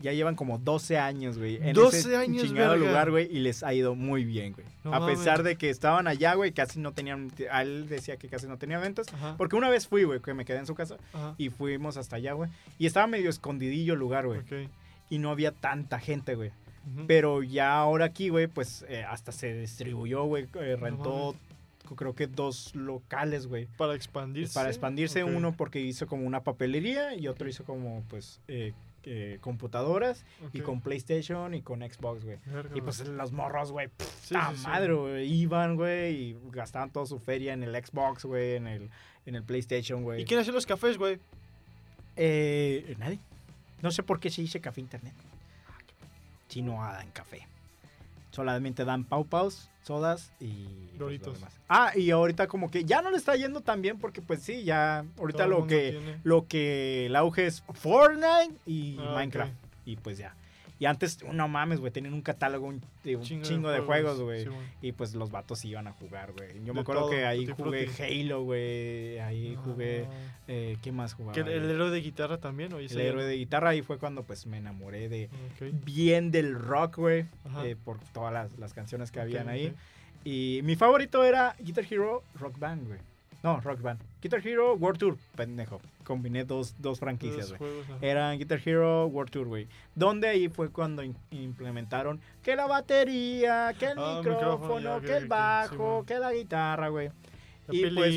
Ya 0.01 0.13
llevan 0.13 0.35
como 0.35 0.57
12 0.59 0.97
años, 0.97 1.37
güey. 1.37 1.57
En 1.57 1.73
12 1.73 1.97
ese 1.97 2.15
años, 2.15 2.43
chingado 2.47 2.71
verga. 2.71 2.85
lugar, 2.87 3.11
güey. 3.11 3.27
Y 3.35 3.39
les 3.39 3.63
ha 3.63 3.73
ido 3.73 3.95
muy 3.95 4.23
bien, 4.23 4.53
güey. 4.53 4.65
No 4.85 4.93
a 4.93 5.05
pesar 5.05 5.43
de 5.43 5.57
que 5.57 5.69
estaban 5.69 6.07
allá, 6.07 6.35
güey, 6.35 6.53
casi 6.53 6.79
no 6.79 6.93
tenían... 6.93 7.33
Él 7.59 7.89
decía 7.89 8.15
que 8.15 8.29
casi 8.29 8.47
no 8.47 8.57
tenía 8.57 8.79
ventas. 8.79 9.13
Ajá. 9.13 9.35
Porque 9.37 9.57
una 9.57 9.69
vez 9.69 9.89
fui, 9.89 10.05
güey, 10.05 10.21
que 10.21 10.33
me 10.33 10.45
quedé 10.45 10.59
en 10.59 10.67
su 10.67 10.73
casa. 10.73 10.95
Ajá. 11.11 11.35
Y 11.37 11.49
fuimos 11.49 11.97
hasta 11.97 12.15
allá, 12.15 12.31
güey. 12.31 12.49
Y 12.77 12.85
estaba 12.85 13.07
medio 13.07 13.29
escondidillo 13.29 13.91
el 13.93 13.99
lugar, 13.99 14.25
güey. 14.25 14.39
Ok. 14.39 14.69
Y 15.09 15.17
no 15.17 15.31
había 15.31 15.51
tanta 15.51 15.99
gente, 15.99 16.35
güey. 16.35 16.51
Pero 17.05 17.43
ya 17.43 17.77
ahora 17.77 18.05
aquí, 18.05 18.29
güey, 18.29 18.47
pues 18.47 18.85
eh, 18.87 19.03
hasta 19.03 19.31
se 19.33 19.53
distribuyó, 19.53 20.23
güey. 20.23 20.47
eh, 20.55 20.77
rentó, 20.79 21.35
creo 21.95 22.15
que 22.15 22.27
dos 22.27 22.75
locales, 22.75 23.47
güey. 23.47 23.67
Para 23.77 23.95
expandirse. 23.95 24.53
Para 24.53 24.69
expandirse 24.69 25.23
uno 25.23 25.53
porque 25.55 25.79
hizo 25.81 26.07
como 26.07 26.25
una 26.25 26.43
papelería 26.43 27.15
y 27.15 27.27
otro 27.27 27.47
hizo 27.47 27.63
como, 27.63 28.03
pues, 28.09 28.41
eh, 28.47 28.73
eh, 29.03 29.37
computadoras 29.39 30.25
y 30.51 30.59
con 30.59 30.81
PlayStation 30.81 31.53
y 31.53 31.61
con 31.61 31.79
Xbox, 31.79 32.25
güey. 32.25 32.37
Y 32.75 32.81
pues 32.81 33.07
los 33.07 33.31
morros, 33.31 33.71
güey, 33.71 33.89
Sí, 34.21 34.35
madre, 34.63 34.93
güey. 34.93 35.31
Iban, 35.31 35.75
güey, 35.75 36.15
y 36.15 36.37
gastaban 36.51 36.91
toda 36.91 37.05
su 37.05 37.17
feria 37.17 37.53
en 37.53 37.63
el 37.63 37.73
Xbox, 37.73 38.25
güey, 38.25 38.55
en 38.55 38.67
el, 38.67 38.89
en 39.25 39.35
el 39.35 39.43
PlayStation, 39.43 40.03
güey. 40.03 40.21
¿Y 40.21 40.25
quién 40.25 40.39
hace 40.39 40.51
los 40.51 40.65
cafés, 40.65 40.97
güey? 40.97 41.17
Eh, 42.17 42.95
nadie. 42.99 43.19
No 43.81 43.91
sé 43.91 44.03
por 44.03 44.19
qué 44.19 44.29
se 44.29 44.41
dice 44.41 44.59
café 44.59 44.81
internet. 44.81 45.13
Si 46.49 46.61
no 46.61 46.73
dan 46.81 47.09
café. 47.11 47.47
Solamente 48.31 48.83
dan 48.85 49.05
pau 49.05 49.25
paus, 49.25 49.69
sodas 49.89 50.31
y 50.39 50.65
pues, 50.99 51.19
lo 51.25 51.33
demás. 51.33 51.51
Ah, 51.67 51.91
y 51.95 52.11
ahorita 52.11 52.45
como 52.47 52.69
que 52.69 52.83
ya 52.85 53.01
no 53.01 53.09
le 53.09 53.17
está 53.17 53.35
yendo 53.35 53.61
tan 53.61 53.81
bien 53.81 53.97
porque 53.97 54.21
pues 54.21 54.39
sí, 54.43 54.63
ya 54.63 55.03
ahorita 55.17 55.45
Todo 55.45 55.61
lo 55.61 55.65
que 55.67 55.91
tiene. 55.97 56.19
lo 56.23 56.47
que 56.47 57.07
el 57.07 57.15
auge 57.15 57.47
es 57.47 57.63
Fortnite 57.73 58.53
y 58.67 58.97
Ah, 58.99 59.13
Minecraft 59.15 59.51
y 59.85 59.95
pues 59.95 60.19
ya. 60.19 60.35
Y 60.79 60.85
antes, 60.85 61.21
no 61.33 61.49
mames, 61.49 61.81
güey, 61.81 61.91
tenían 61.91 62.13
un 62.13 62.21
catálogo 62.21 62.65
un- 62.65 62.75
un 63.05 63.21
Chingo 63.21 63.43
chingo, 63.45 63.69
de 63.69 63.81
juegos, 63.81 64.21
güey. 64.21 64.45
sí, 64.45 64.49
y 64.81 64.93
pues 64.93 65.13
los 65.13 65.29
vatos 65.29 65.65
iban 65.65 65.87
a 65.87 65.91
jugar, 65.91 66.31
güey. 66.31 66.53
Yo 66.59 66.67
De 66.67 66.73
me 66.73 66.79
acuerdo 66.79 67.01
todo, 67.01 67.11
que 67.11 67.25
ahí 67.25 67.45
jugué 67.47 67.87
frutti. 67.87 68.01
Halo, 68.21 68.43
güey. 68.43 69.19
Ahí 69.19 69.57
jugué. 69.63 70.07
Eh, 70.47 70.77
¿Qué 70.81 70.91
más 70.93 71.13
jugaba? 71.15 71.33
¿Que 71.33 71.41
el, 71.41 71.69
héroe 71.69 71.89
de 71.89 71.99
guitarra 71.99 72.37
también? 72.37 72.71
¿o 72.71 72.79
ese 72.79 72.95
El 72.95 73.01
héroe 73.01 73.25
de 73.25 73.35
guitarra 73.35 73.69
ahí 73.71 73.81
fue 73.81 73.97
cuando 73.97 74.23
pues 74.23 74.45
me 74.47 74.57
enamoré 74.57 75.09
de 75.09 75.29
bien 75.85 76.31
del 76.31 76.55
rock, 76.57 76.95
güey, 76.97 77.25
eh, 77.63 77.75
por 77.83 77.99
todas 78.13 78.31
las, 78.33 78.57
las 78.57 78.73
canciones 78.73 79.11
que 79.11 79.19
Ok, 79.19 79.23
habían 79.25 79.49
ahí. 79.49 79.73
Y 80.23 80.61
mi 80.63 80.75
favorito 80.77 81.23
era 81.25 81.55
Guitar 81.59 81.85
Hero 81.89 82.23
Rock 82.39 82.57
Band, 82.57 82.87
güey. 82.87 82.99
No, 83.43 83.59
Rock 83.61 83.81
Band. 83.81 83.99
Guitar 84.21 84.45
Hero 84.45 84.75
World 84.75 84.99
Tour, 84.99 85.17
pendejo. 85.35 85.79
Combiné 86.09 86.43
dos, 86.43 86.73
dos 86.79 86.99
franquicias, 86.99 87.53
güey. 87.55 87.71
Eran 88.01 88.39
Guitar 88.39 88.59
Hero 88.65 89.05
World 89.05 89.31
Tour, 89.31 89.45
güey. 89.47 89.67
Donde 89.93 90.27
ahí 90.27 90.49
fue 90.49 90.71
cuando 90.71 91.03
in- 91.03 91.15
implementaron 91.29 92.19
que 92.41 92.55
la 92.55 92.65
batería, 92.65 93.75
que 93.77 93.85
el 93.85 93.99
Ah, 93.99 94.15
micrófono, 94.17 94.55
micrófono, 94.55 94.79
ya, 94.79 94.95
ok, 94.97 95.03
que 95.05 95.17
el 95.17 95.27
bajo, 95.27 96.03
que 96.07 96.17
la 96.17 96.33
guitarra, 96.33 96.87
güey. 96.89 97.11
Y 97.69 97.85
pues, 97.91 98.11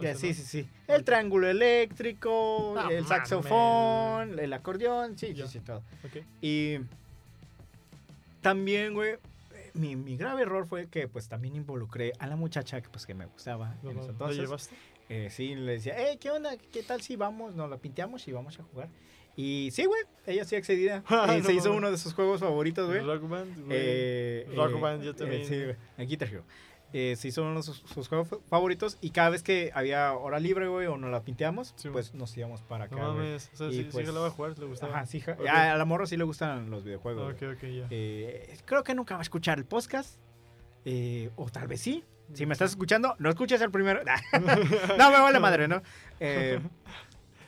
Ya, 0.00 0.12
sea, 0.12 0.14
sí, 0.14 0.28
¿no? 0.28 0.34
sí, 0.34 0.42
sí. 0.44 0.68
El 0.86 1.02
triángulo 1.02 1.48
eléctrico, 1.48 2.74
No 2.76 2.88
el 2.88 3.04
saxofón, 3.04 4.38
el 4.38 4.52
acordeón, 4.52 5.18
sí, 5.18 5.34
sí, 5.34 5.42
sí, 5.48 5.58
todo. 5.58 5.82
Y 6.40 6.76
también, 8.40 8.94
güey, 8.94 9.16
mi, 9.74 9.96
mi 9.96 10.16
grave 10.16 10.42
error 10.42 10.66
fue 10.68 10.86
que 10.86 11.08
pues 11.08 11.28
también 11.28 11.56
involucré 11.56 12.12
a 12.20 12.28
la 12.28 12.36
muchacha 12.36 12.80
que 12.80 12.88
pues 12.88 13.06
que 13.06 13.14
me 13.14 13.26
gustaba 13.26 13.74
No, 13.82 13.90
en 13.90 13.96
no, 13.96 14.02
ese 14.02 14.06
¿La 14.08 14.12
entonces. 14.12 14.38
llevaste? 14.38 14.76
Eh, 15.08 15.28
sí, 15.30 15.54
le 15.54 15.72
decía, 15.72 15.94
hey, 15.96 16.16
¿qué 16.20 16.30
onda? 16.30 16.56
¿Qué 16.56 16.82
tal 16.82 17.00
si 17.02 17.16
vamos? 17.16 17.54
Nos 17.54 17.68
la 17.68 17.76
pinteamos 17.78 18.26
y 18.28 18.32
vamos 18.32 18.58
a 18.58 18.62
jugar. 18.62 18.88
Y 19.36 19.70
sí, 19.72 19.84
güey, 19.84 20.02
ella 20.26 20.44
sí 20.44 20.56
accedía. 20.56 21.02
Ah, 21.08 21.34
y 21.36 21.40
no 21.40 21.44
se 21.46 21.54
hizo 21.54 21.72
uno 21.72 21.90
de 21.90 21.98
sus 21.98 22.14
juegos 22.14 22.40
favoritos, 22.40 22.86
güey. 22.88 23.00
Rock 23.00 23.28
Band, 23.28 23.66
güey. 23.66 23.68
Eh, 23.78 24.46
Rock 24.56 24.72
eh, 24.76 24.80
Band, 24.80 25.02
yo 25.02 25.10
eh, 25.10 25.14
también. 25.14 25.44
sí, 25.44 25.62
güey, 25.62 25.76
en 25.98 26.08
Guitar 26.08 26.28
Hero. 26.28 26.44
Eh, 26.96 27.16
se 27.16 27.26
hizo 27.26 27.42
uno 27.42 27.56
de 27.56 27.62
sus, 27.64 27.78
sus 27.92 28.06
juegos 28.06 28.28
fa- 28.28 28.38
favoritos 28.48 28.98
y 29.00 29.10
cada 29.10 29.28
vez 29.30 29.42
que 29.42 29.72
había 29.74 30.12
hora 30.12 30.38
libre, 30.38 30.68
güey, 30.68 30.86
o 30.86 30.96
nos 30.96 31.10
la 31.10 31.24
pinteamos, 31.24 31.74
Sí, 31.76 31.88
pues 31.88 32.14
nos 32.14 32.36
íbamos 32.36 32.62
para 32.62 32.84
acá, 32.84 32.94
No 32.94 33.14
mames. 33.14 33.50
O 33.52 33.56
sea, 33.56 33.66
Y 33.66 33.72
sí, 33.72 33.82
pues- 33.90 33.96
sí 33.96 34.06
jalaba 34.06 34.28
a 34.28 34.30
jugar, 34.30 34.56
le 34.56 34.66
gustaba. 34.66 34.94
Ajá, 34.98 35.06
sí, 35.06 35.18
ja- 35.20 35.32
Ok. 35.32 35.44
a, 35.48 35.76
la 35.76 35.84
morra 35.84 36.06
sí 36.06 36.16
le 36.16 36.22
gustan 36.22 36.70
los 36.70 36.84
videojuegos. 36.84 37.34
Ok, 37.34 37.42
ok, 37.56 37.62
ya. 37.64 37.86
Eh, 37.90 38.56
creo 38.64 38.84
que 38.84 38.94
nunca 38.94 39.14
va 39.14 39.20
a 39.20 39.22
escuchar 39.22 39.58
el 39.58 39.64
podcast. 39.64 40.20
eh, 40.84 41.30
o 41.36 41.48
tal 41.50 41.66
vez 41.66 41.80
sí. 41.80 42.04
Si 42.32 42.46
me 42.46 42.52
estás 42.52 42.70
escuchando, 42.70 43.14
no 43.18 43.28
escuches 43.30 43.60
el 43.60 43.70
primero. 43.70 44.02
no, 44.98 45.10
me 45.10 45.20
vale 45.20 45.38
madre, 45.38 45.68
¿no? 45.68 45.82
Eh, 46.20 46.58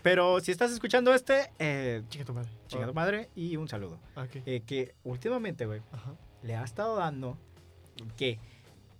pero 0.02 0.38
si 0.38 0.52
estás 0.52 0.70
escuchando 0.70 1.12
este, 1.12 1.50
eh, 1.58 2.02
Chica 2.08 2.24
tu 2.24 2.32
madre. 2.32 2.50
chinga 2.68 2.86
tu 2.86 2.94
madre 2.94 3.30
y 3.34 3.56
un 3.56 3.68
saludo. 3.68 3.98
Ah, 4.14 4.22
ok. 4.24 4.42
Eh, 4.46 4.62
que 4.64 4.94
últimamente, 5.02 5.66
güey, 5.66 5.82
le 6.42 6.54
ha 6.54 6.62
estado 6.62 6.96
dando 6.96 7.36
que 8.16 8.38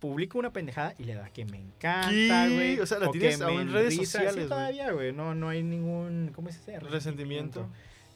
publico 0.01 0.39
una 0.39 0.53
pendejada 0.53 0.95
y 0.99 1.05
le 1.05 1.15
da 1.15 1.31
que 1.31 1.45
me 1.45 1.59
encanta, 1.59 2.49
güey. 2.49 2.81
O 2.81 2.87
sea, 2.87 2.99
la 2.99 3.11
tienes 3.11 3.41
aún 3.41 3.61
en 3.61 3.73
redes 3.73 3.97
sociales, 3.97 4.35
Sí, 4.35 4.49
todavía, 4.49 4.91
güey. 4.93 5.13
No, 5.13 5.35
no 5.35 5.49
hay 5.49 5.63
ningún, 5.63 6.33
¿cómo 6.35 6.51
se 6.51 6.59
dice? 6.59 6.81
Resentimiento. 6.81 7.69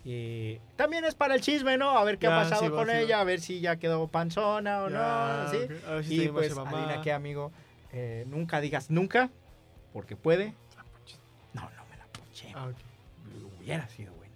Eh, 0.05 0.61
también 0.77 1.05
es 1.05 1.15
para 1.15 1.35
el 1.35 1.41
chisme, 1.43 1.77
¿no? 1.77 1.91
A 1.99 2.05
ver 2.05 2.19
qué 2.19 2.27
Ya, 2.27 2.35
ha 2.41 2.43
pasado 2.43 2.65
sí 2.65 2.71
con 2.71 2.87
sí 2.89 2.93
va. 2.95 3.01
ella, 3.01 3.21
a 3.21 3.25
ver 3.25 3.41
si 3.41 3.61
ya 3.61 3.77
quedó 3.77 4.09
panzona 4.09 4.83
o 4.85 4.89
Ya, 4.89 5.43
no, 5.45 5.51
¿sí? 5.51 5.59
ok. 5.59 5.85
A 5.89 5.91
ver 5.95 6.05
si 6.05 6.15
Y 6.25 6.29
pues, 6.29 6.57
adivina 6.57 7.01
qué, 7.03 7.13
amigo, 7.13 7.53
Eh, 7.93 8.25
nunca 8.29 8.61
digas 8.61 8.89
nunca, 8.91 9.31
porque 9.93 10.15
puede. 10.17 10.55
No, 11.53 11.63
bueno. 11.89 12.05
Ah, 12.55 12.67
ok. 12.69 12.77
Hubiera 13.59 13.89
sido 13.89 14.15
bueno. 14.15 14.33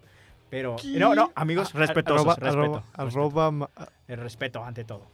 Pero, 0.51 0.77
¿Qué? 0.77 0.99
no, 0.99 1.15
no, 1.15 1.33
amigos, 1.37 1.73
A- 1.75 1.79
respetuosos, 1.79 2.27
arroba, 2.27 2.35
respeto, 2.35 2.51
arroba, 2.61 2.79
respeto. 2.81 3.03
arroba, 3.19 3.51
ma- 3.51 3.71
El 4.09 4.19
respeto 4.19 4.65
ante 4.65 4.85
todo. 4.85 5.07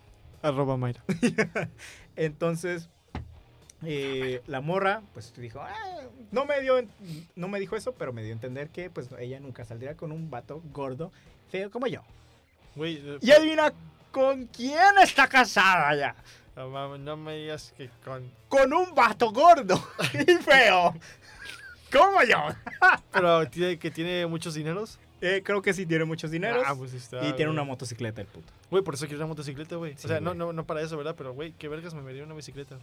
arroba 0.42 0.76
Mayra. 0.78 1.02
Entonces, 2.16 2.88
eh, 3.84 4.42
la 4.46 4.60
morra, 4.60 5.02
pues 5.14 5.32
dijo, 5.36 5.60
"Ah", 5.60 5.74
no 6.30 6.44
me 6.44 6.60
dio, 6.60 6.74
no 7.36 7.48
me 7.48 7.58
dijo 7.60 7.76
eso, 7.76 7.92
pero 7.92 8.12
me 8.12 8.22
dio 8.22 8.30
a 8.30 8.34
entender 8.34 8.68
que, 8.70 8.90
pues, 8.90 9.08
ella 9.18 9.40
nunca 9.40 9.64
saldría 9.64 9.96
con 9.96 10.12
un 10.12 10.30
vato 10.30 10.62
gordo, 10.72 11.12
feo 11.50 11.70
como 11.70 11.86
yo. 11.86 12.02
Güey, 12.76 12.96
eh, 13.04 13.18
Y 13.20 13.30
adivina 13.32 13.72
con 14.12 14.46
quién 14.46 14.98
está 15.02 15.28
casada 15.28 15.94
ya. 15.96 16.14
no, 16.56 16.98
no 16.98 17.16
me 17.16 17.36
digas 17.36 17.72
que 17.76 17.88
con... 18.04 18.30
Con 18.48 18.72
un 18.72 18.94
vato 18.94 19.30
gordo 19.32 19.82
y 20.14 20.32
feo. 20.42 20.94
Como 21.92 22.22
yo. 22.22 22.38
Pero 23.12 23.48
tiene, 23.48 23.78
que 23.78 23.90
tiene 23.90 24.26
muchos 24.26 24.54
dineros. 24.54 24.98
Eh, 25.20 25.42
creo 25.44 25.60
que 25.60 25.74
sí 25.74 25.84
tiene 25.84 26.04
muchos 26.04 26.30
dineros. 26.30 26.62
Ah, 26.66 26.74
pues 26.74 26.94
está, 26.94 27.26
y 27.26 27.32
tiene 27.34 27.50
una 27.50 27.62
motocicleta 27.64 28.20
el 28.22 28.26
puto. 28.26 28.52
Güey, 28.70 28.82
por 28.82 28.94
eso 28.94 29.06
quiero 29.06 29.18
una 29.18 29.26
motocicleta, 29.26 29.76
güey. 29.76 29.94
Sí, 29.96 30.06
o 30.06 30.08
sea, 30.08 30.20
no, 30.20 30.30
güey. 30.30 30.38
no, 30.38 30.52
no 30.52 30.64
para 30.64 30.80
eso, 30.80 30.96
¿verdad? 30.96 31.14
Pero, 31.18 31.34
güey, 31.34 31.52
qué 31.52 31.68
vergas 31.68 31.92
me 31.94 32.00
vería 32.02 32.24
una 32.24 32.34
bicicleta. 32.34 32.78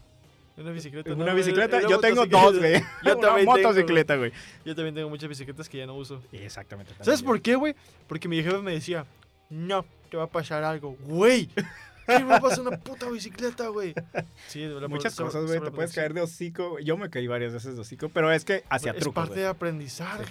Una 0.58 0.72
bicicleta. 0.72 1.14
Una 1.14 1.34
bicicleta, 1.34 1.78
una 1.78 1.88
yo 1.90 2.00
tengo 2.00 2.26
dos, 2.26 2.58
güey. 2.58 2.82
Yo 3.04 3.16
una 3.18 3.28
también 3.28 3.48
tengo, 3.48 3.58
motocicleta, 3.70 4.16
güey. 4.16 4.32
Yo 4.66 4.76
también 4.76 4.96
tengo 4.96 5.10
muchas 5.10 5.30
bicicletas 5.30 5.70
que 5.70 5.78
ya 5.78 5.86
no 5.86 5.96
uso. 5.96 6.22
Exactamente. 6.32 6.94
¿Sabes 7.02 7.22
por 7.22 7.40
qué, 7.42 7.56
güey? 7.56 7.76
Porque 8.08 8.28
mi 8.28 8.42
jefe 8.42 8.58
me 8.60 8.72
decía, 8.72 9.06
no, 9.50 9.86
te 10.10 10.18
va 10.18 10.24
a 10.24 10.28
pasar 10.30 10.64
algo. 10.64 10.98
Güey, 11.02 11.48
¿qué 12.08 12.20
me 12.20 12.24
va 12.26 12.38
a 12.38 12.42
pasar 12.42 12.62
una 12.62 12.78
puta 12.78 13.08
bicicleta, 13.10 13.68
güey? 13.68 13.94
Sí, 14.48 14.66
la- 14.66 14.88
Muchas 14.88 15.16
cosas, 15.16 15.46
güey. 15.46 15.60
Te 15.60 15.70
puedes 15.72 15.94
caer 15.94 16.14
de 16.16 16.22
hocico. 16.22 16.80
Yo 16.80 16.98
me 16.98 17.10
caí 17.12 17.28
varias 17.28 17.54
veces 17.54 17.76
de 17.76 17.82
hocico, 17.82 18.10
pero 18.10 18.32
es 18.32 18.44
que 18.44 18.64
hacia 18.70 18.94
Es 18.94 19.00
trucos, 19.00 19.26
parte 19.28 19.40
de 19.42 19.48
aprendizaje 19.48 20.26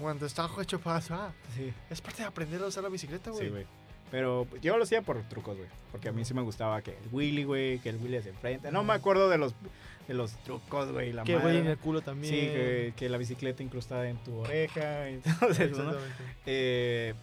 cuando 0.00 0.26
está 0.26 0.50
hecho 0.60 0.78
pasar. 0.80 1.32
Sí, 1.56 1.72
Es 1.88 2.00
parte 2.02 2.22
de 2.22 2.28
aprender 2.28 2.62
a 2.62 2.66
usar 2.66 2.82
la 2.82 2.90
bicicleta, 2.90 3.30
güey. 3.30 3.44
sí, 3.44 3.48
güey. 3.50 3.66
Pero 4.12 4.46
yo 4.60 4.76
lo 4.76 4.84
hacía 4.84 5.02
por 5.02 5.20
trucos, 5.24 5.56
güey. 5.56 5.68
Porque 5.90 6.08
a 6.10 6.12
mí 6.12 6.24
sí 6.24 6.34
me 6.34 6.42
gustaba 6.42 6.80
que 6.82 6.90
el 6.92 7.08
Willy, 7.10 7.42
güey, 7.44 7.78
que 7.80 7.88
el 7.88 7.96
Willy 7.96 8.22
se 8.22 8.28
enfrente. 8.28 8.70
No 8.70 8.84
me 8.84 8.92
acuerdo 8.92 9.28
de 9.30 9.38
los, 9.38 9.54
de 10.06 10.12
los 10.14 10.32
trucos, 10.44 10.92
güey. 10.92 11.12
La 11.14 11.24
que 11.24 11.36
madre. 11.36 11.58
en 11.58 11.66
el 11.66 11.78
culo 11.78 12.02
también. 12.02 12.32
Sí, 12.32 12.40
que, 12.40 12.92
que 12.94 13.08
la 13.08 13.16
bicicleta 13.18 13.62
incrustada 13.62 14.08
en 14.08 14.18
tu 14.18 14.36
oreja. 14.36 15.10
Y 15.10 15.16
todo 15.18 15.48
eso, 15.50 15.62
¿no? 15.62 15.64
Exactamente. 15.64 16.24
Eh, 16.46 17.14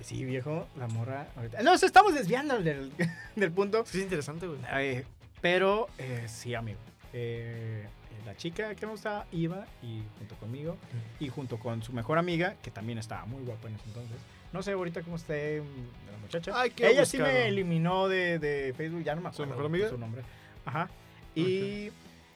sí, 0.00 0.24
viejo, 0.24 0.66
la 0.78 0.88
morra. 0.88 1.28
ahorita- 1.36 1.62
Nos 1.62 1.82
estamos 1.82 2.14
desviando 2.14 2.58
del, 2.60 2.90
del 3.36 3.52
punto. 3.52 3.84
Sí, 3.86 3.98
es 3.98 4.04
interesante, 4.04 4.46
güey. 4.46 4.58
Eh, 4.72 5.04
pero 5.42 5.86
eh, 5.98 6.24
sí, 6.28 6.54
amigo. 6.54 6.78
Eh, 7.12 7.86
la 8.24 8.34
chica 8.36 8.74
que 8.74 8.86
me 8.86 8.92
gustaba 8.92 9.26
iba 9.32 9.66
y 9.82 10.02
junto 10.18 10.34
conmigo 10.36 10.76
y 11.20 11.28
junto 11.28 11.58
con 11.58 11.82
su 11.82 11.92
mejor 11.92 12.18
amiga, 12.18 12.56
que 12.62 12.70
también 12.70 12.98
estaba 12.98 13.24
muy 13.26 13.42
guapa 13.42 13.68
en 13.68 13.74
ese 13.74 13.84
entonces. 13.86 14.16
No 14.52 14.62
sé 14.62 14.72
ahorita 14.72 15.02
cómo 15.02 15.16
esté 15.16 15.60
mm, 15.60 16.10
la 16.12 16.18
muchacha. 16.18 16.64
Ella 16.78 17.04
sí 17.06 17.18
me 17.18 17.48
eliminó 17.48 18.08
de, 18.08 18.38
de 18.38 18.72
Facebook, 18.76 19.02
ya 19.04 19.14
no 19.14 19.20
me 19.20 19.28
¿Su 19.32 19.42
acuerdo 19.42 19.50
mejor 19.52 19.66
amiga? 19.66 19.88
su 19.90 19.98
nombre. 19.98 20.22
Ajá. 20.64 20.88
Y 21.34 21.90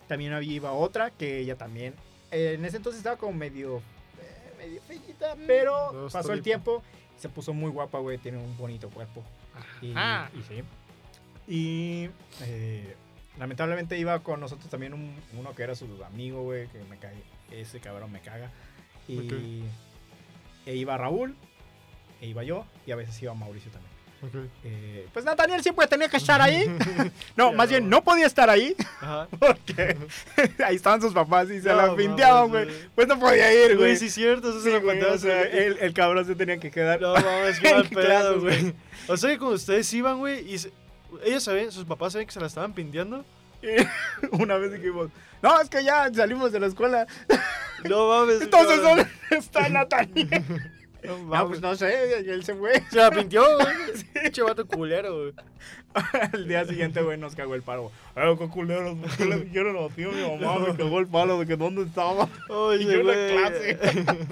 también 0.09 0.33
había 0.33 0.53
iba 0.55 0.73
otra 0.73 1.11
que 1.11 1.39
ella 1.39 1.57
también. 1.57 1.95
eh, 2.31 2.55
en 2.59 2.65
ese 2.65 2.77
entonces 2.77 2.99
estaba 2.99 3.17
como 3.17 3.33
medio. 3.33 3.79
eh, 4.21 4.53
medio 4.59 4.83
feillita, 4.83 5.35
pero 5.47 5.93
Dos 5.93 6.13
pasó 6.13 6.33
el 6.33 6.43
tiempo. 6.43 6.83
Se 7.19 7.29
puso 7.29 7.53
muy 7.55 7.71
guapa, 7.71 7.99
güey. 7.99 8.19
Tiene 8.19 8.39
un 8.39 8.57
bonito 8.57 8.91
cuerpo. 8.91 9.23
Y, 9.81 9.93
Ah. 9.97 10.29
y 10.39 10.43
sí. 10.43 10.63
Y 11.49 12.11
eh, 12.43 12.95
lamentablemente 13.39 13.99
iba 13.99 14.19
con 14.23 14.41
nosotros 14.41 14.69
también 14.71 14.95
un- 14.95 15.15
uno 15.39 15.55
que 15.55 15.63
era 15.63 15.75
su 15.75 15.87
amigo, 16.05 16.43
güey, 16.43 16.69
que 16.69 16.79
me 16.85 16.99
cae. 16.99 17.15
Ese 17.51 17.81
cabrón 17.81 18.11
me 18.13 18.21
caga. 18.21 18.51
Y 19.09 19.63
e 20.65 20.77
iba 20.77 20.97
Raúl, 20.97 21.35
e 22.23 22.27
iba 22.29 22.43
yo, 22.43 22.65
y 22.87 22.93
a 22.93 22.97
veces 22.97 23.21
iba 23.23 23.35
Mauricio 23.35 23.71
también. 23.71 23.93
Eh, 24.63 25.09
pues 25.13 25.25
Nathaniel 25.25 25.61
siempre 25.65 25.85
tenía 25.89 26.09
que 26.09 26.17
estar 26.17 26.41
ahí. 26.41 26.65
No, 27.37 27.53
más 27.53 27.69
bien 27.69 27.89
no. 27.91 28.05
podía 28.05 28.27
estar 28.27 28.49
ahí 28.49 28.77
Ajá. 29.01 29.27
porque 29.41 29.97
ahí 30.65 30.77
estaban 30.77 31.01
sus 31.03 31.13
papás 31.13 31.51
y 31.51 31.61
se 31.61 31.69
No, 31.71 31.75
la 31.75 31.97
pinteaban, 31.97 32.49
güey. 32.51 32.69
Pues 32.95 33.09
no 33.09 33.19
podía 33.19 33.53
ir, 33.53 33.77
güey. 33.77 33.97
Sí 33.97 34.09
cierto, 34.11 34.51
eso 34.51 34.59
Sí, 34.61 34.67
se 34.67 34.71
lo 34.75 34.81
güey, 34.83 35.01
contaste. 35.01 35.29
o 35.29 35.31
sea, 35.33 35.43
el, 35.43 35.77
el 35.79 35.93
cabrón 35.93 36.25
se 36.25 36.37
tenía 36.37 36.59
que 36.59 36.71
quedar. 36.71 37.01
No 37.01 37.15
mames, 37.15 37.59
qué 37.59 37.75
mal 37.75 37.89
pedo, 37.89 38.41
güey. 38.41 38.73
O 39.09 39.17
sea 39.17 39.31
que 39.31 39.39
cuando 39.39 39.57
ustedes 39.57 39.93
iban, 39.93 40.19
güey, 40.19 40.49
y 40.55 40.59
se- 40.59 40.73
ellos 41.25 41.43
saben, 41.43 41.73
sus 41.73 41.85
papás 41.85 42.13
saben 42.13 42.29
que 42.29 42.33
se 42.33 42.39
la 42.41 42.47
estaban 42.47 42.73
pinteando. 42.75 43.25
Una 44.33 44.57
vez 44.57 44.73
dijimos, 44.73 45.09
no, 45.43 45.61
es 45.61 45.69
que 45.69 45.83
ya 45.83 46.09
salimos 46.15 46.53
de 46.53 46.61
la 46.61 46.67
escuela. 46.69 47.07
No 47.89 48.07
mames. 48.09 48.43
Entonces, 48.43 48.81
¿dónde 48.83 49.07
está 49.31 49.69
Nathaniel? 49.69 50.45
No 51.05 51.19
No, 51.19 51.49
pues 51.49 51.61
no 51.61 51.75
sé, 51.75 52.19
él 52.19 52.45
se 52.45 52.55
fue. 52.55 52.83
Se 52.91 52.97
la 52.97 53.11
pintió, 53.11 53.43
güey. 53.59 53.77
Pinche 54.23 54.43
vato 54.43 54.67
culero, 54.67 55.17
güey. 55.19 55.33
Al 56.33 56.49
día 56.49 56.65
siguiente, 56.65 57.03
güey, 57.03 57.19
nos 57.19 57.35
cagó 57.35 57.55
el 57.55 57.63
palo. 57.63 57.91
Eh, 58.17 58.37
qué 58.39 58.49
culeros, 58.49 58.97
¿por 58.99 59.17
qué 59.17 59.25
le 59.25 59.41
dijeron 59.41 59.77
a 59.77 59.95
ti? 59.95 60.05
Mi 60.05 60.39
mamá 60.39 60.59
me 60.59 60.75
cagó 60.77 60.99
el 61.01 61.07
palo 61.07 61.39
de 61.39 61.47
que 61.47 61.57
dónde 61.57 61.83
estaba. 61.83 62.29
Oye, 62.49 62.85
Y 62.85 62.87
yo 62.87 63.01
en 63.01 63.07
la 63.07 63.15
clase. 63.15 63.79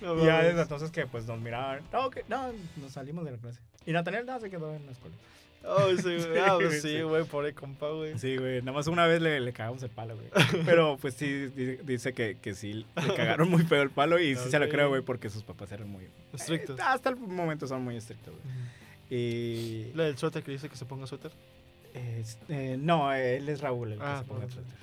No 0.00 0.16
Y 0.16 0.24
ya 0.24 0.42
desde 0.42 0.62
entonces 0.62 0.90
que 0.90 1.06
pues 1.06 1.26
nos 1.26 1.38
miraban. 1.40 1.82
No, 1.92 2.08
que, 2.08 2.24
no, 2.26 2.52
nos 2.80 2.90
salimos 2.90 3.22
de 3.26 3.32
la 3.32 3.36
clase. 3.36 3.60
Y 3.84 3.92
Nathaniel 3.92 4.24
nada 4.24 4.40
se 4.40 4.48
quedó 4.48 4.74
en 4.74 4.86
la 4.86 4.92
escuela. 4.92 5.14
Oh, 5.62 5.88
sí, 5.96 6.02
güey. 6.02 6.38
Ah, 6.38 6.56
pues 6.58 6.80
Sí. 6.82 7.02
güey, 7.02 7.24
pobre 7.24 7.52
compa, 7.52 7.90
güey. 7.90 8.18
Sí, 8.18 8.36
güey, 8.36 8.60
nada 8.60 8.72
más 8.72 8.86
una 8.86 9.06
vez 9.06 9.20
le, 9.20 9.40
le 9.40 9.52
cagamos 9.52 9.82
el 9.82 9.90
palo, 9.90 10.16
güey. 10.16 10.28
Pero 10.64 10.96
pues 11.00 11.14
sí, 11.14 11.46
dice, 11.84 12.12
que, 12.14 12.36
que 12.40 12.54
sí, 12.54 12.72
le 12.96 13.14
cagaron 13.14 13.50
muy 13.50 13.62
feo 13.64 13.82
el 13.82 13.90
palo 13.90 14.18
y 14.18 14.34
sí 14.36 14.50
se 14.50 14.58
lo 14.58 14.68
creo, 14.68 14.88
güey, 14.88 15.02
porque 15.02 15.28
sus 15.30 15.42
papás 15.42 15.70
eran 15.72 15.88
muy... 15.90 16.06
Estrictos. 16.32 16.78
Eh, 16.78 16.82
hasta 16.82 17.10
el 17.10 17.16
momento 17.16 17.66
son 17.66 17.82
muy 17.82 17.96
estrictos, 17.96 18.32
güey. 18.34 19.20
Y... 19.20 19.92
La 19.94 20.04
del 20.04 20.16
suéter 20.16 20.42
que 20.42 20.52
dice 20.52 20.68
que 20.68 20.76
se 20.76 20.84
ponga 20.86 21.06
suéter. 21.06 21.32
eh, 21.94 22.76
no, 22.78 23.12
él 23.12 23.48
es 23.48 23.60
Raúl 23.60 23.92
el 23.92 23.98
que 23.98 24.04
Ah, 24.04 24.22
se 24.26 24.32
bueno. 24.32 24.48
suéter. 24.50 24.74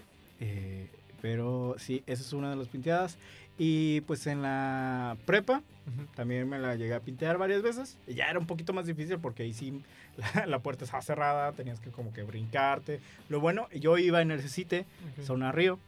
Eh, 0.42 0.88
pero 1.22 1.76
sí, 1.80 2.04
esa 2.06 2.22
es 2.22 2.34
una 2.34 2.50
de 2.52 2.56
las 2.58 2.68
pinteadas. 2.68 3.18
Y 3.58 4.02
pues 4.02 4.28
en 4.28 4.42
la 4.44 5.18
prepa 5.26 5.64
también 6.16 6.48
me 6.50 6.60
la 6.60 6.76
llegué 6.76 6.94
a 6.94 7.00
pintear 7.00 7.38
varias 7.38 7.62
veces. 7.62 7.98
Y 8.08 8.14
ya 8.16 8.30
era 8.30 8.38
un 8.40 8.46
poquito 8.46 8.74
más 8.74 8.86
difícil 8.86 9.20
porque 9.20 9.44
ahí 9.44 9.54
sí 9.54 9.82
la, 10.36 10.46
la 10.46 10.60
puerta 10.60 10.86
estaba 10.86 11.02
cerrada, 11.02 11.52
tenías 11.54 11.80
que 11.80 11.90
como 11.90 12.14
que 12.14 12.24
brincarte. 12.24 13.00
Lo 13.30 13.40
bueno, 13.40 13.68
yo 13.74 13.98
iba 13.98 14.22
en 14.22 14.32
el 14.32 14.42
CECITE, 14.42 14.82
Ok. 15.18 15.24
zona 15.26 15.52
Río. 15.52 15.80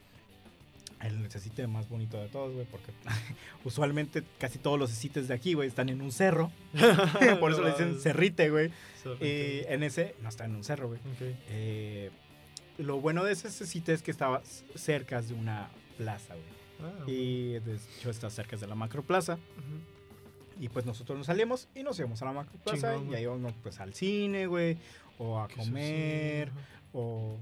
El 1.01 1.31
CECITE 1.31 1.65
más 1.67 1.87
bonito 1.87 2.17
de 2.17 2.27
todos, 2.27 2.53
güey, 2.53 2.65
porque 2.65 2.91
usualmente 3.63 4.23
casi 4.37 4.57
todos 4.59 4.77
los 4.79 4.89
CECITES 4.89 5.27
de 5.29 5.33
aquí, 5.33 5.53
güey, 5.53 5.67
están 5.69 5.87
en 5.89 6.01
un 6.01 6.11
cerro. 6.11 6.51
Por 7.39 7.51
eso 7.51 7.61
le 7.63 7.71
dicen 7.71 7.99
cerrite, 8.01 8.49
güey. 8.49 8.71
Y 9.21 9.61
en 9.71 9.83
ese 9.83 10.15
no 10.21 10.27
está 10.29 10.45
en 10.45 10.55
un 10.55 10.63
cerro, 10.63 10.87
güey. 10.89 10.99
Eh, 11.49 12.09
lo 12.79 12.99
bueno 12.99 13.23
de 13.23 13.31
ese 13.33 13.49
CECITE 13.49 13.93
es 13.93 14.01
que 14.01 14.11
estaba 14.11 14.41
cerca 14.75 15.21
de 15.21 15.33
una 15.33 15.69
plaza, 15.97 16.33
güey. 16.33 16.58
Ah, 16.81 17.03
Y 17.07 17.59
de 17.59 17.75
hecho 17.97 18.09
está 18.09 18.29
cerca 18.29 18.55
de 18.57 18.67
la 18.67 18.75
macroplaza. 18.75 19.33
ujú. 19.35 20.63
Y 20.63 20.67
pues 20.67 20.85
nosotros 20.85 21.17
nos 21.17 21.27
salimos 21.27 21.69
y 21.73 21.83
nos 21.83 21.97
íbamos 21.99 22.21
a 22.21 22.25
la 22.25 22.33
macroplaza. 22.33 22.93
Chingón, 22.95 23.11
y 23.11 23.15
ahí 23.15 23.23
íbamos 23.23 23.53
pues 23.63 23.79
al 23.79 23.93
cine, 23.93 24.45
güey. 24.47 24.77
O 25.17 25.39
a 25.39 25.47
comer. 25.47 26.51
O 26.93 27.37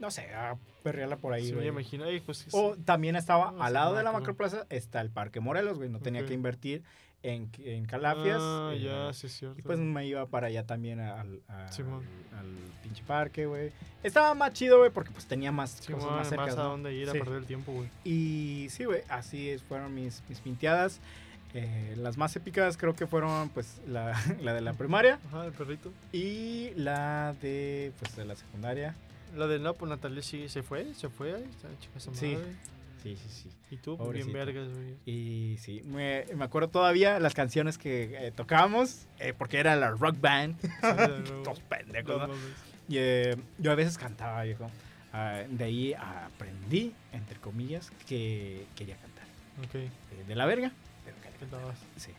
no 0.00 0.10
sé, 0.10 0.34
a 0.34 0.56
perrearla 0.82 1.16
por 1.16 1.32
ahí, 1.32 1.50
güey. 1.52 2.20
pues, 2.20 2.46
O 2.52 2.76
también 2.84 3.16
estaba 3.16 3.52
No, 3.52 3.62
al 3.62 3.72
lado 3.72 3.94
de 3.94 4.02
la 4.02 4.12
macro. 4.12 4.20
macroplaza, 4.34 4.66
está 4.68 5.00
el 5.00 5.08
Parque 5.10 5.40
Morelos, 5.40 5.78
güey. 5.78 5.88
No 5.88 6.00
tenía 6.00 6.26
que 6.26 6.34
invertir 6.34 6.82
en, 7.24 7.50
en 7.64 7.84
calafias. 7.86 8.38
Ah, 8.40 8.70
eh, 8.74 8.80
ya, 8.80 9.12
sí 9.12 9.26
es 9.26 9.32
cierto. 9.38 9.58
Y 9.58 9.62
pues 9.62 9.78
me 9.78 10.06
iba 10.06 10.24
para 10.26 10.46
allá 10.48 10.64
también 10.64 11.00
al, 11.00 11.40
a- 11.48 11.72
Simón. 11.72 12.04
al 12.38 12.46
pinche 12.82 13.02
parque, 13.04 13.46
güey. 13.46 13.72
Estaba 14.02 14.34
más 14.34 14.52
chido, 14.52 14.78
güey, 14.78 14.90
porque 14.90 15.10
pues 15.10 15.26
tenía 15.26 15.50
más 15.50 15.80
cosas 15.80 16.04
más 16.04 16.12
más 16.12 16.28
cerca. 16.28 16.44
a 16.44 16.64
dónde 16.64 16.92
ir 16.94 17.08
a 17.08 17.12
perder 17.12 17.38
el 17.38 17.46
tiempo, 17.46 17.72
güey. 17.72 17.88
Y 18.04 18.68
sí, 18.70 18.84
güey, 18.84 19.02
así 19.08 19.56
fueron 19.68 19.94
mis, 19.94 20.22
mis 20.28 20.38
pinteadas. 20.40 21.00
Eh, 21.54 21.94
las 21.96 22.16
más 22.16 22.34
épicas 22.34 22.76
creo 22.76 22.96
que 22.96 23.06
fueron 23.06 23.48
pues 23.50 23.80
la, 23.86 24.12
la 24.42 24.52
de 24.54 24.60
la 24.60 24.72
primaria 24.72 25.20
Ajá, 25.28 25.46
el 25.46 25.52
perrito. 25.52 25.92
y 26.12 26.70
la 26.74 27.34
de 27.40 27.92
pues 28.00 28.16
de 28.16 28.24
la 28.24 28.34
secundaria. 28.36 28.96
La 29.36 29.46
del 29.46 29.62
no, 29.62 29.74
pues 29.74 29.88
Natalia 29.88 30.22
sí 30.22 30.48
se 30.48 30.62
fue, 30.62 30.92
se 30.94 31.08
fue. 31.08 31.32
ahí 31.34 31.44
Está 31.44 31.68
chica 31.80 31.92
esa 31.96 32.12
Sí. 32.14 32.34
madre. 32.34 32.44
Sí, 32.52 32.58
sí, 33.04 33.28
sí. 33.28 33.50
Y 33.70 33.76
tú, 33.76 33.92
bien 33.96 34.06
Pobrecito. 34.06 34.32
vergas, 34.32 34.68
güey. 34.72 34.94
Y 35.06 35.56
sí, 35.58 35.82
me, 35.84 36.24
me 36.36 36.44
acuerdo 36.44 36.68
todavía 36.68 37.18
las 37.20 37.34
canciones 37.34 37.76
que 37.78 38.26
eh, 38.26 38.32
tocábamos, 38.32 39.06
eh, 39.18 39.32
porque 39.36 39.58
era 39.58 39.76
la 39.76 39.90
rock 39.90 40.20
band. 40.20 40.56
Sí. 40.60 40.68
Todos 41.44 41.60
pendejos. 41.60 42.30
Y, 42.88 42.96
eh, 42.98 43.36
yo 43.58 43.72
a 43.72 43.74
veces 43.74 43.98
cantaba, 43.98 44.42
viejo. 44.44 44.70
Ah, 45.12 45.42
de 45.48 45.64
ahí 45.64 45.94
aprendí, 45.94 46.92
entre 47.12 47.38
comillas, 47.38 47.90
que 48.08 48.64
quería 48.74 48.96
cantar. 48.96 49.24
Ok, 49.64 50.26
de 50.26 50.34
la 50.34 50.44
verga, 50.46 50.72
pero 51.04 51.16
quería 51.18 51.30
¿qué 51.32 51.38
cantar. 51.38 51.60
estabas? 51.60 51.78
Sí. 51.96 52.10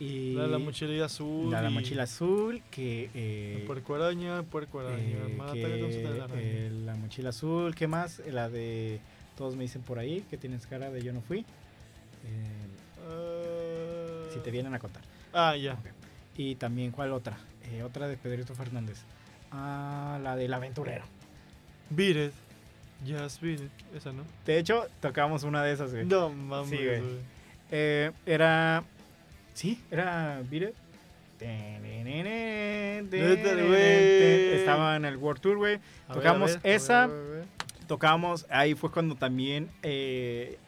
Y 0.00 0.34
La 0.34 0.44
de 0.44 0.48
la 0.50 0.58
mochila 0.58 1.04
azul. 1.04 1.50
la 1.50 1.58
de 1.58 1.64
la 1.64 1.70
mochila 1.70 2.04
azul, 2.04 2.62
que... 2.70 3.10
eh, 3.14 3.64
Puerco 3.66 3.96
araña, 3.96 4.44
puerco 4.44 4.78
araña. 4.80 5.02
eh, 5.02 5.38
que, 5.52 6.66
eh, 6.66 6.70
la 6.84 6.94
mochila 6.94 7.30
azul, 7.30 7.74
¿qué 7.74 7.88
más? 7.88 8.22
La 8.30 8.48
de... 8.48 9.00
Todos 9.38 9.54
me 9.56 9.62
dicen 9.62 9.80
por 9.82 9.98
ahí 10.00 10.24
que 10.28 10.36
tienes 10.36 10.66
cara 10.66 10.90
de 10.90 11.00
yo 11.00 11.12
no 11.12 11.20
fui. 11.22 11.46
Eh, 12.26 12.66
si 14.34 14.40
te 14.40 14.50
vienen 14.50 14.74
a 14.74 14.78
contar. 14.80 15.02
Ah, 15.32 15.54
ya. 15.56 15.76
Y 16.36 16.56
también, 16.56 16.90
¿cuál 16.90 17.12
otra? 17.12 17.38
Eh, 17.70 17.82
otra 17.84 18.08
de 18.08 18.16
Pedrito 18.16 18.54
Fernández. 18.56 18.98
Ah, 19.52 20.18
la 20.22 20.34
del 20.34 20.52
aventurero. 20.52 21.04
Beat 21.90 22.16
it. 22.16 22.32
Just 23.06 23.40
beat 23.40 23.60
it. 23.60 23.70
Esa, 23.94 24.12
¿no? 24.12 24.24
De 24.44 24.58
hecho, 24.58 24.86
tocamos 25.00 25.44
una 25.44 25.62
de 25.62 25.72
esas, 25.72 25.92
güey. 25.92 26.04
No 26.04 26.30
mames, 26.30 26.70
Sí, 26.70 26.76
güey. 26.84 27.00
güey. 27.00 27.16
Eh, 27.70 28.10
era. 28.26 28.82
Sí, 29.54 29.80
era 29.90 30.42
Beat 30.50 30.70
It. 30.70 30.74
Estaba 34.60 34.96
en 34.96 35.04
el 35.04 35.16
World 35.16 35.40
Tour, 35.40 35.56
güey. 35.58 35.78
Tocamos 36.12 36.54
ver, 36.54 36.62
ver, 36.62 36.72
esa. 36.74 37.04
a 37.04 37.06
ver, 37.06 37.16
a 37.16 37.28
ver. 37.36 37.44
Tocamos, 37.88 38.46
ahí 38.50 38.74
fue 38.74 38.92
cuando 38.92 39.16
también 39.16 39.68
eh, 39.82 40.58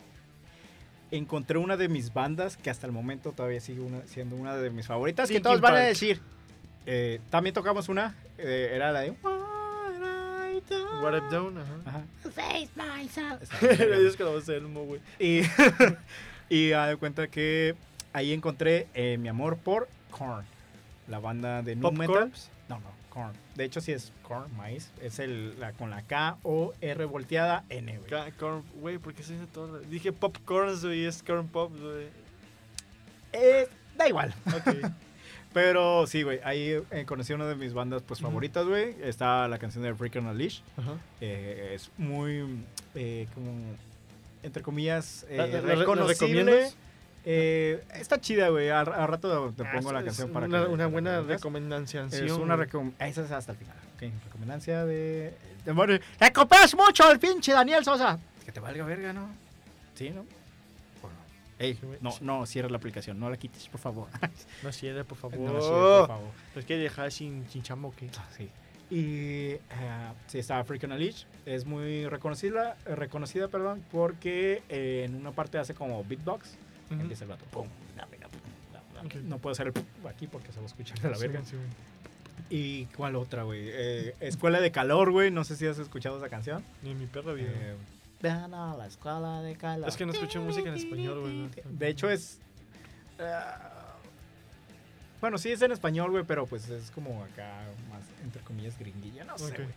encontré 1.12 1.59
una 1.59 1.77
de 1.77 1.89
mis 1.89 2.12
bandas 2.12 2.57
que 2.57 2.71
hasta 2.71 2.87
el 2.87 2.93
momento 2.93 3.33
todavía 3.33 3.61
sigue 3.61 3.81
una- 3.81 4.03
siendo 4.07 4.35
una 4.37 4.57
de 4.57 4.71
mis 4.71 4.87
favoritas. 4.87 5.29
que 5.29 5.41
todos 5.43 5.61
van 5.61 5.75
a 5.75 5.77
decir. 5.89 6.21
Eh, 6.87 7.21
también 7.31 7.55
tocamos 7.55 7.89
una, 7.89 8.16
eh, 8.39 8.71
era 8.75 8.91
la 8.91 9.01
de. 9.03 9.11
What 11.03 11.14
I've 11.14 11.31
done, 11.31 11.61
ajá. 11.61 12.03
Güey. 13.61 15.01
Y, 15.18 15.43
y 16.49 16.73
a 16.73 16.87
de 16.87 16.97
cuenta 16.97 17.29
que 17.29 17.75
ahí 18.12 18.33
encontré 18.33 18.89
eh, 18.95 19.16
mi 19.18 19.29
amor 19.29 19.57
por 19.59 19.89
Korn, 20.11 20.45
la 21.09 21.18
banda 21.18 21.62
de 21.62 21.77
nu 21.77 21.83
Pop 21.83 21.93
metal. 21.99 22.33
No, 22.68 22.77
no, 22.81 22.99
Korn. 23.11 23.32
De 23.56 23.64
hecho 23.64 23.80
sí 23.80 23.92
es 23.92 24.12
Korn, 24.22 24.54
maíz. 24.56 24.90
Es 25.02 25.18
el 25.18 25.58
la, 25.61 25.72
con 25.72 25.90
la 25.90 26.02
K 26.02 26.38
O 26.42 26.72
R 26.80 27.04
volteada 27.04 27.64
N, 27.68 27.98
güey. 27.98 28.08
Ca- 28.11 28.30
Corn, 28.38 28.62
güey, 28.80 28.98
¿por 28.98 29.12
qué 29.14 29.22
se 29.22 29.34
dice 29.34 29.46
todo? 29.46 29.78
Dije 29.80 30.12
popcorns, 30.12 30.84
güey, 30.84 31.04
es 31.04 31.22
corn 31.22 31.46
pop, 31.48 31.72
güey. 31.78 32.06
Eh, 33.32 33.68
da 33.96 34.08
igual. 34.08 34.34
Pero 35.52 36.06
sí, 36.06 36.22
güey, 36.22 36.38
ahí 36.44 36.80
eh, 36.92 37.04
conocí 37.06 37.32
una 37.32 37.46
de 37.46 37.56
mis 37.56 37.72
bandas 37.74 38.02
pues 38.06 38.20
favoritas, 38.20 38.64
güey. 38.66 38.94
Está 39.02 39.48
la 39.48 39.58
canción 39.58 39.82
de 39.82 39.92
Freak 39.94 40.14
on 40.16 40.28
a 40.28 40.32
Leash. 40.32 40.61
Eh, 41.20 41.72
es 41.74 41.90
muy, 41.98 42.62
eh, 42.94 43.26
como, 43.34 43.50
entre 44.44 44.62
comillas, 44.62 45.26
eh, 45.28 45.36
¿La- 45.38 45.46
la- 45.48 45.61
la- 45.61 45.68
la 45.68 45.74
reconocible. 45.74 46.70
Eh, 47.25 47.85
está 47.95 48.21
chida, 48.21 48.49
güey. 48.49 48.71
Al, 48.71 48.89
al 48.93 49.09
rato 49.09 49.53
te 49.57 49.64
pongo 49.64 49.91
Ah, 49.91 49.93
la 49.95 50.05
canción 50.05 50.31
para 50.31 50.47
una, 50.47 50.64
que 50.64 50.68
una 50.71 50.87
buena 50.87 51.21
recomendación. 51.21 52.09
Es 52.12 52.33
una 52.33 52.57
recom- 52.57 52.93
Esa 52.99 53.25
es 53.25 53.31
hasta 53.31 53.53
el 53.53 53.59
final. 53.59 53.77
Ok, 53.97 54.03
recomendancia 54.25 54.85
de. 54.87 55.35
¡Le 56.21 56.33
copias 56.33 56.75
mucho 56.75 57.11
el 57.11 57.18
pinche 57.18 57.53
Daniel 57.53 57.85
Sosa! 57.85 58.18
Que 58.47 58.53
te 58.53 58.61
valga 58.61 58.85
verga, 58.85 59.12
¿no? 59.12 59.29
Sí, 59.95 60.11
¿no? 60.11 60.25
Ey, 61.59 61.79
no, 62.01 62.11
no, 62.23 62.47
cierra 62.47 62.71
la 62.71 62.79
aplicación. 62.79 63.21
No 63.21 63.29
la 63.29 63.37
quites, 63.37 63.68
por 63.68 63.81
favor. 63.81 64.09
No 64.62 64.73
cierre, 64.73 65.05
por 65.05 65.18
favor. 65.18 65.39
No 65.39 65.53
la 65.53 65.61
cierres, 65.61 65.99
por 65.99 66.07
favor. 66.09 66.29
Es 66.57 66.64
que 66.64 66.77
dejar 66.79 67.12
sin, 67.12 67.47
sin 67.51 67.62
chamo, 67.62 67.93
¿qué? 67.95 68.09
Sí. 68.39 68.49
Y 68.91 69.51
eh, 69.53 69.61
sí, 70.27 70.39
está 70.39 70.59
African 70.59 70.99
Leash. 70.99 71.25
Es 71.45 71.66
muy 71.66 72.07
reconocida, 72.09 72.77
reconocida 72.87 73.49
perdón, 73.49 73.85
porque 73.93 74.62
eh, 74.71 75.05
en 75.07 75.14
una 75.14 75.33
parte 75.33 75.59
hace 75.59 75.75
como 75.75 76.03
beatbox. 76.03 76.49
Empieza 76.91 77.24
el 77.24 77.30
vato. 77.30 77.45
Pum. 77.47 77.66
No 79.24 79.38
puedo 79.38 79.53
hacer 79.53 79.68
el 79.68 79.72
pum 79.72 79.84
aquí 80.09 80.26
porque 80.26 80.53
se 80.53 80.59
va 80.59 80.64
a 80.64 80.66
escuchar 80.66 80.99
de 81.01 81.09
la 81.11 81.16
Sí, 81.16 81.26
verga. 81.26 81.45
sí, 81.45 81.57
güey. 81.57 81.68
¿Y 82.51 82.86
cuál 82.97 83.16
otra, 83.16 83.45
güey? 83.45 83.62
Eh, 83.64 84.14
Escuela 84.20 84.61
de 84.61 84.70
Calor, 84.72 85.11
güey. 85.12 85.30
No 85.30 85.45
sé 85.45 85.57
si 85.57 85.66
has 85.66 85.78
escuchado 85.78 86.18
esa 86.18 86.28
canción. 86.28 86.62
Ni 86.82 86.95
mi 86.95 87.07
perra 87.07 87.32
vida. 87.32 87.49
Eh, 87.53 87.76
Ven 88.20 88.53
a 88.53 88.76
la 88.76 88.86
escuela 88.86 89.41
de 89.41 89.57
calor. 89.57 89.88
es 89.88 89.97
que 89.97 90.05
no 90.05 90.12
escucho 90.12 90.43
música 90.43 90.68
en 90.68 90.74
español, 90.74 91.20
güey. 91.20 91.34
¿no? 91.36 91.49
De 91.70 91.88
hecho 91.88 92.11
es... 92.11 92.38
ah, 93.18 93.95
bueno, 95.22 95.38
sí 95.38 95.51
es 95.53 95.62
en 95.62 95.72
español, 95.72 96.11
güey, 96.11 96.24
pero 96.24 96.47
pues 96.47 96.68
es 96.68 96.91
como 96.91 97.22
acá 97.24 97.62
más, 97.91 98.03
entre 98.22 98.43
comillas, 98.43 98.78
gringuilla. 98.78 99.24
No 99.24 99.38
sé, 99.38 99.45
Ok. 99.47 99.55
güey. 99.57 99.68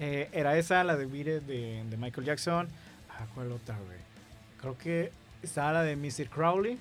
Eh, 0.00 0.28
era 0.32 0.56
esa, 0.58 0.82
la 0.82 0.96
de 0.96 1.06
Beat 1.06 1.42
de, 1.44 1.84
de 1.88 1.96
Michael 1.96 2.26
Jackson. 2.26 2.68
Ah, 3.10 3.26
¿cuál 3.34 3.52
otra, 3.52 3.76
güey? 3.78 3.98
Creo 4.60 4.76
que 4.78 5.12
estaba 5.44 5.72
la 5.72 5.82
de 5.82 5.96
Mr. 5.96 6.28
Crowley 6.28 6.78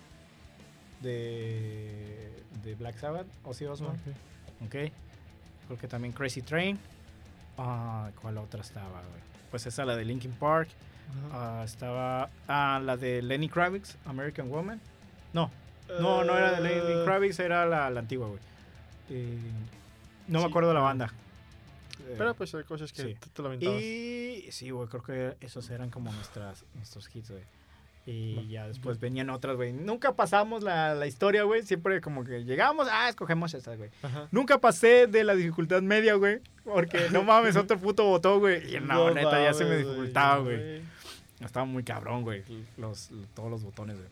de, 1.01 2.43
de 2.64 2.76
Black 2.76 2.97
Sabbath, 2.97 3.28
Ozzy 3.43 3.66
Osbourne. 3.66 3.99
Ok. 4.66 4.66
Ok. 4.68 4.91
Creo 5.68 5.80
que 5.80 5.88
también 5.88 6.14
Crazy 6.14 6.41
Train. 6.41 6.78
Ah, 7.57 8.09
¿cuál 8.22 8.38
otra 8.38 8.61
estaba, 8.61 8.89
güey? 9.01 9.22
Pues 9.51 9.66
esa, 9.66 9.86
la 9.86 9.95
de 9.95 10.05
Linkin 10.05 10.32
Park. 10.34 10.70
Ah, 11.32 11.61
estaba. 11.66 12.30
Ah, 12.47 12.82
la 12.84 12.97
de 12.97 13.22
Lenny 13.22 13.49
Kravitz, 13.49 13.97
American 14.05 14.49
Woman. 14.49 14.80
No, 15.34 15.51
no, 15.99 16.24
no 16.24 16.38
era 16.38 16.51
de 16.53 16.61
Lenny 16.61 17.01
Eh, 17.01 17.01
Kravitz, 17.05 17.39
era 17.39 17.66
la, 17.66 17.89
la 17.89 17.99
antigua, 17.99 18.28
güey. 18.28 18.39
Eh, 19.09 19.38
no 20.28 20.39
me 20.39 20.45
acuerdo 20.45 20.70
de 20.70 20.74
la 20.76 20.80
pero- 20.80 20.86
banda. 20.86 21.14
Eh, 22.07 22.16
Pero 22.18 22.34
pues 22.34 22.53
hay 22.55 22.64
cosas 22.64 22.91
que 22.91 23.01
sí. 23.03 23.16
tú 23.20 23.30
te 23.30 23.41
lo 23.41 23.47
aventabas. 23.49 23.82
y 23.82 24.47
sí, 24.51 24.72
güey, 24.72 24.88
creo 24.89 25.03
que 25.03 25.38
esos 25.45 25.70
eran 25.70 25.89
como 25.89 26.11
nuestras, 26.11 26.66
nuestros 26.74 27.09
hits, 27.16 27.30
güey. 27.32 27.43
Y 28.05 28.47
ya 28.49 28.67
después 28.67 28.99
venían 28.99 29.29
otras, 29.29 29.55
güey. 29.55 29.71
Nunca 29.71 30.13
pasamos 30.13 30.61
la, 30.61 30.93
la 30.93 31.07
historia, 31.07 31.43
güey. 31.43 31.63
Siempre 31.63 32.01
como 32.01 32.25
que 32.25 32.43
llegamos, 32.43 32.87
ah, 32.91 33.07
escogemos 33.07 33.53
esta, 33.53 33.75
güey. 33.77 33.91
Nunca 34.31 34.59
pasé 34.59 35.07
de 35.07 35.23
la 35.23 35.35
dificultad 35.35 35.81
media, 35.81 36.15
güey. 36.15 36.41
Porque 36.65 37.07
no 37.11 37.23
mames, 37.23 37.55
otro 37.55 37.77
puto 37.79 38.03
botón, 38.05 38.39
güey. 38.39 38.75
Y 38.75 38.79
no, 38.81 39.09
neta, 39.11 39.41
ya 39.41 39.53
se 39.53 39.63
me 39.63 39.77
dificultaba, 39.77 40.37
no, 40.37 40.43
güey. 40.43 40.81
Estaba 41.39 41.65
muy 41.65 41.83
cabrón, 41.83 42.23
güey. 42.23 42.43
Los, 42.77 43.09
todos 43.33 43.49
los 43.49 43.63
botones, 43.63 43.95
güey. 43.97 44.09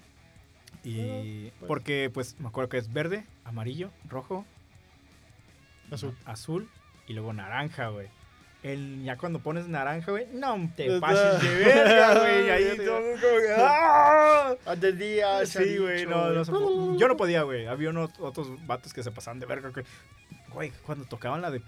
Y 0.83 1.47
Ah, 1.49 1.53
pues. 1.59 1.67
porque, 1.67 2.09
pues, 2.13 2.39
me 2.39 2.47
acuerdo 2.47 2.69
que 2.69 2.77
es 2.77 2.91
verde, 2.93 3.25
amarillo, 3.43 3.91
rojo, 4.07 4.45
Azul. 5.91 6.15
azul 6.25 6.69
y 7.07 7.13
luego 7.13 7.33
naranja, 7.33 7.89
güey. 7.89 8.07
El, 8.63 9.03
ya 9.03 9.17
cuando 9.17 9.39
pones 9.39 9.67
naranja, 9.67 10.11
güey, 10.11 10.27
no 10.33 10.71
te 10.75 10.99
pases 10.99 11.41
de 11.41 11.55
verga, 11.55 12.19
güey. 12.19 12.49
Ahí 12.51 12.77
todo 12.77 12.99
como 12.99 13.17
que, 13.17 13.55
¡ah! 13.57 14.55
Antes 14.67 14.97
día, 14.99 15.45
Sí, 15.47 15.77
güey, 15.77 16.05
no, 16.05 16.29
no 16.29 16.45
se 16.45 16.51
po- 16.51 16.95
Yo 16.97 17.07
no 17.07 17.17
podía, 17.17 17.41
güey. 17.41 17.65
Había 17.65 17.89
unos 17.89 18.11
otros 18.19 18.49
vatos 18.67 18.93
que 18.93 19.01
se 19.01 19.09
pasaban 19.11 19.39
de 19.39 19.47
verga, 19.47 19.71
que, 19.73 19.83
güey, 20.53 20.71
cuando 20.85 21.05
tocaban 21.05 21.41
la 21.41 21.49
de 21.49 21.61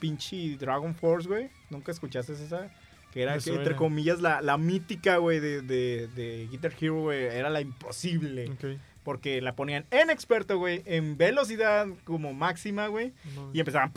pinche 0.00 0.56
Dragon 0.58 0.94
Force, 0.94 1.28
güey. 1.28 1.50
¿Nunca 1.68 1.92
escuchaste 1.92 2.32
esa? 2.32 2.70
Que 3.12 3.22
era, 3.22 3.38
que, 3.38 3.50
entre 3.50 3.76
comillas, 3.76 4.20
la, 4.20 4.40
la 4.40 4.56
mítica, 4.56 5.16
güey, 5.18 5.40
de, 5.40 5.60
de, 5.62 6.08
de 6.14 6.48
Guitar 6.50 6.72
Hero, 6.80 7.00
güey. 7.02 7.24
Era 7.26 7.50
la 7.50 7.60
imposible. 7.60 8.48
Ok. 8.50 8.78
Porque 9.08 9.40
la 9.40 9.56
ponían 9.56 9.86
en 9.90 10.10
experto, 10.10 10.58
güey, 10.58 10.82
en 10.84 11.16
velocidad 11.16 11.86
como 12.04 12.34
máxima, 12.34 12.88
güey. 12.88 13.14
No. 13.34 13.48
Y 13.54 13.60
empezaban. 13.60 13.90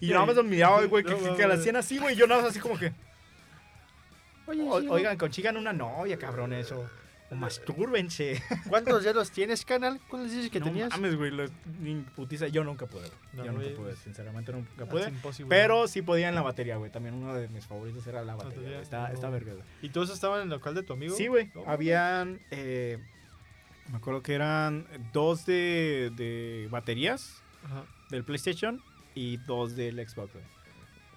Y 0.00 0.06
yo 0.06 0.14
nada 0.14 0.26
más 0.32 0.44
miraba, 0.44 0.84
güey, 0.84 1.02
que, 1.02 1.10
No 1.10 1.18
que, 1.18 1.36
que 1.36 1.48
la 1.48 1.54
hacían 1.54 1.74
así, 1.74 1.98
güey. 1.98 2.14
Yo 2.14 2.28
nada 2.28 2.42
más 2.42 2.50
así 2.52 2.60
como 2.60 2.78
que. 2.78 2.92
Oye, 4.46 4.62
"O- 4.64 4.80
sí, 4.80 4.86
oigan, 4.88 5.16
consigan 5.18 5.56
una 5.56 5.72
novia, 5.72 6.16
cabrón, 6.18 6.52
eso. 6.52 6.88
Mastúrbense. 7.36 8.42
¿Cuántos 8.68 9.04
dedos 9.04 9.30
tienes, 9.30 9.64
canal? 9.64 10.00
¿Cuántos 10.08 10.32
dices 10.32 10.50
que 10.50 10.60
no 10.60 10.66
tenías? 10.66 10.90
mames, 10.90 11.16
güey. 11.16 11.30
los- 11.30 11.50
ni 11.80 11.94
putiza. 12.16 12.48
Yo 12.48 12.64
nunca 12.64 12.86
pude. 12.86 13.08
No, 13.32 13.44
yo 13.44 13.52
nunca 13.52 13.68
pude, 13.76 13.96
sinceramente 13.96 14.52
nunca 14.52 14.86
pude. 14.86 15.12
Pero 15.48 15.86
sí 15.88 16.02
podía 16.02 16.28
en 16.28 16.34
la 16.34 16.42
batería, 16.42 16.76
güey. 16.76 16.90
También 16.90 17.14
uno 17.14 17.34
de 17.34 17.48
mis 17.48 17.66
favoritos 17.66 18.06
era 18.06 18.22
la 18.22 18.34
batería. 18.34 18.56
Batería. 18.58 18.80
Está, 18.82 19.08
no. 19.08 19.14
está 19.14 19.30
verga, 19.30 19.52
güey. 19.52 19.64
¿Y 19.82 19.90
todos 19.90 20.10
estaban 20.10 20.38
en 20.38 20.44
el 20.44 20.50
local 20.50 20.74
de 20.74 20.82
tu 20.82 20.92
amigo? 20.92 21.16
Sí, 21.16 21.26
güey. 21.28 21.50
No, 21.54 21.64
Habían. 21.66 22.40
eh, 22.50 22.98
me 23.90 23.96
acuerdo 23.96 24.22
que 24.22 24.34
eran 24.34 24.86
dos 25.12 25.46
de, 25.46 26.12
de 26.16 26.68
baterías 26.70 27.42
Ajá. 27.64 27.84
del 28.10 28.22
PlayStation 28.24 28.80
y 29.14 29.36
dos 29.38 29.74
del 29.76 29.96
Xbox, 30.08 30.32
güey. 30.32 30.44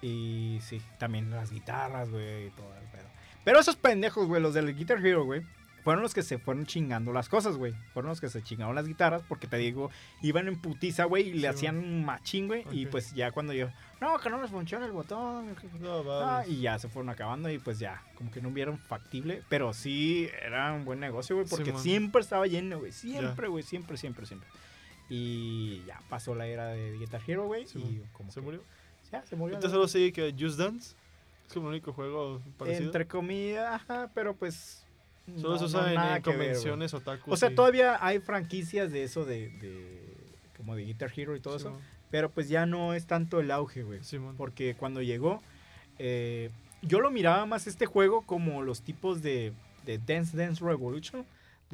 Y 0.02 0.60
sí, 0.60 0.82
también 0.98 1.30
las 1.30 1.50
guitarras, 1.50 2.10
güey, 2.10 2.48
y 2.48 2.50
todo 2.50 2.72
el 2.74 2.86
pedo. 2.90 3.08
Pero 3.44 3.58
esos 3.60 3.76
pendejos, 3.76 4.26
güey, 4.26 4.42
los 4.42 4.52
del 4.54 4.74
Guitar 4.76 4.98
Hero, 5.04 5.24
güey, 5.24 5.42
fueron 5.84 6.02
los 6.02 6.14
que 6.14 6.22
se 6.22 6.38
fueron 6.38 6.66
chingando 6.66 7.12
las 7.12 7.28
cosas, 7.28 7.56
güey. 7.56 7.74
Fueron 7.92 8.08
los 8.08 8.20
que 8.20 8.28
se 8.28 8.42
chingaron 8.42 8.74
las 8.74 8.86
guitarras 8.88 9.22
porque 9.28 9.46
te 9.46 9.56
digo, 9.58 9.90
iban 10.22 10.48
en 10.48 10.58
putiza, 10.60 11.04
güey, 11.04 11.28
y 11.28 11.32
le 11.34 11.40
Sí, 11.42 11.46
hacían 11.46 11.76
un 11.78 12.04
machín, 12.04 12.46
güey. 12.48 12.64
Y 12.72 12.86
pues 12.86 13.14
ya 13.14 13.30
cuando 13.32 13.52
yo, 13.52 13.68
no, 14.00 14.18
que 14.18 14.30
no 14.30 14.40
les 14.42 14.50
funciona 14.50 14.86
el 14.86 14.92
botón. 14.92 15.54
No, 15.80 16.02
Ah, 16.22 16.42
y 16.48 16.60
ya 16.62 16.78
se 16.78 16.88
fueron 16.88 17.10
acabando 17.10 17.50
y 17.50 17.58
pues 17.58 17.78
ya, 17.78 18.02
como 18.16 18.30
que 18.30 18.40
no 18.40 18.50
vieron 18.50 18.78
factible, 18.78 19.42
pero 19.48 19.72
sí 19.74 20.28
era 20.42 20.72
un 20.72 20.84
buen 20.84 21.00
negocio, 21.00 21.36
güey, 21.36 21.46
porque 21.48 21.72
siempre 21.78 22.22
estaba 22.22 22.46
lleno, 22.46 22.78
güey, 22.80 22.92
siempre, 22.92 23.48
güey, 23.48 23.62
siempre, 23.62 23.96
siempre, 23.96 24.26
siempre. 24.26 24.48
Y 25.10 25.84
ya 25.86 26.00
pasó 26.08 26.34
la 26.34 26.46
era 26.46 26.68
de 26.68 26.96
Guitar 26.98 27.20
Hero, 27.26 27.44
güey, 27.44 27.66
y 27.74 28.00
como 28.14 28.30
¿Se 28.30 28.40
que- 28.40 28.44
murió? 28.46 28.62
Ya, 29.12 29.22
se 29.26 29.36
murió. 29.36 29.54
Entonces 29.56 29.74
solo 29.74 29.86
sigue 29.86 30.12
que 30.12 30.34
Just 30.38 30.58
Dance. 30.58 30.96
Es 31.46 31.52
como 31.52 31.66
el 31.68 31.74
único 31.74 31.92
juego 31.92 32.40
parecido. 32.56 32.86
Entre 32.86 33.06
comillas, 33.06 33.74
ajá, 33.82 34.10
pero 34.14 34.34
pues... 34.34 34.83
Solo 35.36 35.58
se 35.58 35.64
usa 35.64 35.92
en, 35.92 36.00
en 36.00 36.22
que 36.22 36.30
ver, 36.30 36.38
convenciones 36.38 36.92
otaku. 36.94 37.32
O 37.32 37.36
sea, 37.36 37.48
sí. 37.48 37.54
todavía 37.54 37.98
hay 38.04 38.18
franquicias 38.20 38.92
de 38.92 39.04
eso 39.04 39.24
de, 39.24 39.48
de- 39.58 40.14
como 40.56 40.76
de 40.76 40.84
Guitar 40.84 41.10
Hero 41.16 41.34
y 41.36 41.40
todo 41.40 41.56
eso, 41.56 41.78
pero 42.10 42.30
pues 42.30 42.48
ya 42.48 42.66
no 42.66 42.94
es 42.94 43.06
tanto 43.06 43.40
el 43.40 43.50
auge, 43.50 43.82
güey. 43.82 44.00
Porque 44.36 44.74
cuando 44.76 45.02
llegó, 45.02 45.42
eh, 45.98 46.50
yo 46.82 47.00
lo 47.00 47.10
miraba 47.10 47.46
más 47.46 47.66
este 47.66 47.86
juego 47.86 48.22
como 48.22 48.62
los 48.62 48.82
tipos 48.82 49.22
de, 49.22 49.52
de 49.86 49.98
Dance 49.98 50.36
Dance 50.36 50.62
Revolution, 50.64 51.24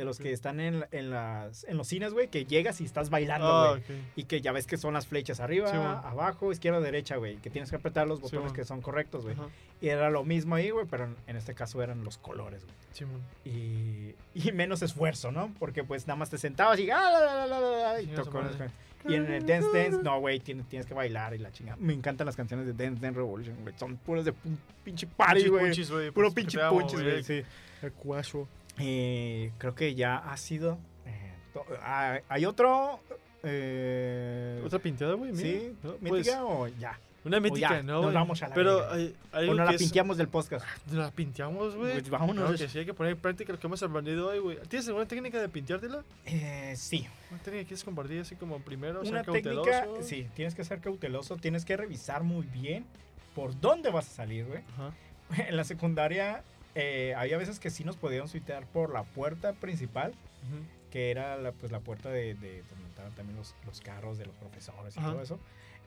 de 0.00 0.06
los 0.06 0.18
que 0.18 0.32
están 0.32 0.60
en, 0.60 0.86
en, 0.92 1.10
las, 1.10 1.64
en 1.64 1.76
los 1.76 1.86
cines, 1.86 2.14
güey, 2.14 2.28
que 2.28 2.46
llegas 2.46 2.80
y 2.80 2.84
estás 2.84 3.10
bailando, 3.10 3.46
Ah, 3.46 3.68
güey. 3.70 3.82
Y 4.16 4.24
que 4.24 4.40
ya 4.40 4.50
ves 4.50 4.66
que 4.66 4.78
son 4.78 4.94
las 4.94 5.06
flechas 5.06 5.40
arriba, 5.40 5.70
Sí, 5.70 5.76
abajo, 5.76 6.50
izquierda, 6.52 6.80
derecha, 6.80 7.16
güey. 7.16 7.36
Que 7.36 7.50
tienes 7.50 7.68
que 7.70 7.76
apretar 7.76 8.08
los 8.08 8.18
Sí, 8.18 8.22
botones 8.22 8.46
man. 8.46 8.54
que 8.54 8.64
son 8.64 8.80
correctos, 8.80 9.24
güey. 9.24 9.36
Y 9.82 9.88
era 9.88 10.08
lo 10.08 10.24
mismo 10.24 10.54
ahí, 10.54 10.70
güey, 10.70 10.86
pero 10.90 11.04
en- 11.04 11.16
en 11.26 11.36
este 11.36 11.54
caso 11.54 11.82
eran 11.82 12.02
los 12.02 12.16
colores, 12.16 12.64
güey. 12.64 12.74
Simón. 12.92 13.20
Y, 13.44 14.14
y 14.34 14.52
menos 14.52 14.80
esfuerzo, 14.82 15.30
¿no? 15.32 15.52
Porque 15.58 15.84
pues 15.84 16.06
nada 16.06 16.16
más 16.16 16.30
te 16.30 16.38
sentabas 16.38 16.78
y... 16.80 16.90
ah, 16.90 16.98
la, 17.12 17.46
la, 17.46 17.60
la, 17.60 18.00
y, 18.00 18.06
tocó- 18.08 18.42
y 19.08 19.14
en 19.14 19.32
el 19.32 19.46
Dance 19.46 19.68
Dance, 19.72 19.98
no, 20.02 20.18
güey, 20.20 20.40
tienes, 20.40 20.66
tienes 20.68 20.86
que 20.86 20.94
bailar 20.94 21.34
y 21.34 21.38
la 21.38 21.50
chingada. 21.52 21.76
Me 21.80 21.92
encantan 21.92 22.26
las 22.26 22.36
canciones 22.36 22.66
de 22.66 22.72
Dance 22.72 23.00
Dance 23.00 23.16
Revolution, 23.18 23.56
güey. 23.62 23.74
Son 23.78 23.96
puros 23.96 24.24
de 24.24 24.32
pinche 24.84 25.06
party, 25.06 25.48
güey. 25.48 25.72
Puro 26.12 26.28
pues, 26.30 26.34
pinche 26.34 26.58
punches, 26.68 27.02
güey. 27.02 27.22
Sí. 27.22 27.42
El 27.82 27.92
cuacho. 27.92 28.46
Eh, 28.80 29.52
creo 29.58 29.74
que 29.74 29.94
ya 29.94 30.16
ha 30.16 30.36
sido... 30.36 30.78
eh, 31.06 31.32
ah, 31.82 32.18
hay 32.28 32.44
otro... 32.46 33.00
Eh, 33.42 34.62
¿Otra 34.64 34.78
pintada, 34.78 35.14
güey? 35.14 35.34
¿Sí? 35.34 35.74
¿No? 35.82 35.92
Pues, 35.96 36.12
¿Mítica 36.12 36.44
o 36.44 36.66
ya? 36.68 36.98
una 37.22 37.38
mítica, 37.38 37.68
ya, 37.68 37.82
¿no? 37.82 38.00
nos 38.00 38.14
vamos 38.14 38.42
a 38.42 38.48
la 38.48 38.54
Pero 38.54 38.76
verga. 38.78 38.94
hay, 38.94 39.14
hay 39.32 39.48
O 39.50 39.54
no 39.54 39.64
la 39.64 39.72
es- 39.72 39.76
pinteamos 39.82 40.16
del 40.16 40.28
podcast. 40.28 40.64
La 40.90 41.10
pinteamos, 41.10 41.76
güey. 41.76 41.92
Pues 41.92 42.08
vámonos. 42.08 42.36
Claro 42.44 42.56
que 42.58 42.66
sí, 42.68 42.78
hay 42.78 42.86
que 42.86 42.94
poner 42.94 43.12
en 43.12 43.18
práctica 43.18 43.52
lo 43.52 43.58
que 43.58 43.66
hemos 43.66 43.82
aprendido 43.82 44.28
hoy, 44.28 44.38
güey. 44.38 44.58
¿Tienes 44.68 44.86
alguna 44.88 45.04
técnica 45.06 45.38
de 45.38 45.48
pinteártela? 45.50 46.02
Eh, 46.24 46.72
sí. 46.76 47.06
¿Una 47.30 47.38
técnica 47.42 47.62
que 47.62 47.66
quieres 47.66 47.84
compartir 47.84 48.20
así 48.22 48.36
como 48.36 48.58
primero? 48.60 49.00
Una 49.02 49.22
ser 49.22 49.32
técnica, 49.32 49.62
cauteloso? 49.70 50.02
sí, 50.02 50.28
tienes 50.34 50.54
que 50.54 50.64
ser 50.64 50.80
cauteloso, 50.80 51.36
tienes 51.36 51.66
que 51.66 51.76
revisar 51.76 52.22
muy 52.22 52.46
bien 52.46 52.86
por 53.34 53.58
dónde 53.60 53.90
vas 53.90 54.06
a 54.08 54.12
salir, 54.14 54.46
güey. 54.46 54.60
Ajá. 54.74 54.92
En 55.48 55.56
la 55.58 55.64
secundaria 55.64 56.42
eh, 56.74 57.14
había 57.16 57.36
veces 57.38 57.58
que 57.60 57.70
sí 57.70 57.84
nos 57.84 57.96
podíamos 57.96 58.30
tuitear 58.32 58.64
por 58.66 58.92
la 58.92 59.02
puerta 59.04 59.52
principal, 59.52 60.10
Ujú. 60.10 60.64
que 60.90 61.10
era 61.10 61.36
la, 61.36 61.52
pues, 61.52 61.72
la 61.72 61.80
puerta 61.80 62.08
de, 62.10 62.34
de 62.34 62.62
donde 62.70 62.88
estaban 62.88 63.12
también 63.12 63.36
los, 63.36 63.54
los 63.66 63.80
carros 63.80 64.18
de 64.18 64.26
los 64.26 64.34
profesores 64.36 64.96
y 64.96 65.00
Ajá. 65.00 65.10
todo 65.12 65.22
eso. 65.22 65.38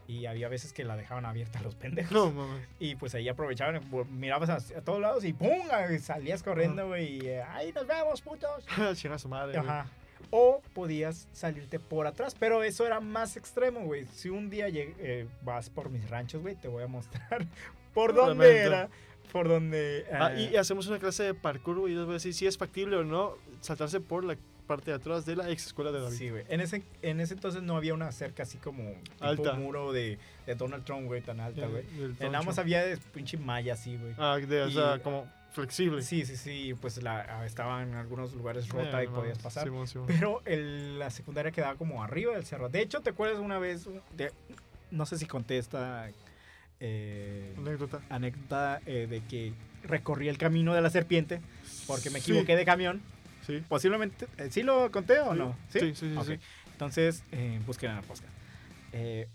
Y 0.05 0.25
había 0.25 0.49
veces 0.49 0.73
que 0.73 0.83
la 0.83 0.97
dejaban 0.97 1.25
abierta 1.25 1.59
a 1.59 1.61
los 1.61 1.75
pendejos. 1.75 2.11
No, 2.11 2.31
mames. 2.31 2.67
Y 2.77 2.95
pues 2.95 3.15
ahí 3.15 3.29
aprovechaban, 3.29 3.79
mirabas 4.11 4.49
a, 4.49 4.55
a 4.77 4.81
todos 4.81 4.99
lados 4.99 5.23
y 5.23 5.31
¡pum! 5.31 5.49
ah, 5.71 5.85
Salías 6.01 6.43
corriendo, 6.43 6.87
güey. 6.87 7.19
Y 7.23 7.27
eh, 7.27 7.41
¡ay, 7.41 7.71
nos 7.71 7.87
vemos, 7.87 8.21
putos! 8.21 8.65
Chinga 8.95 9.17
su 9.17 9.29
madre. 9.29 9.57
Ajá. 9.59 9.87
O 10.29 10.61
podías 10.73 11.27
salirte 11.31 11.79
por 11.79 12.05
atrás, 12.07 12.35
pero 12.37 12.63
eso 12.63 12.85
era 12.85 12.99
más 12.99 13.37
extremo, 13.37 13.81
güey. 13.81 14.05
Si 14.07 14.29
un 14.29 14.49
día 14.49 14.67
lleg- 14.67 14.95
eh, 14.99 15.27
vas 15.41 15.69
por 15.69 15.89
mis 15.89 16.09
ranchos, 16.09 16.41
güey, 16.41 16.55
te 16.55 16.67
voy 16.67 16.83
a 16.83 16.87
mostrar 16.87 17.45
por 17.93 18.13
dónde 18.13 18.57
era. 18.57 18.89
Por 19.31 19.47
dónde... 19.47 20.05
Ah, 20.11 20.31
eh, 20.33 20.51
y 20.53 20.55
hacemos 20.57 20.87
una 20.87 20.99
clase 20.99 21.23
de 21.23 21.33
parkour, 21.33 21.79
güey, 21.79 21.93
y 21.93 21.95
les 21.95 22.05
voy 22.05 22.13
a 22.13 22.15
decir 22.15 22.33
si 22.33 22.45
es 22.45 22.57
factible 22.57 22.97
o 22.97 23.03
no 23.03 23.35
saltarse 23.61 23.99
por 23.99 24.23
la 24.23 24.35
parte 24.67 24.91
de 24.91 24.95
atrás 24.97 25.25
de 25.25 25.35
la 25.35 25.49
ex 25.49 25.65
escuela 25.67 25.91
de 25.91 25.99
David. 26.01 26.15
Sí, 26.17 26.29
güey. 26.29 26.45
En 26.49 26.61
ese, 26.61 26.83
en 27.01 27.19
ese 27.19 27.33
entonces 27.33 27.63
no 27.63 27.75
había 27.75 27.93
una 27.93 28.11
cerca 28.11 28.43
así 28.43 28.57
como 28.59 28.91
tipo 28.93 29.25
Alta. 29.25 29.53
muro 29.53 29.91
de, 29.91 30.17
de 30.45 30.55
Donald 30.55 30.85
Trump, 30.85 31.07
güey, 31.07 31.21
tan 31.21 31.39
alta, 31.39 31.65
güey. 31.67 31.83
Eh, 32.19 32.29
Nada 32.29 32.43
más 32.43 32.57
había 32.59 32.83
de 32.85 32.95
pinche 32.97 33.37
malla 33.37 33.73
así, 33.73 33.97
güey. 33.97 34.13
Ah, 34.17 34.37
de, 34.37 34.61
o 34.63 34.69
sea, 34.71 34.95
y- 34.97 34.99
como 34.99 35.27
flexible. 35.51 36.01
Sí, 36.01 36.25
sí, 36.25 36.37
sí. 36.37 36.73
Pues 36.79 37.01
la, 37.03 37.21
ah, 37.41 37.45
estaba 37.45 37.83
en 37.83 37.93
algunos 37.95 38.33
lugares 38.33 38.69
rota 38.69 39.01
Eh, 39.01 39.05
y 39.05 39.07
no, 39.09 39.15
podías 39.15 39.37
pasar. 39.39 39.65
Simón, 39.65 39.87
Simón. 39.87 40.07
Pero 40.07 40.41
el- 40.45 40.97
la 40.97 41.09
secundaria 41.09 41.51
quedaba 41.51 41.75
como 41.75 42.01
arriba 42.03 42.33
del 42.33 42.45
cerro. 42.45 42.69
De 42.69 42.81
hecho, 42.81 43.01
¿te 43.01 43.09
acuerdas 43.09 43.39
una 43.39 43.59
vez? 43.59 43.87
de- 44.15 44.31
no 44.91 45.05
sé 45.07 45.17
si 45.17 45.25
conté 45.25 45.57
esta 45.57 46.09
eh, 46.85 47.53
Anécdota. 47.57 48.01
anécdota 48.09 48.81
eh, 48.85 49.07
de 49.09 49.21
que 49.21 49.53
recorrí 49.83 50.27
el 50.27 50.37
camino 50.37 50.73
de 50.73 50.81
la 50.81 50.89
serpiente 50.89 51.39
porque 51.87 52.09
me 52.09 52.19
Sí, 52.19 52.31
equivoqué 52.31 52.55
de 52.57 52.65
camión. 52.65 53.01
Sí. 53.47 53.63
Posiblemente. 53.67 54.27
eh, 54.37 54.49
¿Sí 54.51 54.63
lo 54.63 54.91
conté 54.91 55.19
o 55.19 55.33
no? 55.33 55.55
Sí, 55.69 55.79
sí, 55.79 55.93
sí. 55.95 56.15
Ok. 56.17 56.25
sí. 56.25 56.39
Entonces, 56.73 57.23
eh, 57.31 57.59
busquen 57.65 57.91
en 57.91 57.95
la 57.97 58.01
podcast. 58.01 58.31
Eh, 58.91 59.27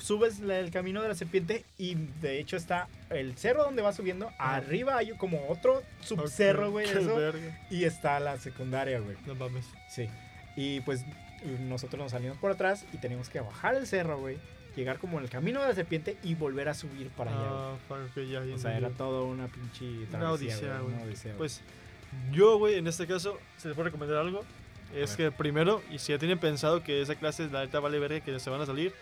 subes 0.00 0.40
el 0.40 0.70
camino 0.70 1.02
de 1.02 1.08
la 1.08 1.14
serpiente 1.14 1.64
y 1.78 1.94
de 2.20 2.38
hecho 2.40 2.56
está 2.56 2.88
el 3.10 3.36
cerro 3.36 3.64
donde 3.64 3.82
vas 3.82 3.96
subiendo. 3.96 4.28
Ajá. 4.38 4.56
Arriba 4.56 4.96
hay 4.96 5.10
como 5.16 5.48
otro 5.48 5.82
subcerro, 6.00 6.70
güey. 6.70 6.86
verga. 6.92 7.60
y 7.70 7.84
está 7.84 8.18
la 8.20 8.38
secundaria, 8.38 8.98
güey. 9.00 9.16
No 9.26 9.34
mames. 9.34 9.64
Sí. 9.90 10.08
Y 10.56 10.80
pues 10.80 11.04
nosotros 11.60 12.00
nos 12.00 12.12
salimos 12.12 12.36
por 12.38 12.50
atrás 12.52 12.84
y 12.92 12.98
teníamos 12.98 13.28
que 13.28 13.40
bajar 13.40 13.74
el 13.74 13.86
cerro, 13.86 14.18
güey. 14.18 14.38
Llegar 14.76 14.98
como 14.98 15.18
en 15.18 15.24
el 15.24 15.30
camino 15.30 15.60
de 15.60 15.68
la 15.68 15.74
serpiente 15.74 16.16
y 16.22 16.34
volver 16.34 16.68
a 16.68 16.74
subir 16.74 17.08
para 17.10 17.30
allá. 17.30 17.48
Ah, 17.48 17.76
fuck, 17.88 17.98
ok, 18.10 18.22
ya, 18.24 18.44
ya 18.44 18.54
O 18.54 18.58
sea, 18.58 18.76
era 18.76 18.90
todo 18.90 19.26
una 19.26 19.48
pinche 19.48 19.84
Una 19.84 20.08
travesía, 20.08 20.54
odisea, 20.54 20.78
güey, 20.80 20.94
una 20.94 21.02
odisea. 21.02 21.34
Pues 21.36 21.60
yo, 22.30 22.58
güey, 22.58 22.76
en 22.76 22.86
este 22.86 23.06
caso, 23.06 23.38
se 23.56 23.68
les 23.68 23.74
puede 23.74 23.90
recomendar 23.90 24.18
algo. 24.18 24.44
Es 24.94 25.16
que 25.16 25.30
primero, 25.30 25.82
y 25.90 25.98
si 25.98 26.12
ya 26.12 26.18
tienen 26.18 26.38
pensado 26.38 26.82
que 26.82 27.00
esa 27.00 27.14
clase, 27.14 27.48
la 27.48 27.60
neta 27.60 27.80
vale 27.80 27.98
verga, 27.98 28.20
que 28.20 28.38
se 28.38 28.50
van 28.50 28.60
a 28.60 28.66
salir, 28.66 28.92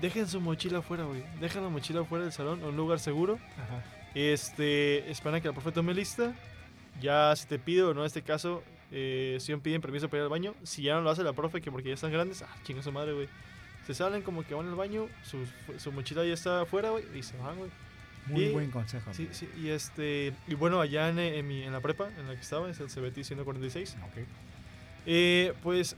dejen 0.00 0.28
su 0.28 0.40
mochila 0.40 0.78
afuera, 0.78 1.04
güey. 1.04 1.24
Dejen 1.40 1.62
la 1.62 1.68
mochila 1.68 2.00
afuera 2.00 2.24
del 2.24 2.32
salón, 2.32 2.62
un 2.62 2.76
lugar 2.76 3.00
seguro. 3.00 3.38
Ajá. 3.56 3.82
Este, 4.14 5.10
esperan 5.10 5.40
que 5.40 5.48
la 5.48 5.54
profe 5.54 5.72
tome 5.72 5.94
lista. 5.94 6.34
Ya 7.00 7.34
si 7.36 7.46
te 7.46 7.58
pido, 7.58 7.90
o 7.90 7.94
no 7.94 8.00
en 8.00 8.06
este 8.06 8.22
caso, 8.22 8.62
eh, 8.92 9.38
si 9.40 9.54
piden 9.56 9.80
permiso 9.80 10.08
para 10.08 10.18
ir 10.18 10.24
al 10.24 10.30
baño. 10.30 10.54
Si 10.62 10.82
ya 10.82 10.94
no 10.94 11.02
lo 11.02 11.10
hace 11.10 11.22
la 11.22 11.32
profe, 11.32 11.60
que 11.60 11.70
porque 11.70 11.88
ya 11.88 11.94
están 11.94 12.12
grandes, 12.12 12.42
ah, 12.42 12.56
chinga 12.64 12.82
su 12.82 12.92
madre, 12.92 13.12
güey. 13.12 13.28
Se 13.90 13.94
salen 14.04 14.22
como 14.22 14.44
que 14.46 14.54
van 14.54 14.68
al 14.68 14.76
baño, 14.76 15.08
su, 15.24 15.44
su 15.78 15.90
mochila 15.90 16.24
ya 16.24 16.32
está 16.34 16.60
afuera, 16.60 16.90
güey, 16.90 17.02
y 17.12 17.24
se 17.24 17.36
van, 17.38 17.56
güey. 17.56 17.70
Muy 18.26 18.44
Y- 18.44 18.52
buen 18.52 18.70
consejo. 18.70 19.12
Sí, 19.12 19.28
sí, 19.32 19.48
y 19.60 19.70
este, 19.70 20.32
y 20.46 20.54
bueno, 20.54 20.80
allá 20.80 21.08
en, 21.08 21.18
en, 21.18 21.48
mi, 21.48 21.64
en 21.64 21.72
la 21.72 21.80
prepa, 21.80 22.08
en 22.18 22.28
la 22.28 22.34
que 22.36 22.40
estaba, 22.40 22.70
es 22.70 22.78
el 22.78 22.86
CBT 22.88 23.24
146, 23.24 23.96
Ok. 24.04 24.24
eh, 25.06 25.54
pues 25.64 25.96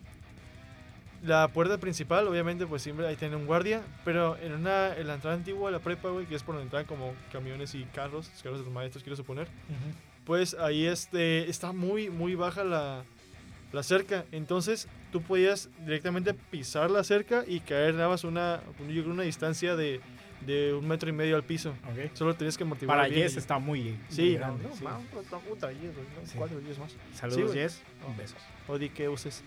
la 1.22 1.49
puerta 1.49 1.76
principal, 1.78 2.26
obviamente, 2.26 2.66
pues 2.66 2.80
siempre 2.82 3.07
ahí 3.07 3.16
tiene 3.16 3.36
un 3.36 3.45
guardia, 3.47 3.82
pero 4.05 4.36
en 4.38 4.53
una, 4.55 4.97
en 4.97 5.07
la 5.07 5.14
entrada 5.14 5.36
antigua 5.36 5.70
de 5.70 5.76
la 5.76 5.82
prepa, 5.82 6.09
güey, 6.09 6.24
que 6.26 6.34
es 6.34 6.43
por 6.43 6.55
donde 6.55 6.64
entran 6.64 6.84
como 6.86 7.12
camiones 7.30 7.74
y 7.74 7.84
carros, 7.84 8.28
los 8.30 8.43
carros 8.43 8.59
de 8.61 8.64
los 8.64 8.72
maestros, 8.72 9.05
quiero 9.05 9.16
suponer, 9.16 9.49
pues 10.24 10.55
ahí 10.55 10.86
este, 10.86 11.51
está 11.51 11.72
muy, 11.72 12.09
muy 12.11 12.34
baja 12.34 12.64
la, 12.64 13.05
la 13.73 13.83
cerca, 13.83 14.25
entonces 14.33 14.89
tú 15.11 15.23
podías 15.23 15.70
directamente 15.85 16.35
pisar 16.35 16.91
la 16.91 17.05
cerca 17.05 17.45
y 17.47 17.61
caer 17.61 17.95
nada 17.95 18.09
más 18.09 18.25
una, 18.25 18.61
una 19.07 19.23
distancia 19.23 19.77
de, 19.77 20.01
de 20.47 20.75
un 20.75 20.87
metro 20.87 21.09
y 21.09 21.12
medio 21.12 21.37
al 21.37 21.43
piso. 21.45 21.70
Ok. 21.91 22.14
Solo 22.14 22.35
tenías 22.35 22.57
que 22.57 22.64
amortiguar 22.64 22.99
Para 22.99 23.09
Jess 23.12 23.37
está 23.37 23.59
muy, 23.59 23.99
Sí, 24.09 24.23
muy 24.23 24.35
grande. 24.35 24.64
no, 24.68 24.77
sí. 24.77 24.85
mames, 24.85 25.07
otra 25.14 25.39
puta, 25.39 25.70
no, 25.73 25.79
Sí. 26.27 26.35
cuatro, 26.37 26.61
más. 26.79 26.97
Saludos, 27.14 27.43
güey. 27.45 27.55
Jess. 27.55 27.83
Oh. 28.07 28.14
Besos. 28.16 28.39
O 28.68 28.79
di 28.79 28.89
que 28.91 29.09
uses. 29.09 29.43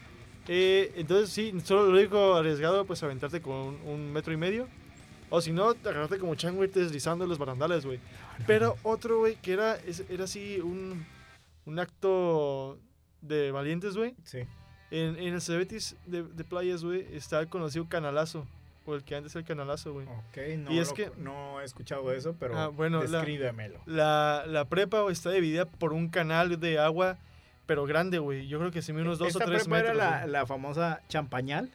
Eh, 0.48 0.92
entonces, 0.96 1.30
sí, 1.32 1.54
solo 1.64 1.88
lo 1.88 1.98
único 1.98 2.36
arriesgado, 2.36 2.86
pues 2.86 3.02
aventarte 3.04 3.42
con 3.42 3.54
un, 3.56 3.78
un 3.86 4.14
metro 4.14 4.32
y 4.34 4.38
medio. 4.38 4.68
O 5.30 5.42
si 5.42 5.52
no, 5.52 5.74
te 5.74 5.90
agarrarte 5.90 6.20
como 6.20 6.36
chango 6.36 6.64
y 6.64 6.68
deslizando 6.68 7.26
los 7.26 7.38
barandales, 7.40 7.86
güey. 7.86 8.00
Pero 8.46 8.78
otro, 8.84 9.20
güey, 9.20 9.36
que 9.36 9.54
era, 9.54 9.78
era 10.10 10.26
así 10.26 10.60
un, 10.62 11.04
un 11.66 11.80
acto 11.80 12.78
de 13.28 13.52
valientes, 13.52 13.96
güey. 13.98 14.16
Sí. 14.24 14.40
En, 14.92 15.18
en 15.18 15.34
el 15.34 15.42
Cebetis 15.42 15.96
de, 16.06 16.24
de 16.24 16.44
playas, 16.44 16.84
güey, 16.84 17.06
está 17.16 17.40
el 17.40 17.48
conocido 17.48 17.88
canalazo. 17.90 18.46
O 18.88 18.94
el 18.94 19.04
que 19.04 19.16
antes 19.16 19.34
era 19.34 19.40
el 19.42 19.48
canalazo, 19.48 19.94
güey. 19.94 20.06
Ok, 20.06 20.38
no, 20.60 20.72
Y 20.72 20.78
es 20.78 20.90
lo- 20.90 20.94
que- 20.94 21.12
no 21.18 21.60
he 21.60 21.64
escuchado 21.64 22.12
eso, 22.12 22.36
pero 22.40 22.56
Ah, 22.56 22.68
bueno, 22.68 23.04
la- 23.04 23.18
descríbemelo. 23.18 23.80
La, 23.88 24.44
la 24.48 24.66
prepa 24.66 25.04
está 25.12 25.32
dividida 25.32 25.66
por 25.66 25.92
un 25.92 26.08
canal 26.10 26.60
de 26.60 26.78
agua, 26.78 27.18
pero 27.66 27.86
grande, 27.88 28.20
güey. 28.20 28.48
Yo 28.48 28.60
creo 28.60 28.70
que 28.70 28.84
se 28.84 28.94
mide 28.94 29.02
unos 29.02 29.18
dos 29.18 29.26
o 29.26 29.40
¿Esta 29.40 29.46
tres 29.46 29.64
prepa 29.64 29.78
metros. 29.78 29.96
era 29.96 30.20
la, 30.22 30.28
la 30.28 30.46
famosa 30.46 31.02
champañal? 31.10 31.72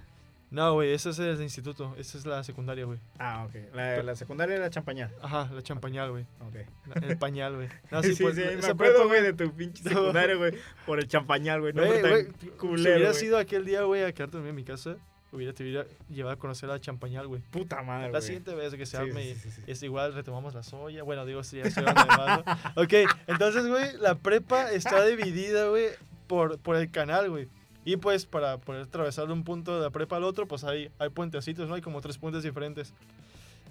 No, 0.50 0.72
güey, 0.74 0.92
ese 0.92 1.10
es 1.10 1.18
el 1.20 1.40
instituto. 1.42 1.94
Esa 1.96 2.18
es 2.18 2.26
la 2.26 2.42
secundaria, 2.42 2.84
güey. 2.84 2.98
Ah, 3.20 3.46
ok. 3.48 3.54
La, 3.74 4.02
la 4.02 4.16
secundaria 4.16 4.56
era 4.56 4.68
champañal. 4.68 5.14
Ajá, 5.22 5.48
la 5.52 5.62
champañal, 5.62 6.10
güey. 6.10 6.24
Ok. 6.40 6.56
La- 6.86 7.06
El 7.06 7.18
pañal, 7.18 7.54
güey. 7.54 7.68
No, 7.92 8.02
sí, 8.02 8.14
sí, 8.16 8.22
pues, 8.24 8.34
me 8.36 8.54
esa 8.54 8.72
acuerdo, 8.72 9.06
güey, 9.06 9.22
de 9.22 9.32
tu 9.32 9.52
pinche 9.52 9.82
secundaria, 9.88 10.34
güey, 10.34 10.54
por 10.86 10.98
el 10.98 11.06
champañal, 11.06 11.60
güey. 11.60 11.72
No, 11.72 11.84
Güey, 11.86 12.00
güey, 12.02 12.26
si 12.40 12.46
culero, 12.48 12.96
hubiera 12.96 13.14
sido 13.14 13.38
aquel 13.38 13.64
día, 13.64 13.82
güey, 13.82 14.02
a 14.02 14.12
quedarte 14.12 14.38
en 14.38 14.54
mi 14.54 14.64
casa, 14.64 14.96
hubiera, 15.30 15.52
te 15.52 15.62
hubiera 15.62 15.86
llevado 16.08 16.34
a 16.34 16.38
conocer 16.38 16.68
a 16.70 16.80
Champañal, 16.80 17.28
güey. 17.28 17.40
Puta 17.52 17.80
madre, 17.84 18.06
La 18.06 18.18
güey. 18.18 18.22
siguiente 18.22 18.52
vez 18.56 18.74
que 18.74 18.86
se 18.86 18.96
Sí, 18.96 19.02
arme, 19.04 19.22
sí, 19.22 19.34
sí, 19.36 19.50
sí, 19.52 19.62
sí. 19.64 19.70
es 19.70 19.80
igual, 19.84 20.14
retomamos 20.14 20.52
la 20.54 20.64
soya. 20.64 21.04
Bueno, 21.04 21.24
digo, 21.26 21.44
sí, 21.44 21.58
ya 21.58 21.62
estoy 21.62 21.84
hablando. 21.86 22.42
Ok, 22.74 22.92
entonces, 23.28 23.68
güey, 23.68 23.96
la 23.98 24.16
prepa 24.16 24.72
está 24.72 25.04
dividida, 25.06 25.68
güey, 25.68 25.90
por, 26.26 26.58
por 26.58 26.74
el 26.74 26.90
canal, 26.90 27.30
güey. 27.30 27.48
Y 27.84 27.96
pues, 27.96 28.26
para 28.26 28.58
poder 28.58 28.82
atravesar 28.82 29.26
de 29.26 29.32
un 29.32 29.44
punto 29.44 29.76
de 29.76 29.82
la 29.82 29.90
prepa 29.90 30.16
al 30.16 30.24
otro, 30.24 30.46
pues 30.46 30.64
hay, 30.64 30.90
hay 30.98 31.08
puentecitos, 31.08 31.68
¿no? 31.68 31.74
Hay 31.74 31.80
como 31.80 32.00
tres 32.00 32.18
puentes 32.18 32.42
diferentes. 32.42 32.92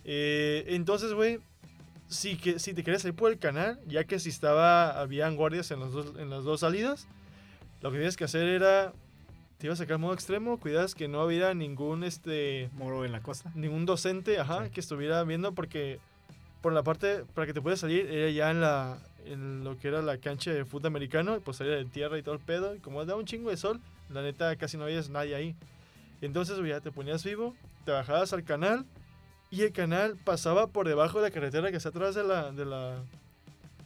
Eh, 0.04 0.66
entonces, 0.70 1.14
güey, 1.14 1.40
si, 2.08 2.36
que, 2.38 2.58
si 2.58 2.74
te 2.74 2.84
querías 2.84 3.06
ir 3.06 3.14
por 3.14 3.32
el 3.32 3.38
canal, 3.38 3.80
ya 3.88 4.04
que 4.06 4.20
si 4.20 4.30
estaba, 4.30 5.00
habían 5.00 5.36
guardias 5.36 5.70
en, 5.72 5.80
los 5.80 5.92
dos, 5.94 6.14
en 6.18 6.30
las 6.30 6.44
dos 6.44 6.62
salidas, 6.62 7.08
lo 7.82 7.92
que 7.92 7.98
tienes 7.98 8.18
que 8.18 8.24
hacer 8.24 8.48
era, 8.48 8.94
te 9.60 9.68
ibas 9.68 9.80
a 9.80 9.84
sacar 9.84 10.00
modo 10.00 10.14
extremo, 10.14 10.60
cuidas 10.60 10.96
que 10.96 11.08
no 11.08 11.24
hubiera 11.24 11.54
ningún, 11.54 12.04
este, 12.04 12.70
Moro 12.74 13.06
en 13.06 13.12
la 13.12 13.22
costa. 13.22 13.52
ningún 13.54 13.86
docente, 13.86 14.40
ajá, 14.40 14.66
Sí. 14.66 14.72
que 14.72 14.80
estuviera 14.80 15.24
viendo 15.24 15.54
porque 15.54 16.00
por 16.62 16.74
la 16.74 16.84
parte, 16.84 17.24
para 17.36 17.46
que 17.48 17.54
te 17.54 17.62
puedas 17.62 17.80
salir, 17.80 18.08
era 18.08 18.30
ya 18.32 18.52
en 18.52 18.62
la 18.62 18.98
en 19.26 19.64
lo 19.64 19.78
que 19.78 19.90
era 19.90 20.02
la 20.02 20.18
cancha 20.18 20.52
de 20.52 20.66
fútbol 20.66 20.88
americano, 20.88 21.40
pues 21.42 21.58
salía 21.58 21.74
de 21.76 21.86
tierra 21.86 22.18
y 22.18 22.24
todo 22.24 22.34
el 22.34 22.42
pedo, 22.42 22.74
y 22.74 22.80
como 22.80 23.06
da 23.06 23.16
un 23.16 23.26
chingo 23.26 23.52
de 23.52 23.58
sol, 23.58 23.80
la 24.10 24.22
neta 24.22 24.56
casi 24.56 24.78
no 24.78 24.86
veías 24.86 25.10
nadie 25.10 25.36
ahí. 25.36 25.56
Entonces, 26.22 26.58
güey, 26.58 26.70
ya 26.70 26.82
te 26.82 26.92
ponías 26.92 27.24
vivo, 27.24 27.56
te 27.86 27.92
bajabas 27.92 28.34
al 28.34 28.44
canal, 28.44 28.86
y 29.52 29.62
el 29.64 29.72
canal 29.72 30.18
pasaba 30.24 30.68
por 30.68 30.88
debajo 30.88 31.20
de 31.22 31.30
la 31.30 31.34
carretera 31.34 31.72
que 31.72 31.78
está 31.78 31.90
atrás 31.90 32.14
de 32.16 32.24
la, 32.24 32.52
de 32.52 32.66
la, 32.66 32.98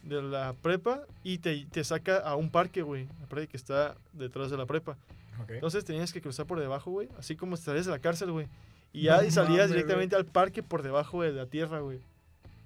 de 0.02 0.20
la 0.22 0.52
prepa, 0.60 1.02
y 1.22 1.38
te, 1.38 1.64
te 1.70 1.84
saca 1.84 2.18
a 2.18 2.34
un 2.36 2.50
parque, 2.50 2.82
güey, 2.82 3.06
la 3.20 3.26
parque 3.28 3.48
que 3.48 3.56
está 3.56 3.94
detrás 4.12 4.50
de 4.50 4.56
la 4.56 4.66
prepa. 4.66 4.96
Entonces 5.48 5.84
tenías 5.84 6.12
que 6.12 6.20
cruzar 6.20 6.46
por 6.46 6.60
debajo, 6.60 6.90
güey. 6.92 7.08
Así 7.18 7.34
como 7.34 7.56
salías 7.56 7.86
de 7.86 7.92
la 7.92 7.98
cárcel, 7.98 8.30
güey. 8.30 8.46
Y 8.92 9.02
ya 9.02 9.20
No 9.20 9.30
salías 9.32 9.68
directamente 9.68 10.14
al 10.14 10.24
parque 10.26 10.62
por 10.62 10.82
debajo 10.82 11.22
de 11.22 11.32
la 11.32 11.46
tierra, 11.46 11.80
güey. 11.80 11.98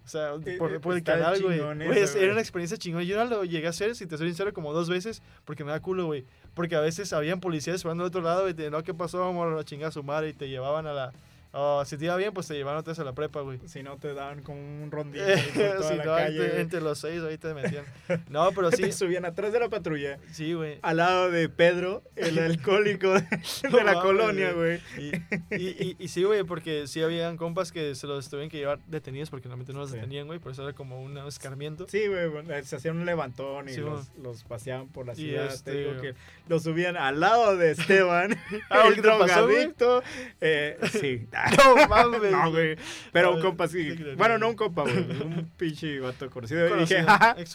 O 0.04 0.09
sea, 0.09 0.34
Eh, 0.44 0.56
por, 0.59 0.74
eh, 0.74 0.80
por 0.80 0.94
el 0.94 1.02
canal, 1.02 1.40
güey. 1.42 1.61
Era 1.61 2.32
una 2.32 2.40
experiencia 2.42 2.76
chingona. 2.76 3.04
Yo 3.04 3.16
no 3.16 3.24
lo 3.24 3.44
llegué 3.44 3.66
a 3.66 3.70
hacer, 3.70 3.94
si 3.94 4.06
te 4.06 4.18
soy 4.18 4.28
sincero, 4.28 4.52
como 4.52 4.74
dos 4.74 4.90
veces, 4.90 5.22
porque 5.46 5.64
me 5.64 5.70
da 5.70 5.80
culo, 5.80 6.04
güey. 6.06 6.26
Porque 6.59 6.74
a 6.74 6.80
veces 6.80 7.12
habían 7.12 7.38
policías 7.38 7.76
esperando 7.76 8.02
al 8.02 8.09
otro 8.09 8.20
lado 8.20 8.48
y 8.48 8.52
te 8.52 8.68
no, 8.68 8.82
¿qué 8.82 8.92
pasó? 8.92 9.20
Vamos 9.20 9.61
a 9.61 9.64
chingar 9.64 9.90
a 9.90 9.92
su 9.92 10.02
madre 10.02 10.30
y 10.30 10.32
te 10.32 10.48
llevaban 10.48 10.88
a 10.88 10.92
la. 10.92 11.12
Oh, 11.61 11.84
si 11.84 11.96
te 11.96 12.04
iba 12.04 12.16
bien, 12.16 12.32
pues 12.32 12.46
te 12.46 12.54
vez 12.62 12.98
a 12.98 13.04
la 13.04 13.12
prepa, 13.12 13.40
güey. 13.40 13.59
Si 13.66 13.82
no 13.82 13.96
te 13.98 14.14
daban 14.14 14.42
como 14.42 14.59
un 14.61 14.90
rondín 14.90 15.22
si 15.54 15.94
no, 15.96 16.02
calle. 16.04 16.61
entre, 16.61 16.80
los 16.80 16.98
seis 16.98 17.22
ahí 17.22 17.38
te 17.38 17.52
metían. 17.54 17.84
No, 18.28 18.52
pero 18.52 18.70
sí, 18.70 18.82
Te 18.82 18.92
subían 18.92 19.24
atrás 19.24 19.52
de 19.52 19.61
la 19.61 19.68
patrulla. 19.68 20.18
sí, 20.32 20.52
güey. 20.54 20.78
Al 20.82 20.98
lado 20.98 21.30
de 21.30 21.48
Pedro, 21.48 22.02
el 22.16 22.38
alcohólico 22.38 23.12
de, 23.14 23.84
la 23.84 23.94
colonia, 24.00 24.52
güey. 24.52 24.80
Y, 24.98 25.14
y, 25.54 25.68
y, 25.68 25.96
y 25.98 26.09
sí, 26.09 26.22
güey, 26.24 26.44
porque 26.44 26.86
sí 26.86 27.02
habían 27.02 27.36
compas 27.36 27.72
que 27.72 27.94
se 27.94 28.06
los 28.06 28.28
tuvieron 28.28 28.50
que 28.50 28.59
llevar 28.59 28.78
detenidos 28.86 29.30
porque 29.30 29.48
normalmente 29.48 29.72
no 29.72 29.80
los 29.80 29.90
Sí. 29.90 29.96
detenían, 29.96 30.26
güey, 30.26 30.38
por 30.38 30.52
eso 30.52 30.62
era 30.62 30.72
como 30.74 31.02
un 31.02 31.16
escarmiento. 31.18 31.86
Sí, 31.88 32.06
güey, 32.06 32.28
bueno, 32.28 32.50
se 32.64 32.76
hacían 32.76 32.96
un 32.98 33.06
levantón 33.06 33.68
y 33.68 33.72
Sí, 33.74 33.80
los, 33.80 34.11
los 34.22 34.44
paseaban 34.44 34.88
por 34.88 35.06
la 35.06 35.14
ciudad. 35.14 35.46
este- 35.46 35.72
Te 35.72 35.78
digo 35.78 36.00
que 36.00 36.14
los 36.48 36.62
subían 36.62 36.96
al 36.96 37.20
lado 37.20 37.56
de 37.56 37.72
Esteban, 37.72 38.36
Ah, 38.70 38.84
el 38.88 38.94
¿qué 38.94 39.02
te 39.02 39.09
pasó, 39.09 39.46
drogadicto. 39.46 40.02
eh, 40.40 40.78
sí. 40.92 41.26
No 41.57 41.88
mames. 41.88 42.32
No, 42.32 42.51
güey. 42.51 42.76
Pero 43.12 43.32
un 43.32 43.38
Ah, 43.38 43.42
compa 43.42 43.68
sí. 43.68 43.96
sí. 43.96 44.05
Bueno, 44.16 44.38
no 44.38 44.49
un 44.49 44.55
compa, 44.57 44.82
güey. 44.82 44.96
Un 44.99 45.51
pinche 45.57 46.01
vato 46.01 46.28
conocido. 46.30 46.66
Y 46.76 46.80
dije, 46.80 47.05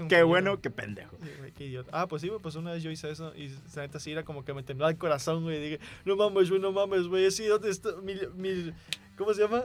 un 0.02 0.08
qué 0.08 0.24
bueno, 0.24 0.60
qué 0.62 0.70
pendejo. 0.70 1.16
Sí, 1.22 1.30
qué 1.58 1.66
idiota. 1.66 1.90
Ah, 1.94 2.08
pues 2.08 2.22
sí, 2.22 2.28
güey, 2.30 2.42
pues 2.42 2.56
una 2.56 2.72
vez 2.72 2.84
yo 2.84 2.90
hice 2.92 3.12
eso 3.12 3.34
y 3.36 3.50
la 3.76 3.84
neta 3.84 4.00
sí 4.00 4.12
era 4.12 4.24
como 4.24 4.44
que 4.46 4.54
me 4.54 4.64
temblaba 4.64 4.92
el 4.92 4.98
corazón, 4.98 5.44
güey. 5.44 5.62
Dije, 5.62 5.80
no 6.06 6.16
mames, 6.16 6.50
güey, 6.50 6.62
no 6.62 6.72
mames, 6.72 7.08
güey. 7.08 7.30
Sí, 7.32 7.46
¿dónde 7.46 7.70
está 7.70 7.90
mi, 8.02 8.16
mi- 8.36 8.74
¿Cómo 9.18 9.34
se 9.34 9.42
llama? 9.42 9.64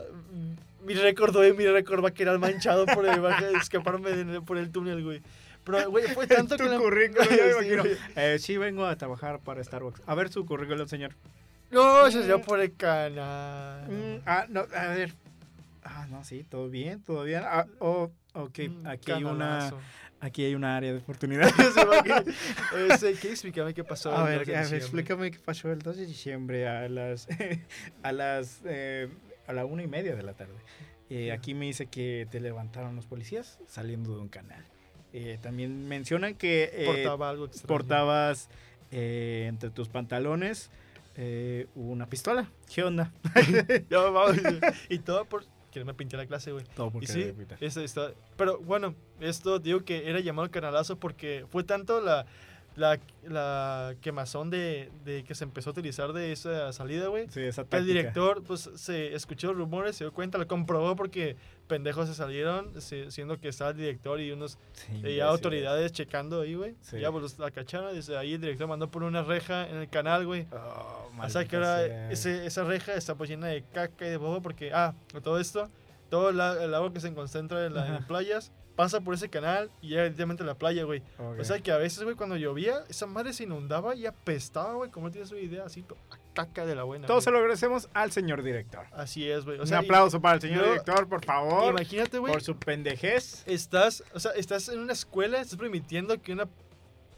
Mi 0.85 0.95
récord, 0.95 1.35
güey, 1.35 1.53
mi 1.55 1.67
récord 1.67 2.05
va 2.05 2.09
a 2.09 2.15
quedar 2.15 2.39
manchado 2.39 2.85
por 2.87 3.07
el, 3.07 3.19
escaparme 3.61 4.11
de- 4.13 4.41
por 4.43 4.59
el 4.59 4.71
túnel, 4.71 5.03
güey. 5.03 5.23
Pero, 5.65 5.91
güey, 5.91 6.05
fue 6.09 6.27
tanto 6.29 6.57
tu 6.57 6.65
que... 6.65 6.71
la- 6.71 6.79
currículum, 6.79 7.27
me 7.31 7.37
Sí, 7.37 7.43
imagino. 7.53 7.83
güey. 7.83 7.97
Eh, 8.17 8.39
sí, 8.39 8.57
vengo 8.59 8.85
a 8.87 8.97
trabajar 8.97 9.41
para 9.41 9.63
Starbucks. 9.65 10.03
A 10.07 10.15
ver 10.15 10.29
su 10.31 10.45
currículum, 10.47 10.87
señor. 10.87 11.15
No, 11.71 12.07
eso 12.07 12.21
sería 12.21 12.39
por 12.39 12.61
el 12.61 12.75
canal. 12.75 13.89
Mm, 13.89 14.23
ah, 14.27 14.47
no, 14.49 14.61
a 14.75 14.87
ver. 14.89 15.13
Ah, 15.83 16.07
no, 16.11 16.25
sí, 16.25 16.45
todo 16.45 16.69
bien, 16.69 17.03
todo 17.03 17.25
bien. 17.25 17.43
Ah, 17.45 17.67
oh, 17.79 18.11
ok, 18.35 18.59
Mm, 18.69 18.87
aquí 18.87 19.13
hay 19.13 19.25
una, 19.25 19.73
aquí 20.21 20.45
hay 20.45 20.55
una 20.55 20.77
área 20.77 20.93
de 20.93 20.99
oportunidad. 20.99 21.49
Ese, 22.91 23.15
¿Qué? 23.15 23.31
Explícame 23.31 23.75
qué 23.75 23.85
pasó. 23.85 24.13
A 24.15 24.25
ver, 24.25 24.39
2 24.41 24.47
de 24.47 24.57
a 24.57 24.63
ver, 24.63 24.75
explícame 24.75 25.31
qué 25.31 25.39
pasó 25.39 25.71
el 25.71 25.81
2 25.81 25.97
de 25.97 26.07
diciembre 26.07 26.69
a 26.69 26.89
las 26.89 27.27
a 28.03 28.13
las 28.13 28.61
eh, 28.65 29.09
a 29.47 29.53
la 29.53 29.65
una 29.65 29.83
y 29.83 29.87
media 29.87 30.15
de 30.17 30.23
la 30.23 30.33
tarde. 30.35 30.55
Eh, 31.11 31.33
aquí 31.33 31.55
me 31.55 31.65
dice 31.67 31.87
que 31.87 32.27
te 32.31 32.39
levantaron 32.41 32.95
los 32.97 33.07
policías 33.07 33.59
saliendo 33.67 34.15
de 34.15 34.21
un 34.21 34.29
canal. 34.29 34.63
Eh, 35.15 35.39
también 35.41 35.89
mencionan 35.89 36.35
que 36.35 36.71
eh, 36.71 36.85
Portaba 36.85 37.31
algo 37.31 37.47
extraño. 37.47 37.67
portabas 37.67 38.51
eh, 38.91 39.47
entre 39.49 39.71
tus 39.71 39.89
pantalones 39.89 40.71
eh, 41.21 41.67
una 41.75 42.07
pistola. 42.07 42.49
¿Qué 42.73 42.85
onda? 42.85 43.13
Ya, 43.91 43.99
vamos. 43.99 44.37
y 44.89 45.01
todo 45.01 45.25
por 45.25 45.45
que 45.73 45.85
me 45.85 45.93
pinté 45.93 46.17
la 46.17 46.27
clase, 46.27 46.53
güey. 46.53 46.65
Todo 46.77 46.93
Y 47.01 47.07
sí, 47.07 47.35
eso 47.61 47.81
está. 47.81 48.13
Pero 48.37 48.59
bueno, 48.61 48.95
esto 49.21 49.59
digo 49.59 49.85
que 49.85 50.09
era 50.09 50.21
llamado 50.21 50.51
canalazo 50.51 50.97
porque 50.97 51.45
fue 51.51 51.65
tanto 51.65 52.01
la, 52.01 52.25
la, 52.79 52.99
la 53.25 53.95
quemazón 54.01 54.51
de, 54.51 54.91
de 55.05 55.25
que 55.25 55.35
se 55.35 55.45
empezó 55.45 55.71
a 55.71 55.73
utilizar 55.73 56.13
de 56.13 56.33
esa 56.33 56.73
salida, 56.73 57.09
güey. 57.09 57.29
Sí, 57.29 57.41
esa 57.41 57.67
El 57.71 57.87
director, 57.87 58.43
pues, 58.45 58.71
se 58.77 59.15
escuchó 59.15 59.53
rumores, 59.53 59.97
se 59.97 60.05
dio 60.05 60.13
cuenta, 60.13 60.39
lo 60.39 60.47
comprobó 60.47 60.95
porque 60.97 61.37
pendejos 61.67 62.09
se 62.09 62.15
salieron, 62.15 62.81
se- 62.81 63.11
siendo 63.11 63.39
que 63.39 63.49
estaba 63.49 63.71
el 63.73 63.77
director 63.77 64.21
y 64.21 64.31
unos 64.31 64.59
Sí, 64.73 64.93
imbécil. 64.95 65.17
ya 65.19 65.27
autoridades 65.27 65.93
checando 65.93 66.41
ahí, 66.41 66.55
güey. 66.55 66.75
Sí. 66.81 67.01
Ya, 67.01 67.11
pues, 67.11 67.23
los- 67.23 67.39
la 67.39 67.51
cacharon, 67.51 67.93
dice, 67.95 68.17
ahí 68.17 68.35
el 68.35 68.41
director 68.41 68.69
mandó 68.69 68.91
por 68.91 69.03
una 69.03 69.23
reja 69.23 69.69
en 69.69 69.77
el 69.77 69.89
canal, 69.89 70.25
güey. 70.25 70.47
Oh, 70.53 71.11
O 71.23 71.29
sea 71.29 71.45
que 71.47 71.57
ahora 71.57 72.11
ese- 72.13 72.47
esa 72.47 72.63
reja 72.65 72.95
está 72.95 73.17
pues 73.17 73.29
llena 73.29 73.49
de 73.49 73.63
caca 73.65 74.07
y 74.07 74.11
de 74.11 74.17
bobo 74.17 74.41
porque, 74.41 74.73
ah, 74.73 74.95
todo 75.23 75.39
esto, 75.41 75.69
todo 76.11 76.31
el, 76.31 76.41
agua 76.41 76.93
que 76.93 77.01
se 77.01 77.13
concentra 77.13 77.67
en, 77.67 77.75
la- 77.75 77.87
en 77.87 77.95
Ajá. 77.97 78.07
playas 78.07 78.53
pasa 78.79 79.01
por 79.01 79.13
ese 79.13 79.29
canal 79.29 79.73
y 79.83 79.89
llega 79.89 80.05
directamente 80.05 80.45
a 80.45 80.47
la 80.47 80.55
playa, 80.55 80.85
güey. 80.85 81.03
O 81.19 81.43
sea 81.43 81.59
que 81.59 81.73
a 81.73 81.79
veces, 81.79 82.05
güey, 82.05 82.15
cuando 82.15 82.37
llovía, 82.37 82.85
esa 82.89 83.07
madre 83.07 83.33
se 83.33 83.43
inundaba 83.43 83.97
y 83.97 84.07
apestaba, 84.07 84.75
güey, 84.75 84.89
como 84.93 85.11
tienes 85.11 85.33
una 85.33 85.41
idea, 85.41 85.65
así, 85.65 85.85
a 86.13 86.17
caca 86.33 86.65
de 86.65 86.77
la 86.77 86.85
buena. 86.85 87.09
Todos 87.09 87.25
se 87.25 87.31
güey. 87.31 87.41
lo 87.41 87.45
agradecemos 87.45 87.89
al 87.93 88.13
señor 88.13 88.45
director. 88.45 88.87
Así 88.93 89.29
es, 89.29 89.45
güey. 89.45 89.59
O 89.59 89.63
Un 89.63 89.67
sea, 89.67 89.83
y- 89.83 89.85
aplauso 89.85 90.21
para 90.21 90.37
el 90.37 90.41
señor 90.41 90.61
yo- 90.61 90.71
director, 90.71 91.09
por 91.09 91.25
favor. 91.25 91.71
Imagínate, 91.73 92.19
güey, 92.21 92.33
Por 92.33 92.41
su 92.41 92.57
pendejez. 92.57 93.43
estás, 93.47 94.05
o 94.15 94.21
sea, 94.21 94.31
estás 94.37 94.69
en 94.69 94.79
una 94.79 94.93
escuela, 94.93 95.41
estás 95.41 95.59
permitiendo 95.59 96.23
que 96.23 96.33
una 96.33 96.49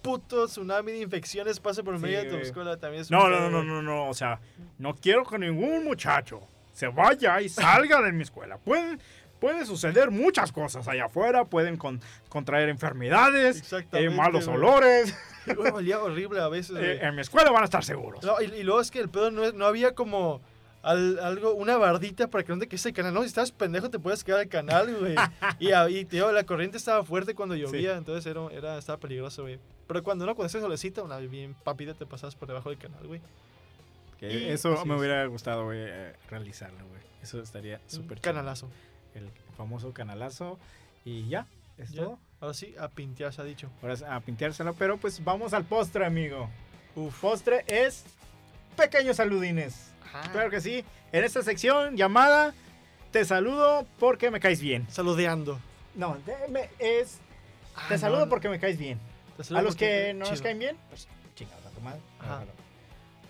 puto 0.00 0.46
tsunami 0.46 0.92
de 0.92 1.00
infecciones 1.00 1.60
pase 1.60 1.84
por 1.84 1.96
Sí, 1.96 2.02
medio 2.02 2.18
de 2.20 2.24
tu 2.24 2.30
güey. 2.36 2.42
escuela. 2.42 2.78
También 2.78 3.02
es 3.02 3.10
un 3.10 3.18
No, 3.18 3.28
no, 3.28 3.38
no, 3.38 3.50
no, 3.50 3.62
no, 3.62 3.82
no. 3.82 4.08
O 4.08 4.14
sea, 4.14 4.40
no 4.78 4.94
quiero 4.96 5.24
que 5.26 5.38
ningún 5.38 5.84
muchacho 5.84 6.40
se 6.72 6.88
vaya 6.88 7.38
y 7.42 7.50
salga 7.50 8.00
de 8.00 8.12
mi 8.12 8.22
escuela. 8.22 8.56
Pueden, 8.56 8.98
puede 9.40 9.64
suceder 9.66 10.10
muchas 10.10 10.52
cosas 10.52 10.86
allá 10.88 11.06
afuera. 11.06 11.44
Pueden 11.44 11.76
con- 11.76 12.00
contraer 12.28 12.68
enfermedades, 12.68 13.56
eh, 13.56 13.60
Exactamente, 13.60 14.14
malos 14.16 14.46
güey. 14.46 14.56
olores. 14.58 15.14
Güey, 15.56 15.72
olía 15.72 15.98
horrible 16.00 16.38
a 16.40 16.48
veces. 16.48 16.76
Eh, 16.78 17.00
en 17.02 17.14
mi 17.14 17.22
escuela 17.22 17.50
van 17.50 17.62
a 17.62 17.64
estar 17.64 17.82
seguros. 17.82 18.22
No, 18.22 18.40
y, 18.42 18.44
y 18.44 18.62
luego 18.62 18.80
es 18.82 18.90
que 18.90 19.00
el 19.00 19.08
pedo 19.08 19.30
no, 19.30 19.42
es- 19.42 19.54
no 19.54 19.64
había 19.64 19.94
como 19.94 20.40
al- 20.82 21.18
algo, 21.18 21.54
una 21.54 21.76
bardita 21.78 22.28
para 22.28 22.44
que 22.44 22.52
no 22.52 22.58
te 22.58 22.68
quedes 22.68 22.84
el 22.86 22.92
canal. 22.92 23.14
No, 23.14 23.22
si 23.22 23.28
estabas 23.28 23.50
pendejo 23.50 23.88
te 23.90 23.98
puedes 23.98 24.22
quedar 24.22 24.40
al 24.40 24.48
canal, 24.48 24.94
güey. 24.94 25.14
y, 25.58 26.04
digo, 26.04 26.30
la 26.30 26.44
corriente 26.44 26.76
estaba 26.76 27.02
fuerte 27.04 27.34
cuando 27.34 27.56
llovía, 27.56 27.96
entonces 27.96 28.26
era, 28.26 28.42
era, 28.52 28.78
estaba 28.78 28.98
peligroso, 28.98 29.42
güey. 29.42 29.58
Pero 29.88 30.04
cuando 30.04 30.26
no, 30.26 30.36
cuando 30.36 30.46
hace 30.46 30.60
solecito, 30.60 31.02
una 31.04 31.16
bien 31.18 31.54
papita 31.64 31.94
te 31.94 32.04
pasas 32.06 32.36
por 32.36 32.46
debajo 32.46 32.68
del 32.68 32.78
canal, 32.78 33.04
güey. 33.06 33.20
Que 34.18 34.30
Y- 34.32 34.48
eso 34.50 34.84
me 34.84 34.94
es. 34.94 35.00
hubiera 35.00 35.24
gustado, 35.24 35.64
güey, 35.64 35.78
eh, 35.80 36.12
realizarlo, 36.28 36.86
güey. 36.86 37.00
Eso 37.22 37.40
estaría 37.40 37.80
súper 37.86 38.20
chido. 38.20 38.34
El 39.14 39.30
famoso 39.56 39.92
canalazo. 39.92 40.58
Y 41.04 41.28
ya, 41.28 41.46
es 41.78 41.90
Ya. 41.90 42.02
todo. 42.04 42.18
Ahora 42.40 42.54
sí, 42.54 42.74
a 42.78 42.88
pintear 42.88 43.32
se 43.32 43.42
ha 43.42 43.44
dicho. 43.44 43.70
Ahora 43.82 43.94
es 43.94 44.02
a 44.02 44.18
pinteárselo, 44.20 44.74
pero 44.74 44.96
pues 44.96 45.22
vamos 45.24 45.52
al 45.52 45.64
postre, 45.64 46.06
amigo. 46.06 46.48
Uf. 46.96 47.20
Postre 47.20 47.64
es 47.66 48.04
pequeños 48.76 49.16
saludines. 49.16 49.92
Ah. 50.14 50.28
Claro 50.32 50.50
que 50.50 50.60
sí. 50.60 50.84
En 51.12 51.24
esta 51.24 51.42
sección 51.42 51.96
llamada 51.96 52.54
Te 53.12 53.24
saludo 53.24 53.86
porque 53.98 54.30
me 54.30 54.38
caes 54.38 54.60
bien. 54.60 54.86
Saludeando. 54.88 55.58
No, 55.96 56.16
me- 56.50 56.70
es 56.78 57.18
Ah, 57.74 57.86
Te 57.88 57.94
no, 57.94 58.00
saludo 58.00 58.20
no. 58.26 58.28
porque 58.28 58.48
me 58.48 58.60
caes 58.60 58.78
bien. 58.78 59.00
Te 59.36 59.42
saludo 59.44 59.58
A 59.58 59.62
los 59.62 59.74
que 59.76 60.14
no 60.14 60.26
nos 60.30 60.40
caen 60.42 60.58
bien, 60.60 60.76
pues 60.88 61.08
chingados 61.34 61.66
a 61.66 61.70
tu 61.70 61.80
madre. 61.80 62.00
Ajá. 62.20 62.44
No, 62.44 62.52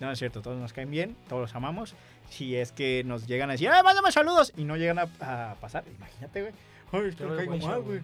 no. 0.01 0.11
Es 0.11 0.19
cierto, 0.19 0.41
todos 0.41 0.57
nos 0.59 0.73
caen 0.73 0.91
bien, 0.91 1.15
todos 1.29 1.41
los 1.43 1.55
amamos. 1.55 1.95
Si 2.29 2.55
es 2.55 2.71
que 2.73 3.03
nos 3.05 3.25
llegan 3.27 3.49
a 3.49 3.53
decir, 3.53 3.69
¡ay, 3.69 3.81
mándame 3.83 4.11
saludos! 4.11 4.51
Y 4.57 4.63
no 4.65 4.75
llegan 4.77 4.99
a, 4.99 5.03
a 5.21 5.55
pasar, 5.55 5.83
imagínate, 5.97 6.41
güey. 6.41 6.53
Ay, 6.91 7.09
es 7.09 7.15
que 7.15 7.23
Qué 7.23 7.29
le 7.29 7.35
caigo 7.37 7.57
mal, 7.57 7.81
güey. 7.81 8.01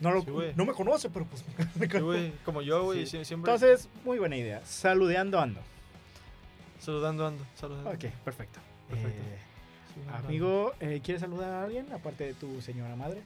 No, 0.00 0.12
lo- 0.12 0.22
Sí, 0.22 0.30
no 0.56 0.64
me 0.64 0.72
conoce, 0.72 1.10
pero 1.10 1.26
pues 1.26 1.44
me 1.76 1.86
Sí, 1.86 1.98
güey, 1.98 2.32
como 2.44 2.62
yo, 2.62 2.84
güey, 2.84 3.04
Sí. 3.06 3.18
sie- 3.18 3.24
siempre 3.24 3.52
Entonces, 3.52 3.88
muy 4.04 4.18
buena 4.18 4.36
idea. 4.36 4.62
Saludeando 4.64 5.38
ando. 5.38 5.60
saludando 6.78 7.26
ando, 7.26 7.44
saludando. 7.54 7.90
Ok, 7.90 8.06
perfecto. 8.24 8.58
Perfecto. 8.88 9.20
Eh, 9.22 9.38
amigo, 10.24 10.72
eh, 10.80 11.00
¿quieres 11.04 11.20
saludar 11.20 11.50
a 11.52 11.64
alguien 11.64 11.92
aparte 11.92 12.24
de 12.24 12.32
tu 12.34 12.62
señora 12.62 12.96
madre? 12.96 13.20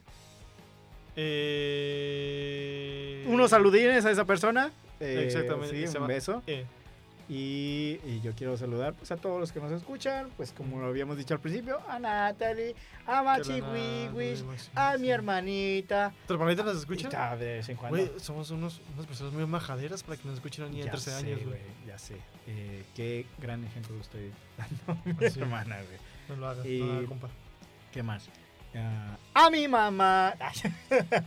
Eh... 2.04 3.24
Unos 3.28 3.50
saludines 3.50 4.04
a 4.04 4.10
esa 4.10 4.24
persona. 4.24 4.72
Eh, 5.00 5.22
Exactamente, 5.26 5.76
sí, 5.76 5.86
un 5.86 5.92
llama- 5.94 6.06
beso. 6.06 6.42
Y, 7.28 7.98
y 8.04 8.20
yo 8.22 8.32
quiero 8.34 8.56
saludar 8.56 8.92
pues, 8.94 9.10
a 9.10 9.16
todos 9.16 9.40
los 9.40 9.50
que 9.50 9.58
nos 9.60 9.72
escuchan, 9.72 10.28
pues 10.36 10.52
como 10.52 10.78
lo 10.80 10.88
habíamos 10.88 11.16
dicho 11.16 11.32
al 11.32 11.40
principio, 11.40 11.80
a 11.88 11.98
Natalie, 11.98 12.74
a 13.06 13.22
la 13.22 13.40
Wiwis, 13.72 14.44
a 14.74 14.98
mi 14.98 15.08
hermanita. 15.10 16.12
¿Tu 16.26 16.34
hermanita 16.34 16.62
nos 16.64 16.76
escucha? 16.76 17.08
Y 17.08 17.10
cada 17.10 17.34
vez 17.36 17.66
en 17.68 17.76
cuando. 17.76 18.18
Somos 18.20 18.50
unos, 18.50 18.80
unas 18.94 19.06
personas 19.06 19.32
muy 19.32 19.46
majaderas 19.46 20.02
para 20.02 20.18
que 20.18 20.28
nos 20.28 20.34
escuchen 20.36 20.64
a 20.64 20.68
niña 20.68 20.80
de 20.80 20.86
Ya 20.86 20.92
13 20.92 21.10
sé, 21.10 21.16
años, 21.16 21.44
güey. 21.44 21.60
Ya 21.86 21.98
sé. 21.98 22.16
Eh, 22.46 22.84
qué 22.94 23.24
gran 23.38 23.64
ejemplo 23.64 23.96
estoy 24.00 24.30
dando 24.58 25.00
a 25.02 25.08
mi 25.22 25.30
Sí. 25.30 25.40
hermana, 25.40 25.76
güey. 25.76 25.98
No 26.28 26.36
lo 26.36 26.48
hagas, 26.48 26.66
no 26.66 27.00
lo 27.00 27.08
compa. 27.08 27.28
¿Qué 27.92 28.02
más? 28.02 28.28
ah, 28.74 29.16
a 29.32 29.50
mi 29.50 29.66
mamá. 29.66 30.34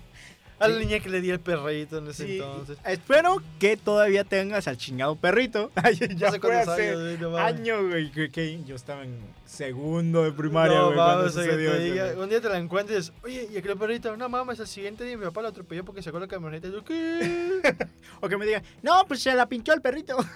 A 0.60 0.68
la 0.68 0.80
niña 0.80 1.00
que 1.00 1.10
le 1.10 1.22
di 1.22 1.30
el 1.30 1.40
perrito 1.40 2.00
en 2.00 2.08
ese 2.08 2.26
Sí, 2.26 2.34
entonces. 2.40 2.80
Espero 2.84 3.42
que 3.60 3.78
todavía 3.78 4.24
tengas 4.24 4.68
al 4.68 4.78
chingado 4.78 5.16
perrito. 5.16 5.72
ya 6.16 6.32
sé 6.32 6.40
fue 6.40 6.58
hace 6.58 6.90
años, 6.90 7.02
güey, 7.02 7.18
no 7.20 7.38
años, 7.38 7.88
güey. 7.88 8.12
Que, 8.12 8.32
que 8.32 8.64
yo 8.64 8.76
estaba 8.76 9.04
en 9.04 9.20
segundo 9.46 10.24
de 10.24 10.32
primaria, 10.32 10.80
no, 10.80 10.94
güey. 10.94 11.00
o 11.00 11.30
sea, 11.30 12.16
un 12.18 12.30
día 12.30 12.42
te 12.42 12.50
la 12.50 12.58
encuentres, 12.58 13.14
oye, 13.24 13.48
y 13.52 13.58
aquel 13.58 13.78
perrito, 13.78 14.18
no 14.18 14.30
mames, 14.30 14.60
el 14.60 14.68
siguiente 14.68 15.04
día 15.04 15.16
mi 15.18 15.26
papá 15.26 15.44
lo 15.44 15.50
atropelló 15.50 15.86
porque 15.86 16.02
sacó 16.02 16.20
la 16.20 16.28
camioneta. 16.28 16.68
Y 16.68 16.72
yo, 16.72 16.84
¿qué? 16.84 17.62
O 18.22 18.28
que 18.28 18.38
me 18.38 18.46
digan, 18.48 18.64
no, 18.82 19.06
pues 19.08 19.22
se 19.22 19.34
la 19.36 19.48
pinchó 19.48 19.74
el 19.74 19.82
perrito. 19.82 20.18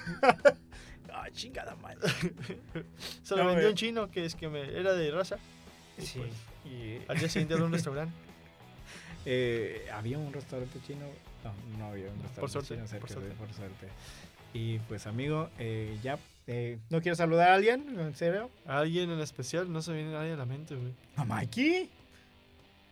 Ah, 1.13 1.30
chingada 1.30 1.76
madre. 1.76 1.99
Se 3.22 3.36
lo 3.36 3.43
No, 3.43 3.49
vendió 3.49 3.69
un 3.69 3.76
chino 3.76 4.09
que 4.09 4.26
es 4.26 4.34
que 4.34 4.47
me, 4.47 4.61
era 4.61 4.93
de 4.93 5.11
raza. 5.11 5.36
Y 5.97 6.05
Sí. 6.05 6.19
pues, 6.19 6.32
Y, 6.65 7.01
al 7.07 7.19
día 7.19 7.28
siguiente 7.30 7.53
era 7.53 7.63
un 7.65 7.72
restaurante. 7.72 8.15
Eh, 9.26 9.88
¿Había 9.93 10.17
un 10.17 10.32
restaurante 10.34 10.80
chino? 10.86 11.05
No, 11.43 11.78
no 11.78 11.86
había 11.91 12.05
un 12.05 12.22
restaurante 12.22 12.39
Por 12.41 12.49
suerte, 12.49 12.76
chino 12.76 12.88
cerca 12.88 13.01
por 13.07 13.09
suerte. 13.15 13.36
por 13.36 13.53
suerte. 13.53 13.88
Y 14.53 14.80
pues, 14.80 15.07
amigo, 15.07 15.49
eh, 15.59 15.97
ya. 16.03 16.19
eh, 16.47 16.78
¿No 16.89 17.01
quieres 17.01 17.17
saludar 17.17 17.49
a 17.51 17.53
alguien? 17.55 17.86
¿En 17.99 18.15
serio? 18.15 18.49
¿A 18.65 18.80
alguien 18.80 19.09
en 19.11 19.19
especial? 19.19 19.72
No 19.72 19.82
se 19.82 19.93
viene 19.93 20.11
nadie 20.11 20.34
a 20.34 20.38
la 20.38 20.45
mente, 20.45 20.76
güey. 20.76 20.91
¿A 21.15 21.24
Mikey? 21.26 21.89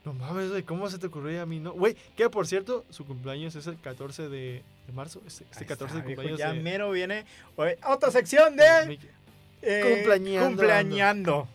No 0.06 0.14
mames, 0.14 0.50
güey, 0.50 0.64
¿cómo 0.64 0.90
se 0.90 0.98
te 0.98 1.08
ocurrió 1.08 1.42
a 1.42 1.46
mí? 1.46 1.60
No, 1.60 1.74
güey, 1.74 1.96
que 2.16 2.30
por 2.30 2.48
cierto, 2.48 2.86
su 2.90 3.06
cumpleaños 3.06 3.56
es 3.58 3.68
el 3.68 3.78
14 3.80 4.30
de, 4.30 4.64
de 4.88 4.94
marzo. 4.94 5.22
Este, 5.28 5.44
este 5.44 5.60
Ahí 5.66 5.68
14 5.68 5.84
está, 5.86 5.96
de 6.02 6.08
viejo, 6.08 6.22
cumpleaños 6.22 6.40
Ya 6.40 6.54
de- 6.54 6.60
mero 6.62 6.92
viene 6.92 7.26
oye, 7.58 7.78
otra 7.86 8.10
sección 8.10 8.56
de 8.56 8.98
eh, 9.62 9.82
Cumpleañando. 9.98 10.48
cumpleañando. 10.48 11.48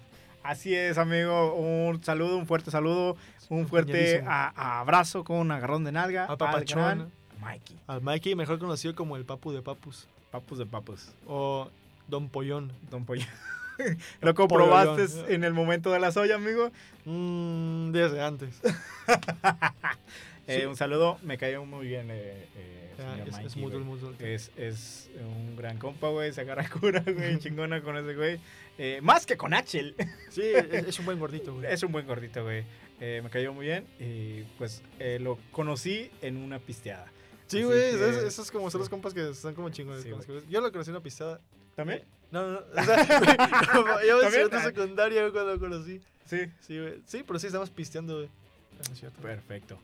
Así 0.45 0.75
es, 0.75 0.99
amigo. 0.99 1.55
Un 1.55 2.03
saludo, 2.05 2.37
un 2.37 2.47
fuerte 2.47 2.71
saludo, 2.71 3.17
un 3.49 3.67
fuerte 3.67 3.93
Cumpleañadísimo. 3.93 4.31
a- 4.31 4.53
a 4.55 4.81
abrazo 4.81 5.25
con 5.25 5.39
un 5.39 5.51
agarrón 5.51 5.83
de 5.85 5.91
nalga. 5.93 6.25
A 6.27 6.37
Papachón. 6.37 6.79
al 6.81 6.97
gran 6.97 7.13
Mikey. 7.41 7.79
Al 7.87 8.01
Mikey, 8.03 8.35
mejor 8.37 8.59
conocido 8.59 8.95
como 8.95 9.17
el 9.17 9.25
Papu 9.25 9.53
de 9.53 9.63
Papus. 9.63 10.07
Papus 10.31 10.59
de 10.59 10.67
papus. 10.67 11.13
O 11.27 11.69
Don 12.09 12.29
Pollón. 12.29 12.73
Don 12.91 13.05
Pollo. 13.05 13.25
¿Lo 14.21 14.35
comprobaste 14.35 15.07
Pollón. 15.09 15.33
en 15.33 15.45
el 15.45 15.53
momento 15.55 15.91
de 15.93 15.99
la 16.01 16.13
soya, 16.13 16.35
amigo? 16.37 16.71
Mmm, 17.05 17.91
desde 17.93 18.21
antes. 18.23 18.61
Eh, 20.47 20.59
Sí. 20.61 20.67
Un 20.67 20.77
saludo, 20.77 21.19
me 21.23 21.39
cayó 21.39 21.65
muy 21.65 21.87
bien, 21.87 22.11
eh, 22.11 22.47
eh, 22.55 22.93
señor 22.97 23.21
es, 23.21 23.27
es 23.29 23.33
Mikey, 23.33 23.47
es 23.47 23.57
mutuo. 23.85 24.13
Es, 24.19 24.51
es 24.57 25.11
un 25.21 25.57
gran 25.57 25.79
compa, 25.79 26.09
güey. 26.09 26.33
Se 26.33 26.43
agarra 26.43 26.69
cura, 26.81 27.03
güey. 27.07 27.39
chingona 27.39 27.83
con 27.83 27.97
ese 27.97 28.15
güey. 28.15 28.39
Eh, 28.77 29.01
más 29.03 29.25
que 29.27 29.37
con 29.37 29.55
Axel. 29.55 29.95
Sí, 30.31 30.43
es, 30.43 30.87
es 30.89 30.99
un 30.99 31.07
buen 31.07 31.19
gordito, 31.19 31.55
güey. 31.55 31.73
Es 31.73 31.83
un 31.83 31.93
buen 31.93 32.07
gordito, 32.07 32.43
güey. 32.43 32.65
Eh, 33.01 33.21
me 33.23 33.31
cayó 33.31 33.53
muy 33.55 33.67
bien. 33.67 33.87
Y 33.99 34.43
pues 34.59 34.83
eh, 34.99 35.19
lo 35.21 35.39
conocí 35.53 36.11
en 36.23 36.37
una 36.37 36.59
pisteada. 36.59 37.07
Sí, 37.47 37.63
güey, 37.63 37.79
que- 37.79 38.09
esos, 38.09 38.23
esos 38.25 38.51
como 38.51 38.71
son 38.71 38.81
los 38.81 38.89
compas 38.89 39.15
que 39.15 39.29
están 39.31 39.55
como 39.55 39.71
chingones. 39.71 40.03
Sí, 40.03 40.11
Yo 40.51 40.61
lo 40.61 40.71
conocí 40.73 40.91
en 40.91 40.97
una 40.97 41.03
pistada. 41.03 41.41
¿También? 41.75 42.03
No, 42.31 42.43
no, 42.43 42.53
no. 42.53 42.59
O 42.81 42.85
sea, 42.85 42.97
yo 44.07 44.23
en 44.23 44.23
¿También? 44.23 44.31
segundo 44.33 44.57
Ah. 44.59 44.63
secundaria 44.65 45.31
cuando 45.31 45.55
lo 45.55 45.59
conocí. 45.61 46.01
Sí. 46.27 46.41
Sí, 46.61 46.79
güey. 46.81 47.01
Sí, 47.07 47.23
pero 47.27 47.39
sí 47.39 47.47
estamos 47.47 47.71
pisteando, 47.71 48.17
güey. 48.17 48.29
No 48.89 48.93
es 48.93 48.99
cierto. 48.99 49.21
Perfecto. 49.21 49.79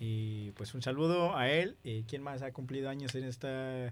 Y 0.00 0.50
pues 0.52 0.74
un 0.74 0.82
saludo 0.82 1.36
a 1.36 1.48
él. 1.50 1.76
Eh, 1.84 2.04
¿Quién 2.08 2.22
más 2.22 2.42
ha 2.42 2.52
cumplido 2.52 2.88
años 2.90 3.14
en 3.14 3.24
esta? 3.24 3.48
eh, 3.48 3.90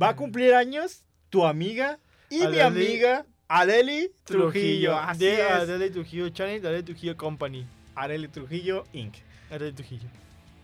Va 0.00 0.10
a 0.10 0.16
cumplir 0.16 0.54
años 0.54 1.02
tu 1.30 1.44
amiga 1.44 1.98
y 2.30 2.38
mi 2.38 2.44
Adeli 2.44 2.60
amiga 2.60 3.26
Adeli 3.48 4.10
Trujillo. 4.24 4.96
Así 4.96 5.24
de 5.24 5.34
es. 5.40 5.50
Adele 5.50 5.90
Trujillo 5.90 6.28
Channel, 6.30 6.64
Adele 6.66 6.82
Trujillo 6.82 7.16
Company. 7.16 7.66
Adeli 7.94 8.28
Trujillo 8.28 8.84
Inc. 8.92 9.14
Adele 9.50 9.72
Trujillo. 9.72 10.08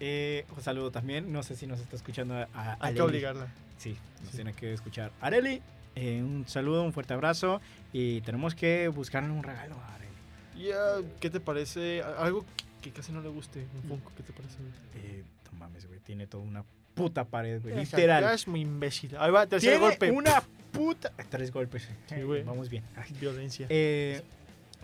Eh, 0.01 0.45
un 0.57 0.63
saludo 0.63 0.91
también. 0.91 1.33
No 1.33 1.43
sé 1.43 1.55
si 1.57 1.67
nos 1.67 1.81
está 1.81 1.97
escuchando 1.97 2.35
a, 2.35 2.49
a 2.55 2.73
Hay 2.73 2.77
Adeli. 2.81 2.95
que 2.97 3.03
obligarla. 3.03 3.49
Sí, 3.79 3.97
nos 4.23 4.31
Sí. 4.31 4.37
tiene 4.37 4.53
que 4.55 4.73
escuchar. 4.73 5.11
Areli, 5.21 5.61
eh, 5.97 6.23
un 6.23 6.47
saludo, 6.49 6.83
un 6.83 6.93
fuerte 6.93 7.15
abrazo. 7.15 7.61
Y 7.93 8.21
tenemos 8.23 8.55
que 8.55 8.89
buscarle 8.89 9.31
un 9.31 9.43
regalo 9.43 9.77
a 9.77 9.95
Areli. 9.95 10.69
Ya, 10.69 10.77
¿qué 11.21 11.31
te 11.31 11.41
parece? 11.41 12.03
Algo 12.03 12.45
que 12.83 12.91
casi 12.91 13.13
no 13.13 13.23
le 13.23 13.29
guste. 13.29 13.67
Un 13.75 13.83
Funko, 13.89 14.13
¿qué 14.17 14.23
te 14.23 14.33
parece? 14.33 14.59
güey? 14.59 14.73
Eh, 15.05 15.25
no 15.51 15.59
mames, 15.59 15.87
güey. 15.87 16.01
Tiene 16.01 16.27
toda 16.27 16.43
una 16.43 16.65
puta 16.95 17.25
pared, 17.25 17.63
güey. 17.63 17.75
Literal. 17.77 18.25
Es 18.35 18.47
muy 18.47 18.61
imbécil. 18.61 19.17
Ahí 19.19 19.31
va, 19.31 19.47
tercer 19.47 19.71
Tiene 19.71 19.87
golpe. 19.87 20.11
una 20.11 20.43
puta. 20.73 21.13
Tres 21.31 21.51
golpes. 21.53 21.89
Sí, 22.07 22.23
güey. 22.23 22.43
Vamos 22.43 22.69
bien. 22.69 22.85
Ay. 22.97 23.15
Violencia. 23.19 23.67
Eh, 23.71 24.23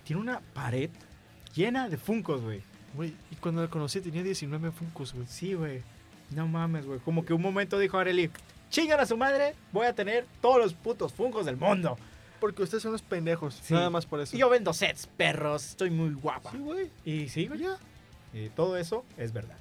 tiene 0.05 0.23
una 0.23 0.41
pared 0.55 0.91
llena 1.55 1.89
de 1.89 1.97
funcos, 1.99 2.41
güey. 2.41 2.63
Güey, 2.95 3.13
y 3.31 3.37
cuando 3.37 3.61
la 3.63 3.69
conocí 3.69 4.01
tenía 4.01 4.23
19 4.23 4.71
Funkos, 4.73 5.13
güey. 5.13 5.27
Sí, 5.27 5.53
güey. 5.55 5.83
No 6.31 6.49
mames, 6.49 6.87
güey. 6.87 7.01
Como 7.01 7.25
que 7.25 7.33
un 7.35 7.43
momento 7.43 7.79
dijo 7.79 7.99
Areli, 7.99 8.31
chingan 8.71 9.01
a 9.01 9.07
su 9.07 9.17
madre, 9.17 9.55
voy 9.73 9.87
a 9.87 9.95
tener 9.95 10.27
todos 10.41 10.59
los 10.59 10.73
putos 10.75 11.13
funcos 11.13 11.45
del 11.47 11.57
mundo. 11.57 11.99
Porque 12.41 12.63
ustedes 12.63 12.83
son 12.83 12.93
los 12.93 13.03
pendejos. 13.03 13.55
Sí. 13.63 13.75
Nada 13.75 13.91
más 13.91 14.07
por 14.07 14.21
eso. 14.21 14.37
Y 14.37 14.41
yo 14.41 14.49
vendo 14.49 14.73
sets, 14.73 15.07
perros, 15.07 15.71
estoy 15.71 15.91
muy 15.91 16.13
guapa. 16.15 16.51
Sí, 16.53 16.59
güey. 16.59 16.91
Y 17.05 17.29
sí, 17.29 17.47
güey. 17.47 17.61
Ya. 17.61 17.77
Eh, 18.35 18.51
todo 18.55 18.77
eso 18.77 19.05
es 19.17 19.33
verdad. 19.33 19.57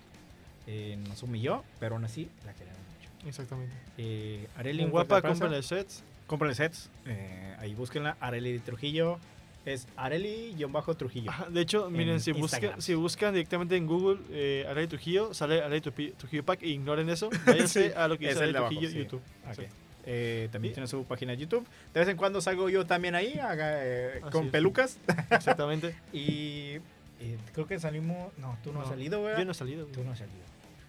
Eh, 0.67 0.97
nos 1.07 1.23
humilló, 1.23 1.63
pero 1.79 1.95
aún 1.95 2.05
así 2.05 2.29
la 2.45 2.53
queremos 2.53 2.77
mucho. 2.97 3.27
Exactamente. 3.27 3.73
Eh, 3.97 4.47
Areli, 4.57 4.83
un 4.83 4.91
guapa, 4.91 5.21
cómprenle 5.21 5.63
sets. 5.63 6.03
Cómprenle 6.27 6.55
sets. 6.55 6.89
Eh, 7.05 7.55
ahí 7.59 7.73
búsquenla. 7.73 8.17
Areli 8.19 8.51
de 8.53 8.59
Trujillo. 8.59 9.19
Es 9.65 9.85
Areli-Trujillo. 9.97 11.29
De 11.49 11.59
hecho, 11.61 11.89
miren, 11.89 12.15
En 12.15 12.19
si 12.21 12.31
buscan, 12.31 12.43
Instagram. 12.59 12.81
si 12.81 12.93
buscan 12.93 13.33
directamente 13.33 13.75
en 13.75 13.85
Google 13.85 14.19
eh, 14.31 14.65
Arely 14.69 14.87
Trujillo, 14.87 15.33
sale 15.33 15.61
Arely 15.61 15.81
Trupi- 15.81 16.13
Trujillo 16.15 16.43
Pack. 16.45 16.63
e 16.63 16.67
Ignoren 16.69 17.09
eso. 17.09 17.29
Váyanse 17.45 17.89
Sí, 17.89 17.93
a 17.93 18.07
lo 18.07 18.17
que 18.17 18.29
es 18.29 18.35
dice 18.35 18.45
el 18.45 18.53
de 18.53 18.57
Arely 18.57 18.57
abajo, 18.57 18.69
Trujillo 18.71 18.89
sí. 18.91 18.97
YouTube. 18.97 19.21
Ok. 19.51 19.69
Eh, 20.09 20.47
también 20.53 20.71
Y- 20.71 20.75
tiene 20.75 20.87
su 20.87 21.03
página 21.03 21.33
de 21.33 21.37
YouTube. 21.39 21.67
De 21.93 21.99
vez 21.99 22.07
en 22.09 22.15
cuando 22.17 22.39
salgo 22.39 22.69
yo 22.69 22.85
también 22.85 23.13
ahí, 23.13 23.37
haga, 23.39 23.73
eh, 23.85 24.21
con 24.31 24.45
es. 24.45 24.51
pelucas. 24.51 24.97
Exactamente. 25.29 25.93
Y 26.13 26.77
eh, 27.19 27.37
creo 27.53 27.67
que 27.67 27.77
salimos. 27.79 28.31
No, 28.37 28.57
tú 28.63 28.71
no, 28.71 28.79
has 28.79 28.85
No, 28.87 28.91
salido, 28.93 29.19
güey. 29.21 29.37
Yo 29.37 29.43
no 29.45 29.51
he 29.51 29.55
salido. 29.55 29.85
Tú 29.87 30.03
no 30.03 30.11
has 30.11 30.19
salido. 30.19 30.37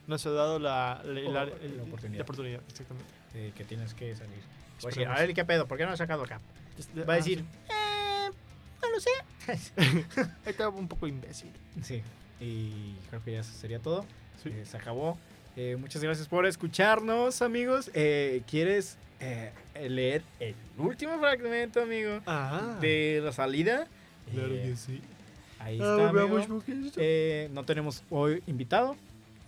Nos 0.07 0.25
ha 0.25 0.31
dado 0.31 0.59
la, 0.59 1.03
la, 1.05 1.21
la- 1.21 1.45
la 1.47 1.83
oportunidad. 1.83 2.19
La 2.19 2.23
oportunidad, 2.23 2.61
exactamente. 2.69 3.53
Que 3.57 3.65
tienes 3.65 3.93
que 3.95 4.15
salir. 4.15 4.39
Voy 4.81 4.87
a 4.87 4.95
decir, 4.95 5.07
a 5.09 5.15
ver, 5.19 5.35
¿qué 5.35 5.45
pedo? 5.45 5.67
¿Por 5.67 5.77
qué 5.79 5.85
no 5.85 5.91
has 5.93 5.99
sacado 5.99 6.23
acá? 6.23 6.41
Este- 6.79 7.03
Va 7.03 7.15
a 7.15 7.17
ah, 7.17 7.19
decir, 7.19 7.41
sí. 7.41 7.45
eh, 7.71 8.31
no 8.81 8.91
lo 8.91 9.01
sé. 9.01 9.11
Está 10.47 10.69
un 10.69 10.87
poco 10.89 11.07
imbécil. 11.09 11.51
sí, 11.83 12.03
y 12.41 12.95
creo 13.11 13.23
que 13.25 13.33
ya 13.33 13.43
sería 13.43 13.81
todo. 13.81 14.05
Sí. 14.43 14.51
Eh, 14.51 14.65
se 14.65 14.77
acabó. 14.77 15.19
Eh, 15.57 15.77
muchas 15.81 16.03
gracias 16.03 16.29
por 16.29 16.47
escucharnos, 16.47 17.43
amigos. 17.43 17.91
Eh, 17.95 18.43
¿Quieres 18.49 18.97
eh, 19.21 19.53
leer 19.89 20.23
el 20.41 20.55
último 20.79 21.19
fragmento, 21.19 21.81
amigo, 21.83 22.21
Ah. 22.27 22.77
de 22.81 23.21
la 23.25 23.33
salida? 23.33 23.87
Claro 24.33 24.55
Eh, 24.55 24.63
que 24.71 24.77
sí. 24.77 25.01
Ahí 25.59 25.79
Ah, 25.83 25.97
está, 25.99 26.09
amigo. 26.11 26.63
Eh, 26.97 27.49
no 27.53 27.65
tenemos 27.65 28.03
hoy 28.11 28.43
invitado. 28.47 28.97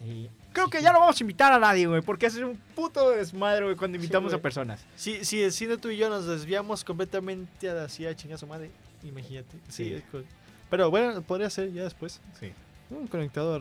Y 0.04 0.28
creo 0.52 0.68
que 0.68 0.80
ya 0.82 0.92
no 0.92 1.00
vamos 1.00 1.20
a 1.20 1.22
invitar 1.22 1.52
a 1.52 1.58
nadie, 1.58 1.86
güey, 1.86 2.00
porque 2.02 2.26
es 2.26 2.34
un 2.36 2.56
puto 2.74 3.10
desmadre, 3.10 3.64
güey, 3.64 3.76
cuando 3.76 3.96
invitamos 3.96 4.32
a 4.32 4.38
personas. 4.38 4.84
Si, 4.96 5.24
si 5.24 5.42
el 5.42 5.52
cine 5.52 5.76
tú 5.76 5.90
y 5.90 5.96
yo 5.98 6.08
nos 6.08 6.26
desviamos 6.26 6.82
completamente 6.84 7.68
a 7.70 7.84
a 7.84 7.88
chingar 7.88 8.34
a 8.34 8.38
su 8.38 8.46
madre, 8.46 8.70
imagínate. 9.04 9.56
Sí, 9.68 9.84
Sí. 9.84 9.92
es 9.94 10.02
cool. 10.10 10.24
Pero 10.70 10.90
bueno, 10.90 11.20
podría 11.22 11.50
ser 11.50 11.70
ya 11.72 11.84
después. 11.84 12.20
Sí. 12.40 12.52
Mm, 12.90 13.06
conectado 13.06 13.54
a 13.54 13.58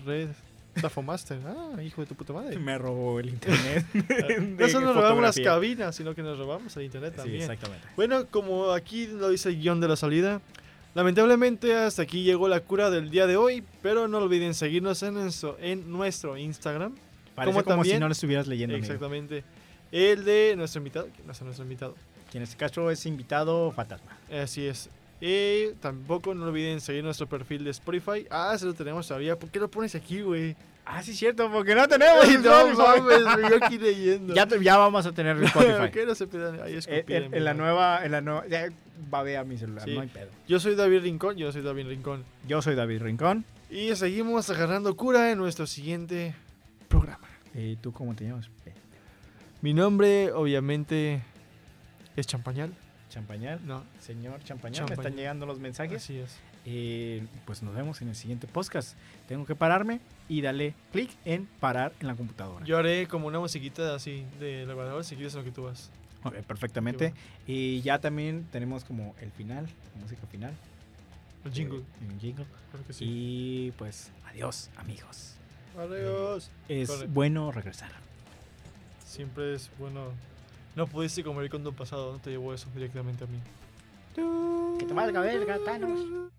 red. 0.76 0.82
Tafomaster. 0.82 1.40
Ah, 1.46 1.82
hijo 1.84 2.02
de 2.02 2.08
tu 2.08 2.16
puta 2.16 2.34
madre. 2.34 2.58
Me 2.60 2.78
robó 2.78 3.20
el 3.20 3.30
internet. 3.30 3.86
No 4.60 4.68
solo 4.70 4.88
nos 4.88 4.96
robamos 4.96 5.22
las 5.24 5.40
cabinas, 5.40 5.96
sino 5.96 6.14
que 6.16 6.22
nos 6.24 6.38
robamos 6.38 6.76
el 6.78 6.84
internet 6.84 7.12
Sí, 7.14 7.18
también. 7.18 7.42
exactamente. 7.42 7.88
Bueno, 7.96 8.26
como 8.28 8.72
aquí 8.72 9.08
lo 9.08 9.30
dice 9.30 9.50
el 9.50 9.60
guion 9.60 9.80
de 9.82 9.88
la 9.88 9.96
salida, 9.96 10.42
lamentablemente 10.96 11.76
hasta 11.76 12.02
aquí 12.02 12.24
llegó 12.24 12.48
la 12.48 12.60
cura 12.62 12.90
del 12.90 13.10
día 13.10 13.28
de 13.28 13.38
hoy, 13.38 13.64
pero 13.82 14.08
no 14.08 14.18
olviden 14.20 14.54
seguirnos 14.54 15.02
en 15.04 15.14
nuestro, 15.16 15.58
en 15.62 15.90
nuestro 15.92 16.38
Instagram. 16.38 16.96
Parece 17.36 17.54
Como 17.54 17.64
como, 17.64 17.76
también- 17.78 17.96
si 17.98 18.00
no 18.00 18.08
lo 18.08 18.12
estuvieras 18.12 18.48
leyendo. 18.48 18.76
amigo. 18.76 18.86
Exactamente. 18.86 19.44
El 19.92 20.24
de 20.26 20.54
nuestro 20.58 20.80
invitado, 20.80 21.08
que 21.16 21.24
no 21.24 21.32
es 21.32 21.42
nuestro 21.42 21.64
invitado. 21.64 21.96
Que 22.32 22.38
en 22.38 22.44
este 22.44 22.58
caso 22.58 22.92
es 22.92 23.06
invitado 23.06 23.72
fantasma. 23.72 24.18
Así 24.32 24.66
es. 24.68 24.90
Y 25.22 25.74
tampoco 25.82 26.34
no 26.34 26.46
olviden 26.46 26.80
seguir 26.80 27.04
nuestro 27.04 27.28
perfil 27.28 27.64
de 27.66 27.72
Spotify. 27.72 28.26
Ah, 28.30 28.56
se 28.58 28.66
lo 28.66 28.74
tenemos 28.74 29.08
todavía. 29.08 29.38
¿Por 29.38 29.50
qué 29.50 29.60
lo 29.60 29.70
pones 29.70 29.94
aquí, 29.96 30.22
güey? 30.22 30.56
Ah, 30.86 31.04
sí, 31.04 31.14
cierto, 31.14 31.52
porque 31.52 31.76
no 31.76 31.88
tenemos. 31.88 32.24
Ay, 32.26 32.38
no 32.44 32.74
mames, 32.78 33.50
yo 33.50 33.64
aquí 33.66 33.78
leyendo. 33.78 34.34
ya, 34.34 34.48
ya 34.48 34.78
vamos 34.78 35.06
a 35.06 35.12
tener 35.12 35.36
¿Por 35.36 35.46
Spotify. 35.46 35.92
qué 35.92 36.06
no 36.06 36.16
se 36.16 36.26
pedan? 36.26 36.62
Ahí 36.62 36.74
Eh, 36.74 36.78
escupir 36.78 37.16
en, 37.16 37.24
en 37.26 37.34
en 37.36 37.44
la 37.44 37.54
nueva, 37.54 38.04
en 38.06 38.12
la 38.14 38.22
nueva, 38.22 38.48
ya 38.48 38.70
babea 39.10 39.44
mi 39.44 39.58
celular, 39.58 39.84
Sí. 39.86 39.94
no 39.94 40.02
hay 40.02 40.08
pedo. 40.08 40.30
Yo 40.48 40.60
soy 40.60 40.76
David 40.76 41.02
Rincón, 41.02 41.38
yo 41.38 41.52
soy 41.52 41.62
David 41.62 41.88
Rincón. 41.88 42.24
Yo 42.48 42.62
soy 42.62 42.76
David 42.76 43.02
Rincón. 43.04 43.46
Y 43.70 43.96
seguimos 43.96 44.50
agarrando 44.50 44.96
cura 44.96 45.32
en 45.32 45.38
nuestro 45.38 45.68
siguiente 45.68 46.34
programa. 46.88 47.28
¿Y 47.54 47.76
tú 47.76 47.92
cómo 47.92 48.16
te 48.16 48.24
llamas? 48.26 48.50
Eh, 48.66 48.74
Mi 49.62 49.74
nombre, 49.76 50.32
obviamente, 50.32 51.22
es 52.16 52.26
Champañal. 52.26 52.74
Champañal. 53.10 53.60
No, 53.66 53.84
Señor 54.00 54.44
Champañal, 54.44 54.84
me 54.84 54.88
Champañal. 54.90 55.06
están 55.08 55.16
llegando 55.18 55.46
los 55.46 55.60
mensajes. 55.60 56.04
así 56.04 56.18
es. 56.20 56.38
Eh, 56.66 57.26
pues 57.46 57.64
nos 57.64 57.74
vemos 57.74 58.02
en 58.02 58.10
el 58.10 58.16
siguiente 58.16 58.46
podcast. 58.48 58.96
Tengo 59.28 59.46
que 59.46 59.56
pararme 59.56 60.00
y 60.28 60.42
darle 60.42 60.76
clic 60.92 61.10
en 61.26 61.46
parar 61.60 61.94
en 62.00 62.08
la 62.08 62.16
computadora. 62.16 62.66
Yo 62.66 62.78
haré 62.78 63.08
como 63.08 63.28
una 63.28 63.40
musiquita 63.40 63.96
así 63.96 64.26
de 64.40 64.64
elevador 64.64 65.04
si 65.04 65.16
quieres 65.16 65.34
lo 65.34 65.44
que 65.44 65.52
tú 65.52 65.64
vas. 65.64 65.90
Ok, 66.24 66.36
perfectamente. 66.46 67.14
Y 67.48 67.82
ya 67.82 68.00
también 68.00 68.46
tenemos 68.52 68.84
como 68.84 69.16
el 69.22 69.32
final, 69.32 69.66
la 69.96 70.02
música 70.02 70.28
final. 70.28 70.54
El 71.46 71.54
jingle. 71.54 71.80
eh, 71.80 71.84
un 72.12 72.20
jingle. 72.20 72.46
Claro 72.72 72.86
que 72.86 72.94
sí. 72.94 73.06
Y 73.08 73.72
pues 73.78 74.12
adiós 74.28 74.70
amigos. 74.76 75.36
Adiós. 75.78 76.52
Es 76.68 76.90
Corre. 76.90 77.08
bueno 77.08 77.52
regresar. 77.54 77.92
Siempre 79.06 79.56
es 79.56 79.72
bueno. 79.80 80.12
No 80.76 80.88
pudiste 80.88 81.24
comer 81.24 81.50
con 81.50 81.64
tu 81.64 81.74
pasado, 81.74 82.14
no 82.14 82.20
te 82.20 82.30
llevó 82.30 82.54
eso 82.54 82.68
directamente 82.74 83.24
a 83.24 83.28
mí. 83.28 83.40
Que 84.80 84.86
te 84.86 84.94
valga 84.94 85.22
verga, 85.22 85.58
Thanos. 85.66 86.32